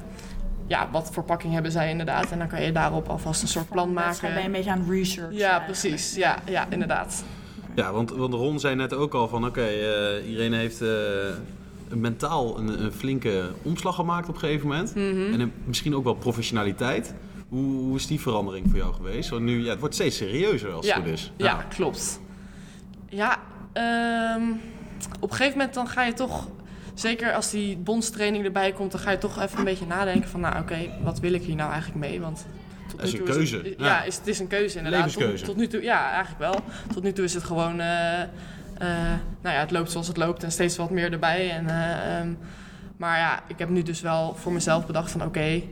ja, 0.67 0.89
wat 0.93 1.11
voor 1.13 1.23
pakking 1.23 1.53
hebben 1.53 1.73
zij 1.73 1.91
inderdaad. 1.91 2.31
En 2.31 2.39
dan 2.39 2.49
kan 2.49 2.63
je 2.63 2.73
daarop 2.73 3.09
alvast 3.09 3.43
een 3.43 3.49
soort 3.49 3.69
plan 3.69 3.95
Wedstrijd 3.95 4.35
ben 4.35 4.43
je 4.43 4.49
maken. 4.49 4.67
een 4.69 4.75
beetje 4.75 4.93
aan 4.93 4.99
research. 4.99 5.33
Ja, 5.33 5.59
precies. 5.61 6.15
Ja, 6.15 6.39
ja, 6.45 6.67
inderdaad. 6.71 7.25
Ja, 7.75 7.93
want, 7.93 8.11
want 8.11 8.35
Ron 8.35 8.61
zei 8.61 8.75
net 8.75 8.95
ook 8.95 9.15
al 9.15 9.29
van 9.29 9.47
oké, 9.47 9.63
eh, 9.65 10.31
Irene 10.31 10.57
heeft 10.57 10.81
eh, 10.83 10.89
mentaal 11.95 12.59
een, 12.59 12.85
een 12.85 12.93
flinke 12.93 13.51
omslag 13.63 13.95
gemaakt 13.95 14.29
op 14.29 14.35
een 14.35 14.41
gegeven 14.41 14.69
moment. 14.69 14.95
Mhm. 14.95 15.33
En 15.33 15.41
een- 15.41 15.53
misschien 15.65 15.95
ook 15.95 16.05
wel 16.05 16.15
professionaliteit. 16.15 17.15
Hoe, 17.49 17.77
hoe 17.79 17.97
is 17.97 18.07
die 18.07 18.21
verandering 18.21 18.67
voor 18.71 18.79
jou 18.79 18.95
geweest? 18.95 19.31
Want 19.31 19.43
nu, 19.43 19.65
ja, 19.65 19.71
het 19.71 19.81
wordt 19.81 19.95
steeds 19.95 20.17
serieuzer 20.17 20.71
als 20.73 20.87
ja, 20.87 20.95
het 20.95 21.03
goed 21.05 21.13
is. 21.13 21.33
Ja, 21.37 21.55
klopt. 21.69 22.21
Ja, 23.09 23.39
ehm, 23.73 24.43
op 25.21 25.31
een 25.31 25.37
gegeven 25.37 25.59
moment 25.59 25.75
dan 25.75 25.89
ga 25.89 26.05
je 26.05 26.13
toch, 26.13 26.49
zeker 26.95 27.33
als 27.33 27.51
die 27.51 27.77
bondstraining 27.77 28.45
erbij 28.45 28.73
komt, 28.73 28.91
dan 28.93 29.01
ga 29.01 29.11
je 29.11 29.19
toch 29.19 29.43
even 29.43 29.59
een 29.59 29.65
beetje 29.65 29.87
nadenken 29.87 30.29
van, 30.29 30.41
nou 30.41 30.61
oké, 30.61 30.77
wat 31.03 31.21
wil 31.21 31.33
ik 31.33 31.43
hier 31.43 31.55
nou 31.57 31.71
eigenlijk 31.73 32.01
mee? 32.01 32.21
Want 32.21 32.47
tot 32.89 32.99
Dat 32.99 33.07
is 33.07 33.13
een 33.13 33.23
keuze, 33.25 33.57
het, 33.57 33.67
ja. 33.79 33.87
ja, 33.87 34.03
is, 34.03 34.17
het 34.17 34.27
is 34.27 34.39
een 34.39 34.47
keuze 34.47 34.77
inderdaad. 34.77 35.05
Levenskeuze. 35.05 35.37
Tot, 35.45 35.47
tot 35.47 35.57
nu 35.57 35.67
toe, 35.67 35.83
ja, 35.83 36.11
eigenlijk 36.11 36.39
wel. 36.39 36.61
Tot 36.93 37.03
nu 37.03 37.13
toe 37.13 37.25
is 37.25 37.35
het 37.35 37.45
gewoon, 37.45 37.81
eh, 37.81 38.23
nou 39.41 39.55
ja, 39.55 39.61
het 39.61 39.71
loopt 39.71 39.91
zoals 39.91 40.09
het 40.09 40.17
loopt 40.17 40.43
en 40.43 40.53
steeds 40.53 40.77
wat 40.77 40.91
meer 40.91 41.13
erbij. 41.13 41.51
En, 41.51 41.69
eh, 41.69 42.19
ehm, 42.19 42.35
maar 42.97 43.19
ja, 43.19 43.43
ik 43.47 43.59
heb 43.59 43.69
nu 43.69 43.83
dus 43.83 44.01
wel 44.01 44.35
voor 44.35 44.53
mezelf 44.53 44.87
bedacht 44.87 45.11
van, 45.11 45.23
oké, 45.23 45.63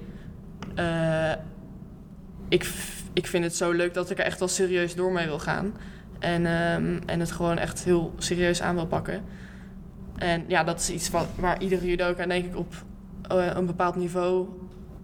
eh, 0.74 1.32
ik, 2.48 2.70
ik 3.12 3.26
vind 3.26 3.44
het 3.44 3.56
zo 3.56 3.70
leuk 3.70 3.94
dat 3.94 4.10
ik 4.10 4.18
er 4.18 4.24
echt 4.24 4.38
wel 4.38 4.48
serieus 4.48 4.94
door 4.94 5.12
mee 5.12 5.26
wil 5.26 5.38
gaan. 5.38 5.74
En, 6.18 6.46
ehm, 6.46 6.98
en 7.06 7.20
het 7.20 7.32
gewoon 7.32 7.58
echt 7.58 7.84
heel 7.84 8.14
serieus 8.18 8.62
aan 8.62 8.74
wil 8.74 8.86
pakken. 8.86 9.22
En 10.16 10.44
ja, 10.46 10.64
dat 10.64 10.80
is 10.80 10.90
iets 10.90 11.10
wat, 11.10 11.26
waar 11.38 11.62
iedere 11.62 11.86
judoka 11.86 12.26
denk 12.26 12.44
ik 12.44 12.56
op 12.56 12.74
eh, 13.28 13.46
een 13.54 13.66
bepaald 13.66 13.96
niveau 13.96 14.48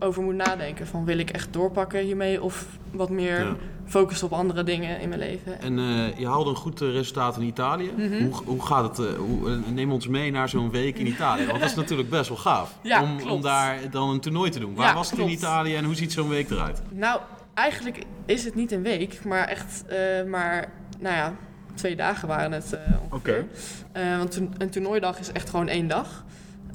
over 0.03 0.23
moet 0.23 0.35
nadenken. 0.35 0.87
Van 0.87 1.05
wil 1.05 1.19
ik 1.19 1.31
echt 1.31 1.53
doorpakken 1.53 2.01
hiermee 2.01 2.43
of 2.43 2.67
wat 2.91 3.11
meer 3.11 3.41
Ja. 3.45 3.57
focussen 3.87 4.27
op 4.27 4.33
andere 4.33 4.63
dingen 4.63 5.01
in 5.01 5.09
mijn 5.09 5.21
leven. 5.21 5.61
En 5.61 5.79
eh, 5.79 6.19
je 6.19 6.27
haalde 6.29 6.51
een 6.51 6.57
goed 6.57 6.81
eh, 6.81 6.91
resultaat 6.91 7.37
in 7.37 7.43
Italië. 7.43 7.91
Mhm. 7.97 8.23
hoe, 8.23 8.35
hoe 8.45 8.67
gaat 8.67 8.97
het? 8.97 9.07
eh, 9.09 9.15
hoe, 9.19 9.59
neem 9.73 9.93
ons 9.93 10.09
mee 10.09 10.31
naar 10.31 10.49
zo'n 10.49 10.71
week 10.71 10.99
in 10.99 11.07
Italië. 11.17 11.47
Want 11.47 11.61
dat 11.61 11.69
is 11.71 11.77
natuurlijk 11.77 12.11
best 12.11 12.29
wel 12.29 12.39
gaaf. 12.39 12.79
Ja, 12.83 13.03
om, 13.03 13.31
om 13.31 13.41
daar 13.43 13.79
dan 13.91 14.11
een 14.11 14.21
toernooi 14.21 14.51
te 14.51 14.59
doen. 14.59 14.75
Waar 14.75 14.87
Ja, 14.89 14.95
was 14.95 15.11
het 15.11 15.19
in. 15.19 15.29
Italië 15.29 15.75
en 15.77 15.85
hoe 15.85 15.95
ziet 15.95 16.13
zo'n 16.13 16.29
week 16.29 16.51
eruit? 16.51 16.83
Nou, 16.91 17.21
eigenlijk 17.55 18.03
is 18.27 18.45
het 18.45 18.55
niet 18.55 18.73
een 18.73 18.83
week, 18.83 19.25
maar 19.25 19.45
echt 19.49 19.85
maar, 20.27 20.73
nou 20.99 21.15
ja, 21.17 21.35
twee 21.75 21.97
dagen 21.97 22.29
waren 22.29 22.53
het 22.53 22.79
ongeveer. 23.11 23.47
Eh, 23.93 24.17
want 24.19 24.37
een, 24.37 24.55
een 24.59 24.71
toernooidag 24.71 25.19
is 25.19 25.33
echt 25.33 25.51
gewoon 25.51 25.69
één 25.69 25.89
dag. 25.89 26.25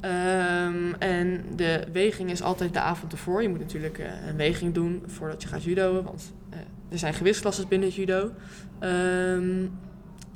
Ehm, 0.00 0.92
en 0.98 1.44
de 1.56 1.84
weging 1.92 2.30
is 2.30 2.42
altijd 2.42 2.72
de 2.72 2.80
avond 2.80 3.12
ervoor. 3.12 3.42
Je 3.42 3.48
moet 3.48 3.58
natuurlijk 3.58 3.98
eh, 3.98 4.26
een 4.26 4.36
weging 4.36 4.74
doen 4.74 5.02
voordat 5.06 5.42
je 5.42 5.48
gaat 5.48 5.64
judoën. 5.64 6.04
Want 6.04 6.32
eh, 6.50 6.58
er 6.88 6.98
zijn 6.98 7.14
gewichtsklasses 7.14 7.68
binnen 7.68 7.88
het 7.88 7.96
judo. 7.96 8.32
Ehm, 8.78 9.66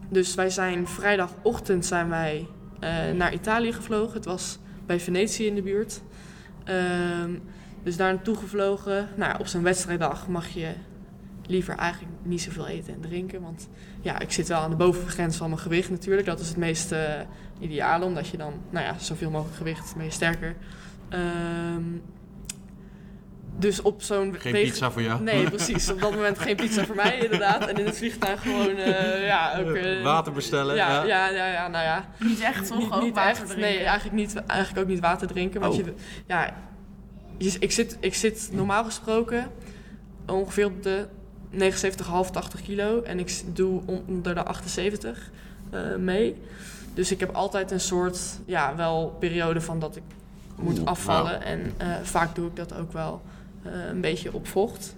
dus 0.08 0.34
wij 0.34 0.50
zijn 0.50 0.88
vrijdagochtend 0.88 1.86
zijn 1.86 2.08
wij 2.08 2.46
eh, 2.80 3.10
naar 3.16 3.32
Italië 3.32 3.72
gevlogen. 3.72 4.14
Het 4.14 4.24
was 4.24 4.58
bij 4.86 5.00
Venetië 5.00 5.46
in 5.46 5.54
de 5.54 5.62
buurt. 5.62 6.02
Ehm, 6.64 7.30
dus 7.82 7.96
daar 7.96 8.12
naartoe 8.12 8.36
gevlogen. 8.36 9.08
Nou, 9.16 9.38
op 9.38 9.46
zo'n 9.46 9.62
wedstrijddag 9.62 10.28
mag 10.28 10.48
je 10.48 10.72
liever 11.46 11.76
eigenlijk 11.76 12.12
niet 12.22 12.40
zoveel 12.40 12.68
eten 12.68 12.94
en 12.94 13.00
drinken. 13.00 13.42
Want 13.42 13.68
ja, 14.02 14.18
ik 14.18 14.32
zit 14.32 14.48
wel 14.48 14.58
aan 14.60 14.70
de 14.70 14.76
bovengrens 14.76 15.36
van 15.36 15.48
mijn 15.48 15.60
gewicht 15.60 15.90
natuurlijk. 15.90 16.26
Dat 16.26 16.40
is 16.40 16.48
het 16.48 16.56
meest 16.56 16.92
eh, 16.92 17.20
ideale, 17.60 18.04
omdat 18.04 18.28
je 18.28 18.36
dan, 18.36 18.52
nou 18.70 18.86
ja, 18.86 18.98
zoveel 18.98 19.30
mogelijk 19.30 19.56
gewicht, 19.56 19.94
ben 19.96 20.04
je 20.04 20.10
sterker. 20.10 20.56
Ehm, 21.08 21.82
dus 23.58 23.82
op 23.82 24.02
zo'n... 24.02 24.34
Geen 24.38 24.52
wegen- 24.52 24.70
pizza 24.70 24.90
voor 24.90 25.02
jou? 25.02 25.22
Nee, 25.22 25.50
precies. 25.56 25.90
Op 25.90 26.00
dat 26.00 26.14
moment 26.14 26.38
geen 26.38 26.56
pizza 26.56 26.84
voor 26.84 26.94
mij 26.96 27.18
inderdaad. 27.18 27.66
En 27.66 27.76
in 27.76 27.84
het 27.86 27.96
vliegtuig 27.96 28.42
gewoon, 28.42 28.76
eh, 28.76 29.26
ja, 29.26 29.58
ook... 29.58 29.74
eh, 29.74 30.02
Water 30.02 30.32
bestellen, 30.32 30.74
Ja, 30.76 30.88
ja. 30.90 31.04
ja, 31.04 31.28
ja, 31.28 31.46
ja, 31.52 31.68
nou 31.68 31.84
ja. 31.84 32.08
Niet 32.18 32.40
echt, 32.40 32.66
toch? 32.66 32.78
Niet, 32.78 32.92
Ook 32.92 33.02
niet 33.02 33.14
water 33.14 33.30
echt. 33.30 33.46
drinken? 33.50 33.60
Nee, 33.60 33.78
eigenlijk, 33.84 34.16
niet, 34.16 34.34
eigenlijk 34.46 34.80
ook 34.80 34.92
niet 34.92 35.00
water 35.00 35.26
drinken. 35.26 35.60
Want 35.60 35.72
Oh. 35.78 35.84
je, 35.84 35.94
ja, 36.26 36.54
je- 37.38 37.56
ik, 37.58 37.72
zit, 37.72 37.96
ik 38.00 38.14
zit 38.14 38.48
normaal 38.52 38.84
gesproken 38.84 39.50
ongeveer 40.26 40.66
op 40.66 40.82
de 40.82 41.06
79,5, 41.52 42.30
80 42.32 42.62
kilo. 42.62 43.02
En 43.02 43.18
ik 43.18 43.42
doe 43.46 43.82
onder 43.86 44.34
de 44.34 44.44
78 44.44 45.30
eh, 45.70 45.96
mee. 45.96 46.36
Dus 46.94 47.10
ik 47.10 47.20
heb 47.20 47.34
altijd 47.34 47.70
een 47.70 47.80
soort, 47.80 48.20
ja, 48.44 48.76
wel 48.76 49.16
periode 49.18 49.60
van 49.60 49.78
dat 49.78 49.96
ik 49.96 50.02
moet 50.56 50.84
afvallen. 50.84 51.42
En 51.42 51.72
eh, 51.76 51.86
vaak 52.02 52.34
doe 52.34 52.48
ik 52.48 52.56
dat 52.56 52.76
ook 52.76 52.92
wel 52.92 53.22
eh, 53.62 53.72
een 53.88 54.00
beetje 54.00 54.34
op 54.34 54.46
vocht. 54.46 54.94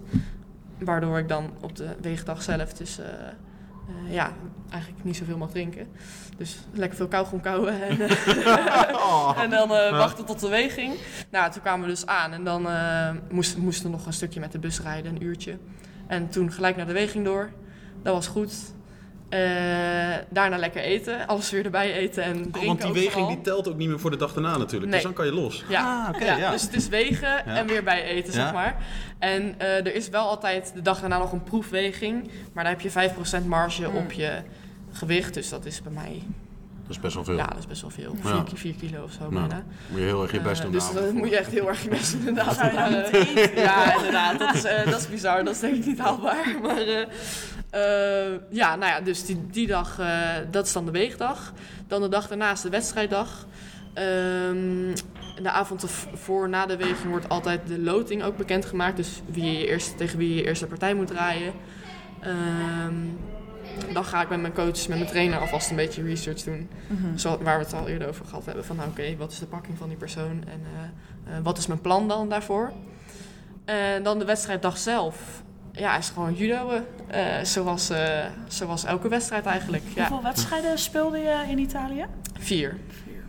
Waardoor 0.79 1.19
ik 1.19 1.29
dan 1.29 1.51
op 1.61 1.77
de 1.77 1.89
weegdag 2.01 2.43
zelf 2.43 2.73
dus 2.73 2.99
eh, 2.99 3.07
ja, 4.09 4.33
eigenlijk 4.71 5.05
niet 5.05 5.17
zoveel 5.17 5.37
mag 5.37 5.51
drinken. 5.51 5.87
Dus 6.37 6.59
lekker 6.73 6.97
veel 6.97 7.09
kauwgom 7.09 7.41
kauwen 7.41 7.83
en, 7.83 8.01
en 9.45 9.51
dan 9.51 9.69
wachten 9.91 10.25
tot 10.25 10.41
de 10.41 10.49
weging. 10.49 10.95
Nou, 11.31 11.53
toen 11.53 11.63
kwamen 11.63 11.87
we 11.87 11.93
dus 11.93 12.07
aan 12.07 12.33
en 12.33 12.45
dan 12.45 12.69
moesten 13.31 13.61
moesten 13.61 13.85
we 13.85 13.97
nog 13.97 14.07
een 14.07 14.13
stukje 14.13 14.41
met 14.41 14.53
de 14.53 14.59
bus 14.59 14.81
rijden, 14.81 15.15
een 15.15 15.23
uurtje. 15.23 15.57
En 16.07 16.29
toen 16.29 16.53
gelijk 16.53 16.77
naar 16.77 16.87
de 16.87 16.93
weging 16.93 17.25
door. 17.25 17.51
Dat 18.03 18.15
was 18.15 18.27
goed. 18.27 18.55
Eh, 19.29 19.41
daarna 20.31 20.57
lekker 20.59 20.83
eten, 20.83 21.27
alles 21.27 21.51
weer 21.51 21.65
erbij 21.65 21.93
eten 21.93 22.23
en 22.23 22.33
drinken 22.33 22.61
Oh, 22.61 22.67
want 22.67 22.79
die 22.81 22.89
ook 22.89 22.95
weging 22.95 23.13
vooral. 23.13 23.29
die 23.35 23.41
telt 23.41 23.69
ook 23.69 23.77
niet 23.77 23.89
meer 23.89 23.99
voor 24.01 24.11
de 24.11 24.17
dag 24.17 24.33
daarna 24.33 24.57
natuurlijk. 24.57 24.83
Nee. 24.85 24.93
Dus 24.93 25.03
dan 25.03 25.13
kan 25.13 25.27
je 25.27 25.33
los. 25.33 25.65
Ja, 25.69 26.05
Ah, 26.07 26.15
oké, 26.15 26.25
ja, 26.25 26.37
ja. 26.37 26.51
dus 26.51 26.63
het 26.63 26.75
is 26.75 26.89
wegen 26.89 27.47
en 27.47 27.67
weer 27.67 27.83
bij 27.83 28.03
eten, 28.05 28.33
Ja. 28.33 28.41
zeg 28.45 28.53
maar. 28.53 28.77
En 29.19 29.55
eh, 29.59 29.77
er 29.77 29.95
is 29.95 30.09
wel 30.09 30.29
altijd 30.29 30.73
de 30.75 30.83
dag 30.83 31.01
daarna 31.01 31.19
nog 31.19 31.33
een 31.33 31.43
proefweging. 31.43 32.31
Maar 32.53 32.65
daar 32.65 32.73
heb 32.73 32.81
je 32.83 32.91
5% 32.91 33.47
marge 33.47 33.85
Hmm. 33.85 33.97
op 33.97 34.13
je 34.13 34.33
gewicht. 34.93 35.35
Dus 35.35 35.49
dat 35.49 35.65
is 35.65 35.83
bij 35.83 35.93
mij... 35.93 36.23
Dat 36.87 36.97
is 36.97 37.01
best 37.01 37.15
wel 37.15 37.25
veel. 37.25 37.37
Ja, 37.37 37.47
dat 37.47 37.59
is 37.59 37.67
best 37.67 37.81
wel 37.81 37.91
veel. 37.91 38.17
Ja. 38.25 38.45
4 38.55 38.75
kilo 38.75 39.03
of 39.03 39.13
zo 39.13 39.31
Nou, 39.31 39.49
bijna. 39.49 39.65
moet 39.91 39.99
je 39.99 40.05
heel 40.05 40.23
erg 40.23 40.33
je 40.33 40.41
best 40.41 40.63
doen 40.63 40.73
Dus 40.73 40.89
de 40.89 40.95
dan 40.95 41.03
avond 41.03 41.19
moet 41.19 41.29
je 41.29 41.37
echt 41.37 41.51
heel 41.51 41.69
erg 41.69 41.83
je 41.83 41.89
best 41.89 42.13
doen 42.13 42.29
inderdaad. 42.29 42.59
Eh? 42.59 43.57
Ja, 43.57 43.97
inderdaad. 43.97 44.39
Dat 44.39 44.55
is, 44.55 44.65
eh, 44.65 44.85
dat 44.91 45.01
is 45.01 45.09
bizar. 45.09 45.45
Dat 45.45 45.55
is 45.55 45.61
denk 45.61 45.75
ik 45.75 45.87
niet 45.87 45.99
haalbaar. 45.99 46.55
Maar 46.63 46.77
eh, 46.77 47.03
eh, 47.71 48.41
ja, 48.51 48.77
nou 48.77 48.93
ja, 48.93 49.01
dus 49.01 49.25
die, 49.25 49.47
die 49.51 49.67
dag, 49.67 49.99
eh, 49.99 50.29
dat 50.51 50.67
is 50.67 50.73
dan 50.73 50.85
de 50.85 50.91
weegdag. 50.91 51.53
Dan 51.87 52.01
de 52.03 52.09
dag 52.09 52.29
daarna 52.29 52.51
is 52.53 52.61
de 52.61 52.69
wedstrijddag. 52.71 53.47
Ehm, 53.95 54.95
de 55.43 55.51
avond 55.51 55.85
voor 56.15 56.49
na 56.49 56.67
de 56.67 56.77
weging 56.77 57.11
wordt 57.11 57.29
altijd 57.29 57.61
de 57.67 57.79
loting 57.81 58.23
ook 58.23 58.37
bekendgemaakt. 58.37 58.97
Dus 58.97 59.23
wie 59.27 59.59
je 59.59 59.67
eerst, 59.67 59.97
tegen 59.97 60.19
wie 60.19 60.29
je 60.29 60.35
je 60.35 60.45
eerste 60.47 60.67
partij 60.67 60.95
moet 60.95 61.07
draaien. 61.07 61.53
Ehm, 62.21 62.95
dan 63.93 64.05
ga 64.05 64.23
ik 64.23 64.29
met 64.29 64.41
mijn 64.41 64.53
coach, 64.53 64.89
met 64.89 64.99
mijn 64.99 65.07
trainer 65.11 65.39
alvast 65.39 65.71
een 65.71 65.77
beetje 65.77 66.03
research 66.03 66.43
doen. 66.43 66.69
Mhm. 66.87 67.17
Zo, 67.17 67.39
waar 67.43 67.59
we 67.59 67.65
het 67.65 67.75
al 67.75 67.89
eerder 67.89 68.09
over 68.09 68.25
gehad 68.25 68.45
hebben. 68.45 68.65
Van 68.65 68.77
nou, 68.77 68.89
oké, 68.89 69.17
wat 69.17 69.33
is 69.33 69.39
de 69.39 69.47
pakking 69.47 69.79
van 69.79 69.89
die 69.89 69.97
persoon 69.97 70.45
en 70.47 70.61
eh, 70.75 71.37
eh, 71.37 71.45
wat 71.45 71.59
is 71.59 71.67
mijn 71.67 71.81
plan 71.81 72.09
dan 72.09 72.29
daarvoor? 72.29 72.73
En 73.65 74.03
dan 74.03 74.19
de 74.19 74.25
wedstrijddag 74.25 74.79
zelf. 74.79 75.43
Ja, 75.73 75.97
is 75.97 76.09
gewoon 76.09 76.35
judo. 76.35 76.71
eh, 77.07 77.41
zoals, 77.43 77.91
zoals 78.49 78.85
elke 78.85 79.09
wedstrijd 79.09 79.47
eigenlijk. 79.47 79.83
Ja. 79.95 80.09
Hoeveel 80.09 80.23
wedstrijden 80.23 80.79
speelde 80.79 81.19
je 81.19 81.45
in 81.49 81.59
Italië? 81.59 82.07
Vier. 82.39 82.77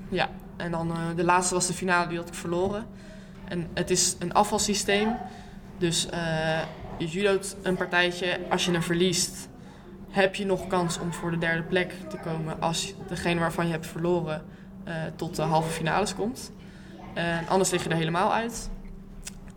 Ja, 0.10 0.30
en 0.58 0.72
dan 0.72 0.94
de 1.16 1.24
laatste 1.24 1.54
was 1.54 1.68
de 1.68 1.74
finale, 1.74 2.08
die 2.08 2.18
had 2.18 2.28
ik 2.28 2.34
verloren. 2.34 2.86
En 3.48 3.68
het 3.74 3.90
is 3.90 4.16
een 4.20 4.34
afvalsysteem. 4.34 5.16
Dus 5.78 6.08
je 6.98 7.08
judoot 7.08 7.56
een 7.62 7.76
partijtje. 7.76 8.40
Als 8.50 8.66
je 8.66 8.72
hem 8.72 8.84
verliest, 8.84 9.48
heb 10.16 10.36
je 10.36 10.46
nog 10.46 10.68
kans 10.68 11.00
om 11.00 11.14
voor 11.14 11.32
de 11.32 11.38
derde 11.38 11.64
plek 11.64 11.94
te 12.10 12.18
komen. 12.18 12.62
Als 12.62 12.94
degene 13.08 13.40
waarvan 13.40 13.66
je 13.66 13.72
hebt 13.72 13.88
verloren 13.88 14.44
eh, 14.84 14.94
tot 15.16 15.36
de 15.36 15.42
halve 15.42 15.70
finales 15.70 16.16
komt. 16.16 16.52
En 17.14 17.48
anders 17.48 17.70
lig 17.70 17.84
je 17.84 17.90
er 17.90 17.96
helemaal 17.96 18.34
uit. 18.34 18.70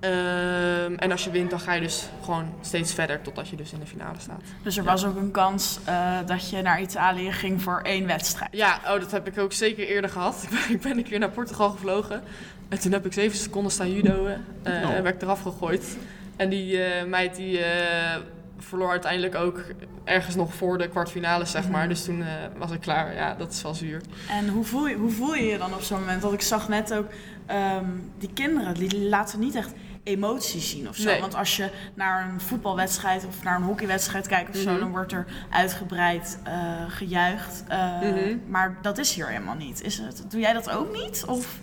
Ehm, 0.01 0.95
en 0.95 1.11
als 1.11 1.25
je 1.25 1.31
wint, 1.31 1.51
dan 1.51 1.61
ga 1.61 1.73
je 1.73 1.81
dus 1.81 2.09
gewoon 2.23 2.53
steeds 2.61 2.95
verder 2.95 3.23
totdat 3.23 3.49
je 3.49 3.57
dus 3.57 3.73
in 3.73 3.79
de 3.79 3.87
finale 3.87 4.19
staat. 4.19 4.43
Dus 4.63 4.77
er 4.77 4.85
Ja. 4.85 4.91
was 4.91 5.05
ook 5.07 5.17
een 5.17 5.31
kans 5.31 5.79
eh, 5.85 6.17
dat 6.27 6.51
je 6.51 6.63
naar 6.63 6.81
Italië 6.81 7.33
ging 7.33 7.63
voor 7.63 7.81
één 7.83 8.07
wedstrijd. 8.07 8.51
Ja, 8.53 8.81
oh, 8.85 9.01
dat 9.01 9.11
heb 9.11 9.27
ik 9.27 9.39
ook 9.39 9.53
zeker 9.53 9.87
eerder 9.87 10.11
gehad. 10.11 10.43
Ik 10.45 10.51
ben, 10.51 10.71
ik 10.75 10.81
ben 10.83 10.97
een 10.99 11.05
keer 11.05 11.19
naar 11.19 11.31
Portugal 11.31 11.71
gevlogen. 11.71 12.23
En 12.69 12.79
toen 12.81 12.93
heb 12.93 13.07
ik 13.07 13.13
zeven 13.13 13.39
seconden 13.39 13.73
staan 13.73 13.93
judoën. 13.93 14.37
eh 14.63 14.73
Oh. 14.73 14.91
En 14.95 15.03
werd 15.03 15.15
ik 15.15 15.23
eraf 15.23 15.43
gegooid. 15.43 15.97
En 16.37 16.49
die 16.49 16.83
eh, 16.83 17.05
meid 17.07 17.37
die 17.37 17.59
eh, 17.65 18.17
verloor 18.59 18.91
uiteindelijk 18.91 19.35
ook 19.35 19.61
ergens 20.05 20.35
nog 20.35 20.55
voor 20.55 20.79
de 20.79 20.89
kwartfinale, 20.89 21.45
zeg 21.45 21.69
maar. 21.69 21.81
Mhm. 21.81 21.89
Dus 21.89 22.05
toen 22.05 22.23
eh, 22.23 22.29
was 22.57 22.71
ik 22.71 22.81
klaar. 22.81 23.15
Ja, 23.15 23.35
dat 23.35 23.53
is 23.53 23.63
wel 23.63 23.75
zuur. 23.75 24.01
En 24.31 24.49
hoe 24.49 24.65
voel, 24.65 24.87
je, 24.89 24.95
hoe 24.97 25.11
voel 25.11 25.35
je 25.35 25.45
je 25.47 25.59
dan 25.59 25.75
op 25.75 25.81
zo'n 25.81 25.99
moment? 26.01 26.23
Want 26.23 26.35
ik 26.35 26.43
zag 26.43 26.69
net 26.69 26.95
ook, 26.95 27.07
ehm, 27.47 27.85
die 28.19 28.31
kinderen, 28.33 28.75
die 28.75 29.09
laten 29.09 29.39
niet 29.41 29.55
echt 29.55 29.73
emotie 30.03 30.61
zien 30.61 30.89
of 30.89 30.97
zo. 30.97 31.05
Nee. 31.11 31.21
Want 31.21 31.35
als 31.35 31.57
je 31.57 31.71
naar 31.95 32.29
een 32.29 32.41
voetbalwedstrijd 32.41 33.27
of 33.27 33.43
naar 33.43 33.57
een 33.57 33.63
hockeywedstrijd 33.63 34.27
kijkt 34.27 34.49
of 34.57 34.57
zo, 34.63 34.71
Mhm. 34.71 34.81
dan 34.81 34.91
wordt 34.91 35.13
er 35.13 35.27
uitgebreid 35.51 36.39
eh, 36.45 36.83
gejuicht. 36.89 37.65
Eh, 37.69 38.01
Mhm. 38.01 38.37
Maar 38.49 38.79
dat 38.83 38.99
is 38.99 39.15
hier 39.15 39.29
helemaal 39.29 39.55
niet. 39.55 39.83
Is 39.83 39.99
het, 39.99 40.25
doe 40.29 40.41
jij 40.41 40.53
dat 40.53 40.71
ook 40.71 40.93
niet? 40.93 41.25
Of? 41.27 41.59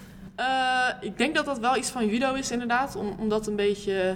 Ik 1.01 1.17
denk 1.17 1.35
dat 1.35 1.45
dat 1.45 1.59
wel 1.59 1.77
iets 1.77 1.89
van 1.89 2.07
judo 2.07 2.33
is 2.33 2.51
inderdaad. 2.51 2.95
Om, 2.95 3.15
omdat 3.19 3.47
een 3.47 3.55
beetje... 3.55 4.15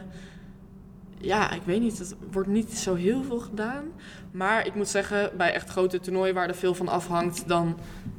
Ja, 1.21 1.51
ik 1.51 1.61
weet 1.65 1.81
niet. 1.81 1.99
Het 1.99 2.15
wordt 2.31 2.49
niet 2.49 2.77
zo 2.77 2.95
heel 2.95 3.23
veel 3.23 3.39
gedaan. 3.39 3.85
Maar 4.31 4.65
ik 4.65 4.75
moet 4.75 4.87
zeggen, 4.87 5.31
bij 5.37 5.53
echt 5.53 5.69
grote 5.69 5.99
toernooien 5.99 6.33
waar 6.33 6.47
er 6.47 6.55
veel 6.55 6.73
van 6.73 6.87
afhangt... 6.87 7.47
dan 7.47 7.77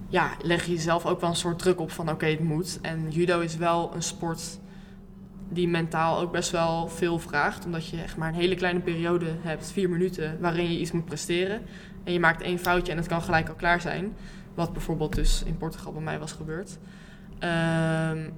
ja, 0.08 0.30
leg 0.42 0.64
je 0.64 0.72
jezelf 0.72 1.06
ook 1.06 1.20
wel 1.20 1.30
een 1.30 1.36
soort 1.36 1.58
druk 1.58 1.80
op 1.80 1.90
van 1.90 2.10
oké, 2.10 2.26
het 2.26 2.40
moet. 2.40 2.78
En 2.82 3.10
judo 3.10 3.40
is 3.40 3.56
wel 3.56 3.94
een 3.94 4.02
sport 4.02 4.58
die 5.48 5.68
mentaal 5.68 6.20
ook 6.20 6.32
best 6.32 6.50
wel 6.50 6.88
veel 6.88 7.18
vraagt. 7.18 7.64
Omdat 7.64 7.88
je 7.88 8.02
echt 8.02 8.16
maar 8.16 8.28
een 8.28 8.34
hele 8.34 8.54
kleine 8.54 8.80
periode 8.80 9.26
hebt, 9.40 9.72
vier 9.72 9.90
minuten... 9.90 10.40
waarin 10.40 10.72
je 10.72 10.78
iets 10.78 10.92
moet 10.92 11.04
presteren. 11.04 11.62
En 12.04 12.12
je 12.12 12.20
maakt 12.20 12.42
één 12.42 12.58
foutje 12.58 12.92
en 12.92 12.98
het 12.98 13.08
kan 13.08 13.22
gelijk 13.22 13.48
al 13.48 13.54
klaar 13.54 13.80
zijn. 13.80 14.16
Wat 14.54 14.72
bijvoorbeeld 14.72 15.14
dus 15.14 15.42
in 15.46 15.56
Portugal 15.56 15.92
bij 15.92 16.02
mij 16.02 16.18
was 16.18 16.32
gebeurd. 16.32 16.78
Ehm, 17.38 18.30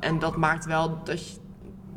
en 0.00 0.18
dat 0.18 0.36
maakt 0.36 0.64
wel 0.64 1.00
dat 1.04 1.28
je, 1.28 1.36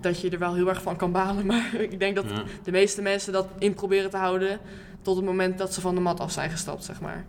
dat 0.04 0.22
je 0.22 0.30
er 0.30 0.40
wel 0.40 0.54
heel 0.54 0.68
erg 0.70 0.82
van 0.82 0.96
kan 0.96 1.12
balen. 1.12 1.46
Maar 1.52 1.74
ik 1.74 2.00
denk 2.00 2.16
dat 2.16 2.26
Ja. 2.30 2.44
de 2.64 2.72
meeste 2.72 3.02
mensen 3.02 3.34
dat 3.34 3.48
in 3.60 3.74
proberen 3.74 4.10
te 4.10 4.18
houden 4.18 4.60
tot 5.02 5.16
het 5.16 5.26
moment 5.26 5.58
dat 5.58 5.74
ze 5.74 5.82
van 5.82 5.96
de 5.96 6.02
mat 6.02 6.20
af 6.20 6.32
zijn 6.32 6.50
gestapt, 6.50 6.84
zeg 6.84 7.02
maar. 7.02 7.26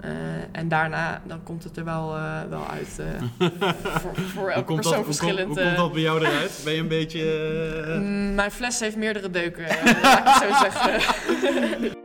Eh, 0.00 0.10
en 0.52 0.68
daarna 0.68 1.22
dan 1.26 1.42
komt 1.42 1.64
het 1.64 1.76
er 1.76 1.84
wel, 1.84 2.16
eh, 2.16 2.40
wel 2.48 2.66
uit. 2.68 2.98
eh, 2.98 3.48
voor, 4.02 4.14
voor 4.16 4.50
elke 4.50 4.74
persoon 4.74 4.82
dat, 4.92 4.94
hoe, 4.94 5.04
verschillend. 5.04 5.46
komt, 5.46 5.56
hoe 5.58 5.64
komt 5.66 5.76
dat 5.76 5.92
bij 5.92 6.00
jou 6.02 6.20
eruit? 6.24 6.60
Ben 6.64 6.74
je 6.74 6.80
een 6.80 6.88
beetje... 6.88 7.96
Mm, 8.00 8.34
mijn 8.34 8.50
fles 8.50 8.80
heeft 8.80 8.96
meerdere 8.96 9.30
deuken, 9.30 9.64
laat 10.02 10.18
ik 10.18 10.24
het 10.24 10.42
zo 10.42 10.70
zeggen. 10.70 11.92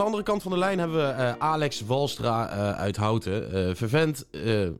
de 0.00 0.06
andere 0.06 0.22
kant 0.22 0.42
van 0.42 0.52
de 0.52 0.58
lijn 0.58 0.78
hebben 0.78 1.06
we 1.06 1.12
eh, 1.12 1.32
Alex 1.38 1.80
Walstra 1.80 2.48
eh, 2.48 2.72
uit 2.72 2.96
Houten. 2.96 3.52
eh 3.52 3.74
vervent 3.74 4.26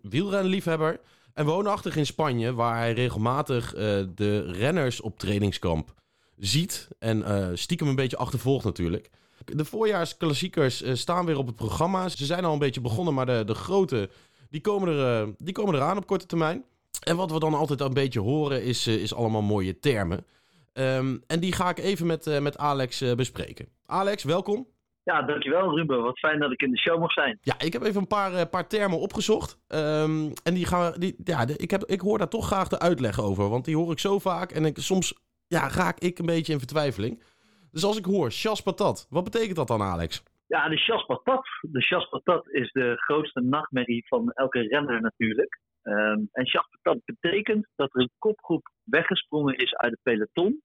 wielrenliefhebber 0.02 1.00
en 1.34 1.46
woonachtig 1.46 1.96
in 1.96 2.06
Spanje... 2.06 2.54
waar 2.54 2.76
hij 2.76 2.92
regelmatig 2.92 3.74
de 4.14 4.52
renners 4.52 5.00
op 5.00 5.18
trainingskamp 5.18 5.94
ziet... 6.36 6.88
en 6.98 7.50
stiekem 7.58 7.88
een 7.88 7.94
beetje 7.94 8.16
achtervolgt 8.16 8.64
natuurlijk. 8.64 9.10
De 9.44 9.64
voorjaarsklassiekers 9.64 10.82
staan 10.92 11.26
weer 11.26 11.38
op 11.38 11.46
het 11.46 11.56
programma. 11.56 12.08
Ze 12.08 12.24
zijn 12.24 12.44
al 12.44 12.52
een 12.52 12.58
beetje 12.58 12.80
begonnen, 12.80 13.14
maar 13.14 13.26
de, 13.26 13.42
de 13.46 13.54
grote 13.54 14.10
die 14.50 14.60
komen, 14.60 14.88
er, 14.88 15.34
die 15.38 15.54
komen 15.54 15.74
eraan 15.74 15.96
op 15.96 16.06
korte 16.06 16.26
termijn. 16.26 16.64
En 17.00 17.16
wat 17.16 17.30
we 17.30 17.38
dan 17.38 17.54
altijd 17.54 17.80
een 17.80 17.92
beetje 17.92 18.20
horen 18.20 18.62
is, 18.62 18.86
is 18.86 19.14
allemaal 19.14 19.42
mooie 19.42 19.78
termen. 19.78 20.26
Ehm, 20.72 21.16
en 21.26 21.40
die 21.40 21.52
ga 21.52 21.70
ik 21.70 21.78
even 21.78 22.06
met, 22.06 22.40
met 22.40 22.58
Alex 22.58 23.04
bespreken. 23.16 23.68
Alex, 23.86 24.24
welkom. 24.24 24.66
Ja, 25.02 25.22
dankjewel 25.22 25.76
Ruben. 25.76 26.02
Wat 26.02 26.18
fijn 26.18 26.38
dat 26.38 26.52
ik 26.52 26.62
in 26.62 26.70
de 26.70 26.78
show 26.78 27.00
mag 27.00 27.12
zijn. 27.12 27.38
Ja, 27.42 27.54
ik 27.60 27.72
heb 27.72 27.82
even 27.82 28.00
een 28.00 28.06
paar, 28.06 28.32
eh, 28.34 28.50
paar 28.50 28.68
termen 28.68 28.98
opgezocht. 28.98 29.58
Ehm, 29.68 30.30
en 30.42 30.54
die 30.54 30.66
gaan 30.66 30.92
we, 30.92 30.98
die, 30.98 31.14
ja, 31.24 31.44
de- 31.44 31.56
ik, 31.56 31.70
heb, 31.70 31.82
ik 31.84 32.00
hoor 32.00 32.18
daar 32.18 32.28
toch 32.28 32.46
graag 32.46 32.68
de 32.68 32.78
uitleg 32.78 33.20
over. 33.20 33.48
Want 33.48 33.64
die 33.64 33.76
hoor 33.76 33.92
ik 33.92 33.98
zo 33.98 34.18
vaak. 34.18 34.50
En 34.50 34.64
ik, 34.64 34.76
soms 34.78 35.14
ja, 35.46 35.68
raak 35.68 35.98
ik 35.98 36.18
een 36.18 36.26
beetje 36.26 36.52
in 36.52 36.58
vertwijfeling. 36.58 37.22
Dus 37.70 37.84
als 37.84 37.98
ik 37.98 38.04
hoor, 38.04 38.30
chas 38.30 38.60
patat. 38.62 39.06
Wat 39.10 39.24
betekent 39.24 39.56
dat 39.56 39.68
dan, 39.68 39.82
Alex? 39.82 40.22
Ja, 40.46 40.68
de 40.68 40.76
chas 40.76 41.04
patat. 41.06 41.46
De 41.60 41.80
chas 41.82 42.08
patat 42.08 42.48
is 42.50 42.72
de 42.72 42.94
grootste 42.96 43.40
nachtmerrie 43.40 44.06
van 44.08 44.30
elke 44.30 44.60
renner 44.60 45.00
natuurlijk. 45.00 45.58
Ehm, 45.82 46.20
en 46.32 46.46
chas 46.48 46.66
patat 46.70 47.02
betekent 47.04 47.66
dat 47.76 47.94
er 47.94 48.00
een 48.00 48.10
kopgroep 48.18 48.70
weggesprongen 48.84 49.56
is 49.56 49.74
uit 49.74 49.90
het 49.90 50.00
peloton. 50.02 50.62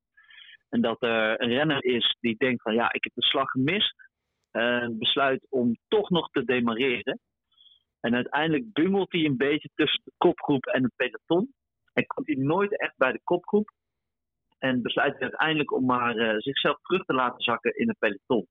En 0.69 0.81
dat 0.81 1.01
er 1.03 1.41
een 1.41 1.49
renner 1.49 1.83
is 1.83 2.17
die 2.19 2.36
denkt 2.38 2.61
van 2.61 2.73
ja, 2.73 2.93
ik 2.93 3.03
heb 3.03 3.13
de 3.15 3.23
slag 3.25 3.49
gemist. 3.49 3.95
En 4.56 4.97
besluit 4.97 5.47
om 5.49 5.78
toch 5.88 6.10
nog 6.10 6.30
te 6.30 6.45
demareren. 6.45 7.20
En 7.99 8.16
uiteindelijk 8.16 8.74
bungelt 8.74 9.12
hij 9.12 9.26
een 9.26 9.38
beetje 9.38 9.70
tussen 9.76 10.01
de 10.03 10.12
kopgroep 10.18 10.66
en 10.66 10.84
het 10.84 10.95
peloton. 10.95 11.53
En 11.93 12.06
komt 12.06 12.28
hij 12.28 12.36
nooit 12.36 12.80
echt 12.80 12.97
bij 12.97 13.12
de 13.12 13.22
kopgroep. 13.24 13.72
En 14.58 14.82
besluit 14.82 15.14
hij 15.14 15.22
uiteindelijk 15.22 15.72
om 15.72 15.86
maar 15.86 16.16
eh, 16.18 16.36
zichzelf 16.38 16.80
terug 16.82 17.06
te 17.06 17.14
laten 17.14 17.41
zakken 17.41 17.78
in 17.78 17.88
het 17.88 17.99
peloton. 17.99 18.47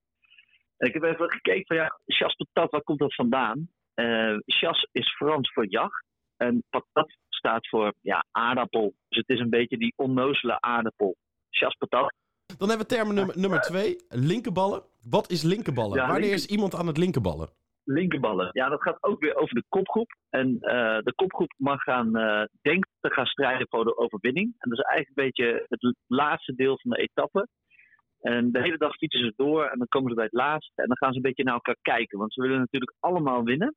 En 0.76 0.88
ik 0.88 0.94
heb 0.94 1.02
even 1.02 1.30
gekeken 1.30 1.66
van 1.66 1.76
ja, 1.76 1.98
chasse 2.06 2.46
patat, 2.52 2.70
waar 2.70 2.82
komt 2.82 2.98
dat 2.98 3.14
vandaan? 3.14 3.68
Eh 3.94 4.36
chasse 4.46 4.88
is 4.92 5.14
Frans 5.14 5.52
voor 5.52 5.66
jacht. 5.66 6.04
En 6.36 6.64
patat 6.70 7.16
staat 7.28 7.68
voor 7.68 7.94
ja, 8.00 8.26
aardappel. 8.30 8.94
Dus 9.08 9.18
het 9.18 9.28
is 9.28 9.40
een 9.40 9.50
beetje 9.50 9.78
die 9.78 9.92
onnozele 9.96 10.60
aardappel. 10.60 11.16
Chasse 11.50 11.78
patat. 11.78 12.14
Dan 12.58 12.68
hebben 12.68 12.86
we 12.86 12.94
term 12.94 13.14
nummer, 13.14 13.38
nummer 13.38 13.60
twee, 13.60 13.96
linkerballen. 14.08 14.82
Wat 15.02 15.30
is 15.30 15.42
linkerballen? 15.42 15.96
Ja, 15.96 16.06
Wanneer 16.06 16.20
linker- 16.20 16.38
is 16.38 16.46
iemand 16.46 16.74
aan 16.74 16.86
het 16.86 16.98
linkerballen? 16.98 17.48
linkerballen. 17.86 18.48
Ja, 18.52 18.68
dat 18.68 18.82
gaat 18.82 19.02
ook 19.02 19.20
weer 19.20 19.36
over 19.36 19.54
de 19.54 19.64
kopgroep. 19.68 20.16
En 20.30 20.58
eh, 20.60 20.98
de 21.02 21.12
kopgroep 21.14 21.54
mag 21.56 21.82
gaan, 21.82 22.16
eh 22.16 22.44
denkt 22.62 22.88
te 23.00 23.10
gaan 23.12 23.26
strijden 23.26 23.66
voor 23.70 23.84
de 23.84 23.96
overwinning. 23.98 24.54
En 24.58 24.70
dat 24.70 24.78
is 24.78 24.84
eigenlijk 24.84 25.18
een 25.18 25.24
beetje 25.24 25.66
het 25.68 25.96
laatste 26.06 26.54
deel 26.54 26.78
van 26.78 26.90
de 26.90 26.96
etappe. 26.96 27.48
En 28.20 28.52
de 28.52 28.60
hele 28.60 28.78
dag 28.78 28.96
fietsen 28.96 29.20
ze 29.20 29.32
door 29.36 29.64
en 29.64 29.78
dan 29.78 29.88
komen 29.88 30.08
ze 30.08 30.14
bij 30.14 30.24
het 30.24 30.32
laatste. 30.32 30.82
En 30.82 30.86
dan 30.86 30.96
gaan 30.96 31.10
ze 31.10 31.16
een 31.16 31.22
beetje 31.22 31.44
naar 31.44 31.54
elkaar 31.54 31.76
kijken. 31.82 32.18
Want 32.18 32.32
ze 32.32 32.40
willen 32.42 32.58
natuurlijk 32.58 32.94
allemaal 33.00 33.42
winnen. 33.44 33.74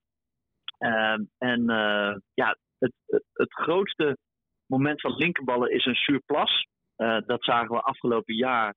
Ehm, 0.78 1.24
en 1.38 1.70
eh, 1.70 2.16
ja, 2.34 2.58
het, 2.80 2.94
het, 3.06 3.24
het 3.34 3.54
grootste 3.54 4.18
moment 4.66 5.02
van 5.02 5.16
linkerballen 5.16 5.72
is 5.72 5.86
een 5.86 5.96
surplus. 5.96 6.68
Eh, 6.98 7.18
dat 7.26 7.44
zagen 7.44 7.76
we 7.76 7.82
afgelopen 7.82 8.36
jaar, 8.36 8.76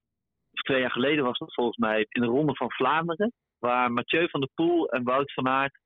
of 0.52 0.60
twee 0.60 0.80
jaar 0.80 0.90
geleden 0.90 1.24
was 1.24 1.38
dat 1.38 1.54
volgens 1.54 1.76
mij, 1.76 2.06
in 2.08 2.20
de 2.20 2.26
Ronde 2.26 2.56
van 2.56 2.70
Vlaanderen. 2.70 3.32
Waar 3.58 3.92
Mathieu 3.92 4.28
van 4.28 4.40
der 4.40 4.50
Poel 4.54 4.88
en 4.88 5.02
Wout 5.02 5.32
van 5.32 5.48
Aert 5.48 5.78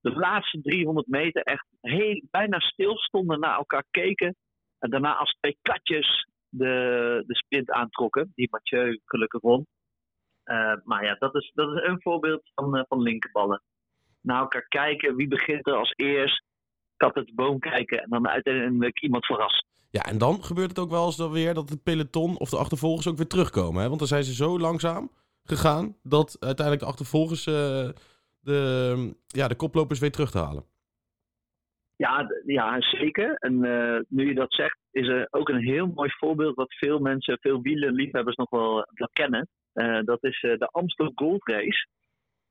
de 0.00 0.10
laatste 0.10 0.60
300 0.60 1.06
meter 1.06 1.42
echt 1.42 1.66
heel, 1.80 2.22
bijna 2.30 2.58
stil 2.60 2.96
stonden, 2.96 3.40
naar 3.40 3.56
elkaar 3.56 3.84
keken. 3.90 4.36
En 4.78 4.90
daarna 4.90 5.16
als 5.16 5.36
twee 5.40 5.58
katjes 5.62 6.28
de, 6.48 7.22
de 7.26 7.36
sprint 7.36 7.70
aantrokken, 7.70 8.32
die 8.34 8.48
Mathieu 8.50 9.00
gelukkig 9.04 9.40
won. 9.40 9.66
Eh, 10.42 10.74
maar 10.84 11.04
ja, 11.04 11.14
dat 11.14 11.34
is, 11.34 11.50
dat 11.54 11.76
is 11.76 11.82
een 11.82 12.02
voorbeeld 12.02 12.50
van, 12.54 12.76
eh, 12.76 12.84
van 12.88 13.02
linkerballen. 13.02 13.62
Naar 14.20 14.40
elkaar 14.40 14.68
kijken, 14.68 15.16
wie 15.16 15.28
begint 15.28 15.66
er 15.66 15.74
als 15.74 15.92
eerst, 15.96 16.44
kat 16.96 17.14
de 17.14 17.32
boom 17.34 17.58
kijken 17.58 18.02
en 18.02 18.08
dan 18.08 18.28
uiteindelijk 18.28 19.02
iemand 19.02 19.26
verrast. 19.26 19.66
Ja, 19.90 20.02
en 20.02 20.18
dan 20.18 20.44
gebeurt 20.44 20.68
het 20.68 20.78
ook 20.78 20.90
wel 20.90 21.06
eens 21.06 21.16
dan 21.16 21.30
weer 21.30 21.54
dat 21.54 21.68
het 21.68 21.82
peloton 21.82 22.38
of 22.38 22.50
de 22.50 22.56
achtervolgers 22.56 23.08
ook 23.08 23.16
weer 23.16 23.26
terugkomen. 23.26 23.82
Hè? 23.82 23.86
Want 23.86 23.98
dan 23.98 24.08
zijn 24.08 24.24
ze 24.24 24.34
zo 24.34 24.58
langzaam 24.58 25.10
gegaan 25.44 25.96
dat 26.02 26.36
uiteindelijk 26.40 26.84
de 26.84 26.90
achtervolgers 26.90 27.46
eh, 27.46 27.88
de, 28.40 29.14
ja, 29.26 29.48
de 29.48 29.56
koplopers 29.56 29.98
weer 30.00 30.10
terug 30.10 30.30
te 30.30 30.38
halen. 30.38 30.64
Ja, 31.96 32.26
ja 32.46 32.80
zeker. 32.80 33.34
En 33.34 33.64
eh, 33.64 34.00
nu 34.08 34.28
je 34.28 34.34
dat 34.34 34.52
zegt, 34.52 34.78
is 34.90 35.08
er 35.08 35.26
ook 35.30 35.48
een 35.48 35.62
heel 35.62 35.86
mooi 35.86 36.10
voorbeeld 36.10 36.54
wat 36.54 36.74
veel 36.74 36.98
mensen, 36.98 37.38
veel 37.40 37.60
wielerliefhebbers 37.60 38.36
nog 38.36 38.50
wel, 38.50 38.86
kennen. 39.12 39.48
Eh, 39.72 40.00
dat 40.04 40.24
is 40.24 40.40
de 40.40 40.68
Amstel 40.70 41.12
Gold 41.14 41.48
Race. 41.48 41.86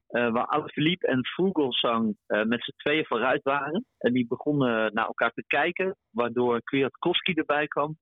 Eh, 0.08 0.32
waar 0.32 0.46
Alaphilippe 0.46 1.08
en 1.08 1.20
Vogelsang 1.36 2.18
eh 2.26 2.44
met 2.44 2.64
z'n 2.64 2.76
tweeën 2.76 3.06
vooruit 3.06 3.44
waren. 3.44 3.86
En 3.98 4.14
die 4.14 4.28
begonnen 4.28 4.94
naar 4.94 5.06
elkaar 5.06 5.32
te 5.32 5.44
kijken, 5.48 5.96
waardoor 6.10 6.62
Kwiatkowski 6.62 7.34
erbij 7.34 7.68
kwam. 7.68 7.98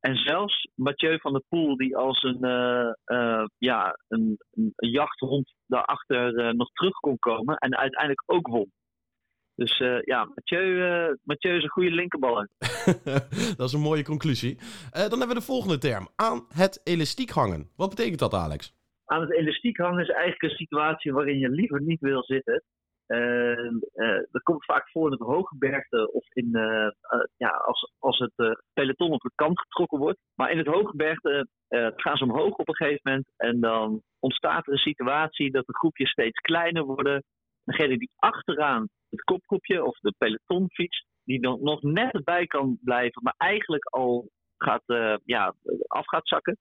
En 0.00 0.16
zelfs 0.16 0.68
Mathieu 0.74 1.18
van 1.20 1.32
der 1.32 1.42
Poel, 1.48 1.76
die 1.76 1.96
als 1.96 2.22
een, 2.22 2.44
eh, 3.04 3.44
ja, 3.58 3.98
een, 4.08 4.36
een 4.50 4.72
jachthond 4.76 5.54
daarachter 5.66 6.54
nog 6.54 6.68
terug 6.72 6.94
kon 6.94 7.18
komen. 7.18 7.56
En 7.56 7.76
uiteindelijk 7.76 8.22
ook 8.26 8.46
won. 8.46 8.72
Dus 9.54 9.78
ja, 10.04 10.24
Mathieu, 10.24 11.16
Mathieu 11.22 11.56
is 11.56 11.62
een 11.62 11.68
goede 11.68 11.90
linkerballer. 11.90 12.48
dat 13.56 13.66
is 13.66 13.72
een 13.72 13.80
mooie 13.80 14.04
conclusie. 14.04 14.58
Dan 14.90 15.18
hebben 15.18 15.28
we 15.28 15.34
de 15.34 15.40
volgende 15.40 15.78
term. 15.78 16.08
Aan 16.16 16.46
het 16.48 16.80
elastiek 16.84 17.30
hangen. 17.30 17.70
Wat 17.76 17.88
betekent 17.88 18.18
dat, 18.18 18.34
Alex? 18.34 18.77
Aan 19.08 19.20
het 19.20 19.32
elastiek 19.32 19.76
hangen 19.76 20.02
is 20.02 20.08
eigenlijk 20.10 20.42
een 20.42 20.58
situatie 20.58 21.12
waarin 21.12 21.38
je 21.38 21.48
liever 21.48 21.82
niet 21.82 22.00
wil 22.00 22.22
zitten. 22.22 22.62
Eh, 23.06 23.66
eh, 23.68 24.22
dat 24.30 24.42
komt 24.42 24.64
vaak 24.64 24.90
voor 24.90 25.06
in 25.06 25.12
het 25.12 25.20
hooggebergte 25.20 26.12
of 26.12 26.24
in, 26.32 26.54
eh, 26.54 26.86
eh, 26.86 26.92
ja, 27.36 27.48
als, 27.48 27.92
als 27.98 28.18
het 28.18 28.58
peloton 28.72 29.12
op 29.12 29.20
de 29.20 29.30
kant 29.34 29.60
getrokken 29.60 29.98
wordt. 29.98 30.18
Maar 30.34 30.50
in 30.50 30.58
het 30.58 30.66
hooggebergte 30.66 31.48
eh, 31.68 31.88
gaan 31.96 32.16
ze 32.16 32.24
omhoog 32.24 32.56
op 32.56 32.68
een 32.68 32.74
gegeven 32.74 33.00
moment. 33.02 33.28
En 33.36 33.60
dan 33.60 34.02
ontstaat 34.18 34.66
er 34.66 34.72
een 34.72 34.78
situatie 34.78 35.50
dat 35.50 35.66
de 35.66 35.76
groepjes 35.76 36.10
steeds 36.10 36.38
kleiner 36.38 36.84
worden. 36.84 37.24
Degene 37.64 37.98
die 37.98 38.10
achteraan 38.16 38.88
het 39.10 39.22
kopgroepje 39.22 39.84
of 39.84 39.98
de 39.98 40.14
peloton 40.18 40.70
fietst, 40.70 41.06
die 41.24 41.40
dan 41.40 41.58
nog 41.62 41.82
net 41.82 42.12
erbij 42.12 42.46
kan 42.46 42.78
blijven, 42.80 43.22
maar 43.22 43.34
eigenlijk 43.36 43.84
al 43.84 44.28
gaat, 44.56 44.82
ja, 45.24 45.54
af 45.86 46.06
gaat 46.06 46.28
zakken. 46.28 46.58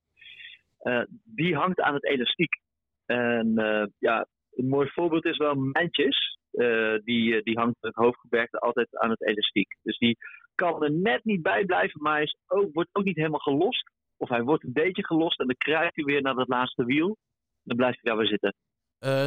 Eh, 0.88 1.02
die 1.24 1.56
hangt 1.56 1.82
aan 1.82 1.94
het 1.94 2.06
elastiek. 2.06 2.60
En 3.06 3.58
eh, 3.58 3.86
ja, 4.00 4.28
een 4.52 4.68
mooi 4.68 4.90
voorbeeld 4.90 5.26
is 5.26 5.38
wel 5.38 5.56
Mijntjes. 5.56 6.38
Eh, 6.52 6.96
die, 7.04 7.44
die 7.44 7.58
hangt 7.58 7.78
het 7.80 7.96
hoofdgebergte 7.96 8.60
altijd 8.60 8.98
aan 8.98 9.10
het 9.10 9.28
elastiek. 9.28 9.76
Dus 9.82 9.98
die 9.98 10.18
kan 10.56 10.84
er 10.84 10.92
net 10.92 11.24
niet 11.24 11.42
bij 11.42 11.66
blijven, 11.66 12.02
maar 12.02 12.14
hij 12.14 12.24
is 12.24 12.38
ook, 12.48 12.74
wordt 12.74 12.90
ook 12.94 13.04
niet 13.04 13.16
helemaal 13.16 13.40
gelost. 13.40 13.92
Of 14.18 14.30
hij 14.30 14.44
wordt 14.44 14.64
een 14.64 14.74
beetje 14.74 15.06
gelost 15.06 15.40
en 15.40 15.46
dan 15.46 15.56
kruipt 15.58 15.96
hij 15.96 16.06
weer 16.06 16.22
naar 16.22 16.36
dat 16.36 16.48
laatste 16.48 16.86
wiel. 16.86 17.18
Dan 17.64 17.78
blijft 17.78 18.00
hij 18.02 18.12
daar 18.12 18.22
weer 18.22 18.30
zitten. 18.30 18.54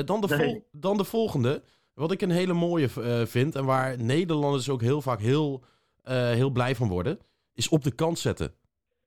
Dan, 0.06 0.20
de 0.20 0.28
vol- 0.28 0.68
dan 0.72 0.96
de 0.96 1.04
volgende. 1.04 1.62
Wat 1.94 2.12
ik 2.12 2.20
een 2.20 2.30
hele 2.30 2.52
mooie 2.52 2.88
vind 3.26 3.54
en 3.54 3.64
waar 3.64 4.02
Nederlanders 4.02 4.68
ook 4.68 4.80
heel 4.80 5.00
vaak 5.00 5.20
heel, 5.20 5.64
heel 6.12 6.50
blij 6.50 6.74
van 6.74 6.88
worden, 6.88 7.18
is 7.54 7.68
op 7.68 7.82
de 7.82 7.94
kant 7.94 8.18
zetten. 8.18 8.54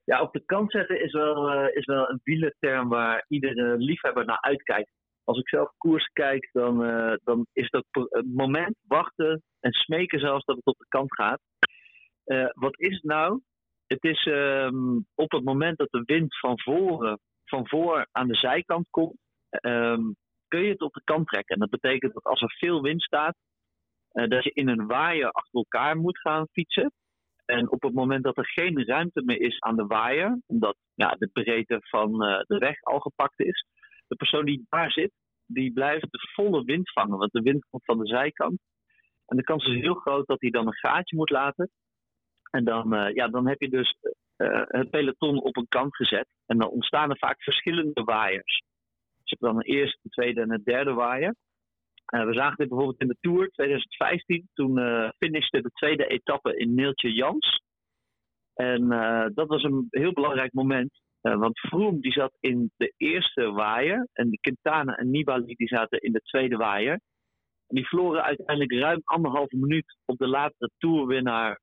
Ja, 0.06 0.22
op 0.22 0.34
de 0.34 0.45
kant 0.45 0.72
zetten 0.72 1.04
is 1.04 1.12
wel, 1.12 1.49
eh, 1.49 1.76
is 1.76 1.86
wel 1.86 2.10
een 2.10 2.20
wielerterm 2.24 2.89
waar 2.89 3.26
iedere 3.28 3.78
liefhebber 3.78 4.26
naar 4.26 4.41
uitkijkt. 4.41 4.91
Als 5.24 5.39
ik 5.39 5.49
zelf 5.49 5.72
koers 5.78 6.06
kijk, 6.14 6.49
dan, 6.51 6.84
eh, 6.84 7.14
dan 7.24 7.45
is 7.54 7.70
dat 7.70 7.86
het 7.91 8.34
moment 8.34 8.78
wachten 8.88 9.43
en 9.60 9.72
smeken 9.72 10.20
zelfs 10.20 10.45
dat 10.45 10.56
het 10.56 10.66
op 10.66 10.78
de 10.78 10.86
kant 10.88 11.16
gaat. 11.16 11.41
Eh, 12.24 12.49
wat 12.54 12.80
is 12.80 12.93
het 12.93 13.04
nou? 13.04 13.41
Het 13.88 14.04
is 14.04 14.26
ehm, 14.26 14.97
op 15.16 15.32
het 15.32 15.43
moment 15.43 15.78
dat 15.78 15.91
de 15.91 16.04
wind 16.06 16.39
van 16.39 16.60
voren, 16.60 17.20
van 17.45 17.68
voor 17.68 18.08
aan 18.12 18.28
de 18.28 18.36
zijkant 18.36 18.89
komt, 18.89 19.18
ehm, 19.49 20.01
kun 20.47 20.62
je 20.62 20.70
het 20.70 20.82
op 20.82 20.93
de 20.93 21.01
kant 21.04 21.28
trekken. 21.28 21.56
En 21.56 21.62
dat 21.62 21.82
betekent 21.82 22.14
dat 22.14 22.24
als 22.24 22.41
er 22.41 22.56
veel 22.58 22.82
wind 22.82 23.01
staat, 23.04 23.36
eh, 24.12 24.28
dat 24.28 24.43
je 24.43 24.51
in 24.54 24.68
een 24.68 24.88
waaier 24.88 25.32
achter 25.32 25.60
elkaar 25.60 25.97
moet 25.97 26.20
gaan 26.20 26.47
fietsen. 26.51 26.91
En 27.46 27.72
op 27.72 27.82
het 27.82 27.94
moment 27.94 28.24
dat 28.24 28.38
er 28.38 28.48
geen 28.48 28.86
ruimte 28.86 29.24
meer 29.26 29.41
is 29.41 29.60
aan 29.60 29.76
de 29.76 29.86
waaier, 29.86 30.41
omdat 30.46 30.78
ja, 30.94 31.16
de 31.18 31.28
breedte 31.28 31.78
van 31.82 32.24
eh, 32.24 32.39
de 32.39 32.58
weg 32.58 32.82
al 32.82 33.00
gepakt 33.00 33.39
is, 33.39 33.66
de 34.08 34.16
persoon 34.16 34.46
die 34.46 34.66
daar 34.70 34.91
zit, 34.91 35.12
die 35.46 35.74
blijft 35.74 36.12
de 36.12 36.30
volle 36.34 36.64
wind 36.64 36.91
vangen, 36.91 37.18
want 37.18 37.32
de 37.32 37.41
wind 37.41 37.66
komt 37.70 37.86
van 37.86 37.98
de 37.98 38.08
zijkant. 38.08 38.60
En 39.26 39.38
de 39.38 39.44
kans 39.44 39.66
is 39.66 39.82
heel 39.82 39.94
groot 39.94 40.28
dat 40.28 40.41
hij 40.41 40.50
dan 40.50 40.68
een 40.68 40.78
gaatje 40.78 41.16
moet 41.16 41.30
laten. 41.30 41.70
En 42.52 42.64
dan, 42.64 42.94
eh, 42.94 43.14
ja, 43.14 43.28
dan 43.28 43.48
heb 43.48 43.62
je 43.62 43.70
dus 43.70 43.96
eh, 44.36 44.62
het 44.68 44.89
peloton 44.89 45.41
op 45.41 45.58
een 45.58 45.68
kant 45.68 45.96
gezet. 45.96 46.28
En 46.46 46.58
dan 46.58 46.70
ontstaan 46.70 47.10
er 47.10 47.18
vaak 47.18 47.44
verschillende 47.44 48.04
waaiers. 48.04 48.64
Dus 49.18 49.30
je 49.30 49.38
hebt 49.39 49.41
dan 49.41 49.56
een 49.56 49.76
eerste, 49.76 50.00
een 50.04 50.10
tweede 50.10 50.41
en 50.41 50.52
een 50.52 50.64
derde 50.64 50.94
waaier. 50.94 51.36
Eh, 52.14 52.26
we 52.26 52.34
zagen 52.34 52.57
dit 52.57 52.68
bijvoorbeeld 52.68 53.01
in 53.01 53.07
de 53.07 53.18
Tour 53.20 53.49
2015. 53.49 54.49
Toen 54.53 54.78
eh 54.78 55.09
finishte 55.18 55.61
de 55.61 55.70
tweede 55.70 56.07
etappe 56.07 56.57
in 56.57 56.74
Neeltje 56.74 57.14
Jans. 57.14 57.61
En 58.53 58.91
eh, 58.91 59.26
dat 59.34 59.47
was 59.47 59.64
een 59.64 59.88
heel 59.89 60.14
belangrijk 60.14 60.53
moment. 60.53 61.01
Want 61.22 61.59
Froome 61.59 61.99
die 61.99 62.11
zat 62.11 62.38
in 62.39 62.72
de 62.78 62.93
eerste 62.97 63.51
waaier. 63.51 64.07
En 64.14 64.38
Quintana 64.41 64.95
en 64.95 65.11
Nibali 65.11 65.55
die 65.55 65.68
zaten 65.68 65.99
in 65.99 66.11
de 66.11 66.20
tweede 66.20 66.57
waaier. 66.57 66.99
En 67.68 67.76
die 67.76 67.88
verloren 67.88 68.24
uiteindelijk 68.24 68.72
ruim 68.72 69.01
anderhalve 69.03 69.57
minuut 69.57 69.97
op 70.05 70.18
de 70.18 70.28
latere 70.28 70.70
Tourwinnaar 70.78 71.59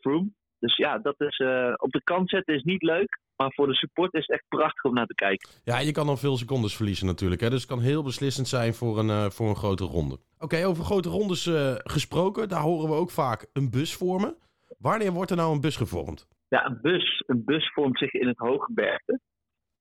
Froome. 0.00 0.30
Dus 0.58 0.76
ja, 0.76 0.98
dat 0.98 1.20
is, 1.20 1.38
op 1.76 1.90
de 1.90 2.02
kant 2.04 2.30
zetten 2.30 2.54
is 2.54 2.62
niet 2.62 2.82
leuk. 2.82 3.18
Maar 3.42 3.52
voor 3.52 3.66
de 3.66 3.74
support 3.74 4.14
is 4.14 4.26
het 4.26 4.30
echt 4.30 4.48
prachtig 4.48 4.84
om 4.84 4.94
naar 4.94 5.06
te 5.06 5.14
kijken. 5.14 5.50
Ja, 5.64 5.78
je 5.78 5.92
kan 5.92 6.06
dan 6.06 6.18
veel 6.18 6.36
secondes 6.36 6.76
verliezen 6.76 7.06
natuurlijk. 7.06 7.40
Hè? 7.40 7.50
Dus 7.50 7.60
het 7.60 7.70
kan 7.70 7.80
heel 7.80 8.02
beslissend 8.02 8.48
zijn 8.48 8.74
voor 8.74 8.98
een, 8.98 9.10
eh, 9.10 9.30
voor 9.30 9.48
een 9.48 9.62
grote 9.64 9.84
ronde. 9.84 10.16
Oké, 10.38 10.66
over 10.66 10.84
grote 10.84 11.08
rondes 11.08 11.46
eh, 11.46 11.74
gesproken. 11.76 12.48
Daar 12.48 12.60
horen 12.60 12.88
we 12.88 12.94
ook 12.94 13.10
vaak 13.10 13.46
een 13.52 13.70
bus 13.70 13.94
vormen. 13.94 14.36
Wanneer 14.78 15.12
wordt 15.12 15.30
er 15.30 15.36
nou 15.36 15.54
een 15.54 15.60
bus 15.60 15.76
gevormd? 15.76 16.28
Ja, 16.48 16.66
een 16.66 16.78
bus, 16.82 17.22
een 17.26 17.44
bus 17.44 17.72
vormt 17.72 17.98
zich 17.98 18.12
in 18.12 18.28
het 18.28 18.38
hooggebergte. 18.38 19.20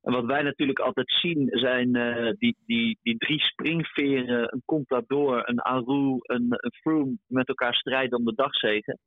En 0.01 0.13
wat 0.13 0.25
wij 0.25 0.41
natuurlijk 0.41 0.79
altijd 0.79 1.11
zien 1.21 1.47
zijn 1.51 1.95
eh, 1.95 2.33
die, 2.37 2.55
die, 2.65 2.99
die 3.01 3.17
drie 3.17 3.39
springveren, 3.39 4.53
een 4.53 4.61
Contador, 4.65 5.49
een 5.49 5.61
Aru, 5.61 6.17
een, 6.21 6.45
een 6.49 6.73
Froome 6.81 7.17
met 7.27 7.47
elkaar 7.47 7.73
strijden 7.73 8.17
om 8.17 8.25
de 8.25 8.35
dagzegen. 8.35 8.99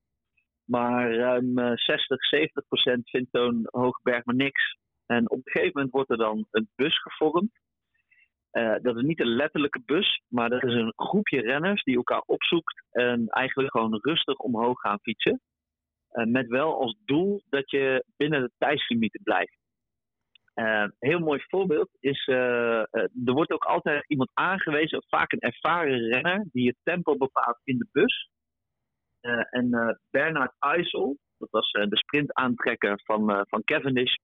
Maar 0.65 1.15
ruim 1.15 1.77
60, 1.77 2.25
70 2.25 2.67
procent 2.69 3.11
vindt 3.11 3.29
zo'n 3.31 3.67
hoogberg 3.71 4.25
maar 4.25 4.35
niks. 4.35 4.77
En 5.07 5.31
op 5.31 5.37
een 5.37 5.53
gegeven 5.53 5.73
moment 5.75 5.93
wordt 5.93 6.11
er 6.11 6.17
dan 6.17 6.47
een 6.51 6.69
bus 6.75 7.03
gevormd. 7.03 7.62
Eh, 8.51 8.75
dat 8.83 8.97
is 8.97 9.03
niet 9.03 9.21
een 9.21 9.37
letterlijke 9.37 9.83
bus, 9.85 10.23
maar 10.29 10.49
dat 10.49 10.62
is 10.62 10.75
een 10.75 10.93
groepje 10.97 11.41
renners 11.41 11.83
die 11.83 11.97
elkaar 11.97 12.23
opzoekt 12.27 12.85
en 12.91 13.29
eigenlijk 13.29 13.71
gewoon 13.71 13.99
rustig 14.03 14.39
omhoog 14.39 14.81
gaan 14.81 14.99
fietsen. 15.03 15.41
Eh, 16.09 16.25
met 16.25 16.47
wel 16.47 16.81
als 16.81 16.97
doel 17.05 17.43
dat 17.49 17.71
je 17.71 18.05
binnen 18.17 18.41
de 18.41 18.51
tijdslimieten 18.59 19.23
blijft. 19.23 19.62
Uh, 20.55 20.85
heel 20.99 21.19
mooi 21.19 21.41
voorbeeld 21.49 21.89
is, 22.01 22.27
er 22.27 23.09
wordt 23.25 23.53
ook 23.53 23.65
altijd 23.65 24.05
iemand 24.07 24.31
aangewezen, 24.33 25.05
vaak 25.09 25.33
een 25.33 25.41
ervaren 25.41 25.99
renner, 25.99 26.47
die 26.53 26.67
het 26.67 26.77
tempo 26.83 27.17
bepaalt 27.17 27.61
in 27.65 27.79
de 27.79 27.89
bus. 27.93 28.29
Eh, 29.25 29.45
en 29.51 29.75
eh, 29.75 29.95
Bernard 30.11 30.55
IJssel, 30.59 31.16
dat 31.39 31.51
was 31.51 31.70
eh, 31.70 31.89
de 31.89 31.97
sprintaantrekker 31.97 33.01
van, 33.05 33.47
van 33.49 33.64
Cavendish. 33.64 34.14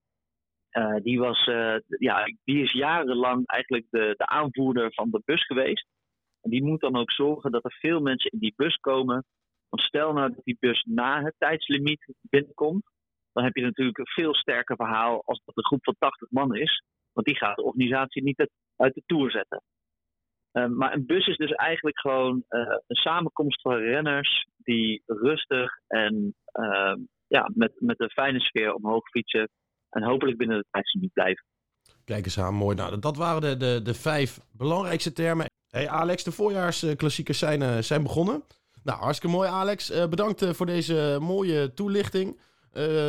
die, 1.03 1.19
was, 1.19 1.45
ja, 1.87 2.25
die 2.45 2.63
is 2.63 2.73
jarenlang 2.73 3.47
eigenlijk 3.47 3.87
de, 3.91 4.15
de 4.17 4.27
aanvoerder 4.27 4.95
van 4.95 5.11
de 5.11 5.23
bus 5.25 5.47
geweest. 5.47 5.87
En 6.41 6.51
die 6.51 6.63
moet 6.63 6.81
dan 6.81 6.97
ook 6.97 7.13
zorgen 7.13 7.51
dat 7.51 7.65
er 7.65 7.77
veel 7.81 8.01
mensen 8.01 8.31
in 8.31 8.39
die 8.39 8.53
bus 8.57 8.77
komen. 8.77 9.25
Want 9.69 9.83
stel 9.83 10.13
nou 10.13 10.35
dat 10.35 10.45
die 10.45 10.57
bus 10.61 10.85
na 10.89 11.23
het 11.23 11.35
tijdslimiet 11.39 12.15
binnenkomt, 12.21 12.85
dan 13.33 13.45
heb 13.45 13.57
je 13.57 13.63
natuurlijk 13.63 13.99
een 13.99 14.07
veel 14.07 14.35
sterker 14.35 14.77
verhaal 14.77 15.23
als 15.25 15.43
dat 15.45 15.57
een 15.57 15.65
groep 15.65 15.85
van 15.85 15.97
80 15.99 16.31
man 16.31 16.57
is. 16.57 16.85
Want 17.13 17.27
die 17.27 17.37
gaat 17.37 17.57
de 17.57 17.63
organisatie 17.63 18.23
niet 18.23 18.49
uit 18.77 18.95
de 18.95 19.03
toer 19.07 19.31
zetten. 19.31 19.63
Ehm, 20.53 20.75
maar 20.77 20.93
een 20.93 21.07
bus 21.07 21.27
is 21.27 21.37
dus 21.37 21.51
eigenlijk 21.51 22.01
gewoon 22.01 22.45
eh, 22.49 22.61
een 22.61 22.97
samenkomst 22.97 23.61
van 23.61 23.75
renners 23.75 24.47
die 24.57 25.03
rustig 25.07 25.73
en 25.87 26.35
ehm, 26.53 26.99
ja, 27.27 27.51
met, 27.55 27.73
met 27.79 28.01
een 28.01 28.11
fijne 28.11 28.41
sfeer 28.41 28.75
omhoog 28.75 29.09
fietsen. 29.09 29.49
En 29.91 30.03
hopelijk 30.03 30.39
binnen 30.39 30.65
de 30.71 30.99
niet 31.01 31.13
blijven. 31.13 31.45
Kijk 32.05 32.25
eens 32.25 32.39
aan, 32.39 32.55
mooi. 32.55 32.77
Nou, 32.77 32.99
dat 32.99 33.17
waren 33.17 33.41
de, 33.41 33.57
de, 33.57 33.81
de 33.83 33.95
vijf 33.95 34.41
belangrijkste 34.53 35.13
termen. 35.13 35.47
Hey 35.71 35.89
Alex, 35.89 36.25
de 36.25 36.33
voorjaarsklassiekers 36.33 37.39
zijn, 37.39 37.63
eh, 37.63 37.79
zijn 37.79 38.03
begonnen. 38.03 38.43
Nou, 38.85 38.99
hartstikke 38.99 39.37
mooi 39.37 39.49
Alex. 39.49 39.91
Eh, 39.91 40.09
bedankt 40.09 40.57
voor 40.57 40.67
deze 40.67 41.19
mooie 41.21 41.75
toelichting. 41.75 42.41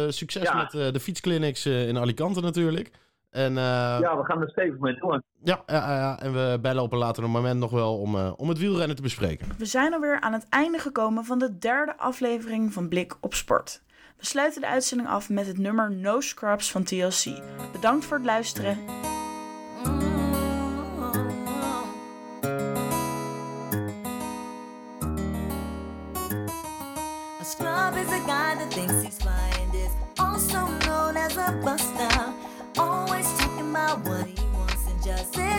succes 0.08 0.54
met 0.54 0.72
de 0.94 1.00
fietsclinics 1.00 1.66
in 1.66 1.98
Alicante 1.98 2.42
natuurlijk. 2.42 2.92
En, 3.32 3.58
eh, 3.58 3.98
ja, 4.00 4.18
we 4.18 4.26
gaan 4.26 4.42
er 4.42 4.50
stevig 4.50 4.80
mee 4.80 4.96
door. 4.96 5.22
Ja, 5.44 5.64
ja, 5.66 6.20
en 6.20 6.34
we 6.34 6.58
bellen 6.62 6.84
op 6.84 6.92
een 6.92 6.98
later 6.98 7.30
moment 7.30 7.60
nog 7.60 7.72
wel 7.72 8.00
om, 8.00 8.16
eh, 8.16 8.32
om 8.36 8.50
het 8.50 8.58
wielrennen 8.58 8.96
te 8.96 9.02
bespreken. 9.02 9.48
We 9.58 9.66
zijn 9.66 9.94
alweer 9.94 10.20
aan 10.20 10.34
het 10.34 10.46
einde 10.50 10.78
gekomen 10.78 11.26
van 11.26 11.40
de 11.40 11.58
derde 11.58 11.98
aflevering 11.98 12.74
van 12.74 12.88
Blik 12.88 13.18
op 13.20 13.34
Sport. 13.34 13.82
We 14.18 14.26
sluiten 14.26 14.62
de 14.62 14.68
uitzending 14.68 15.10
af 15.10 15.30
met 15.30 15.48
het 15.48 15.58
nummer 15.58 15.92
No 15.92 16.20
Scrubs 16.20 16.72
van 16.72 16.84
TLC. 16.84 17.42
Bedankt 17.72 18.06
voor 18.06 18.18
het 18.18 18.26
luisteren. 18.26 18.78
A 27.64 27.94
is 27.98 28.08
a 28.08 28.20
guy 28.20 28.56
that 28.56 28.72
thinks 28.72 29.04
he's 29.04 29.18
fine, 29.18 29.76
is 29.76 29.92
also 30.18 30.66
known 30.86 31.18
as 31.18 31.38
a 31.38 31.52
buster. 31.64 32.31
what 34.12 34.28
he 34.28 34.46
wants 34.48 34.88
and 34.88 35.04
just 35.04 35.51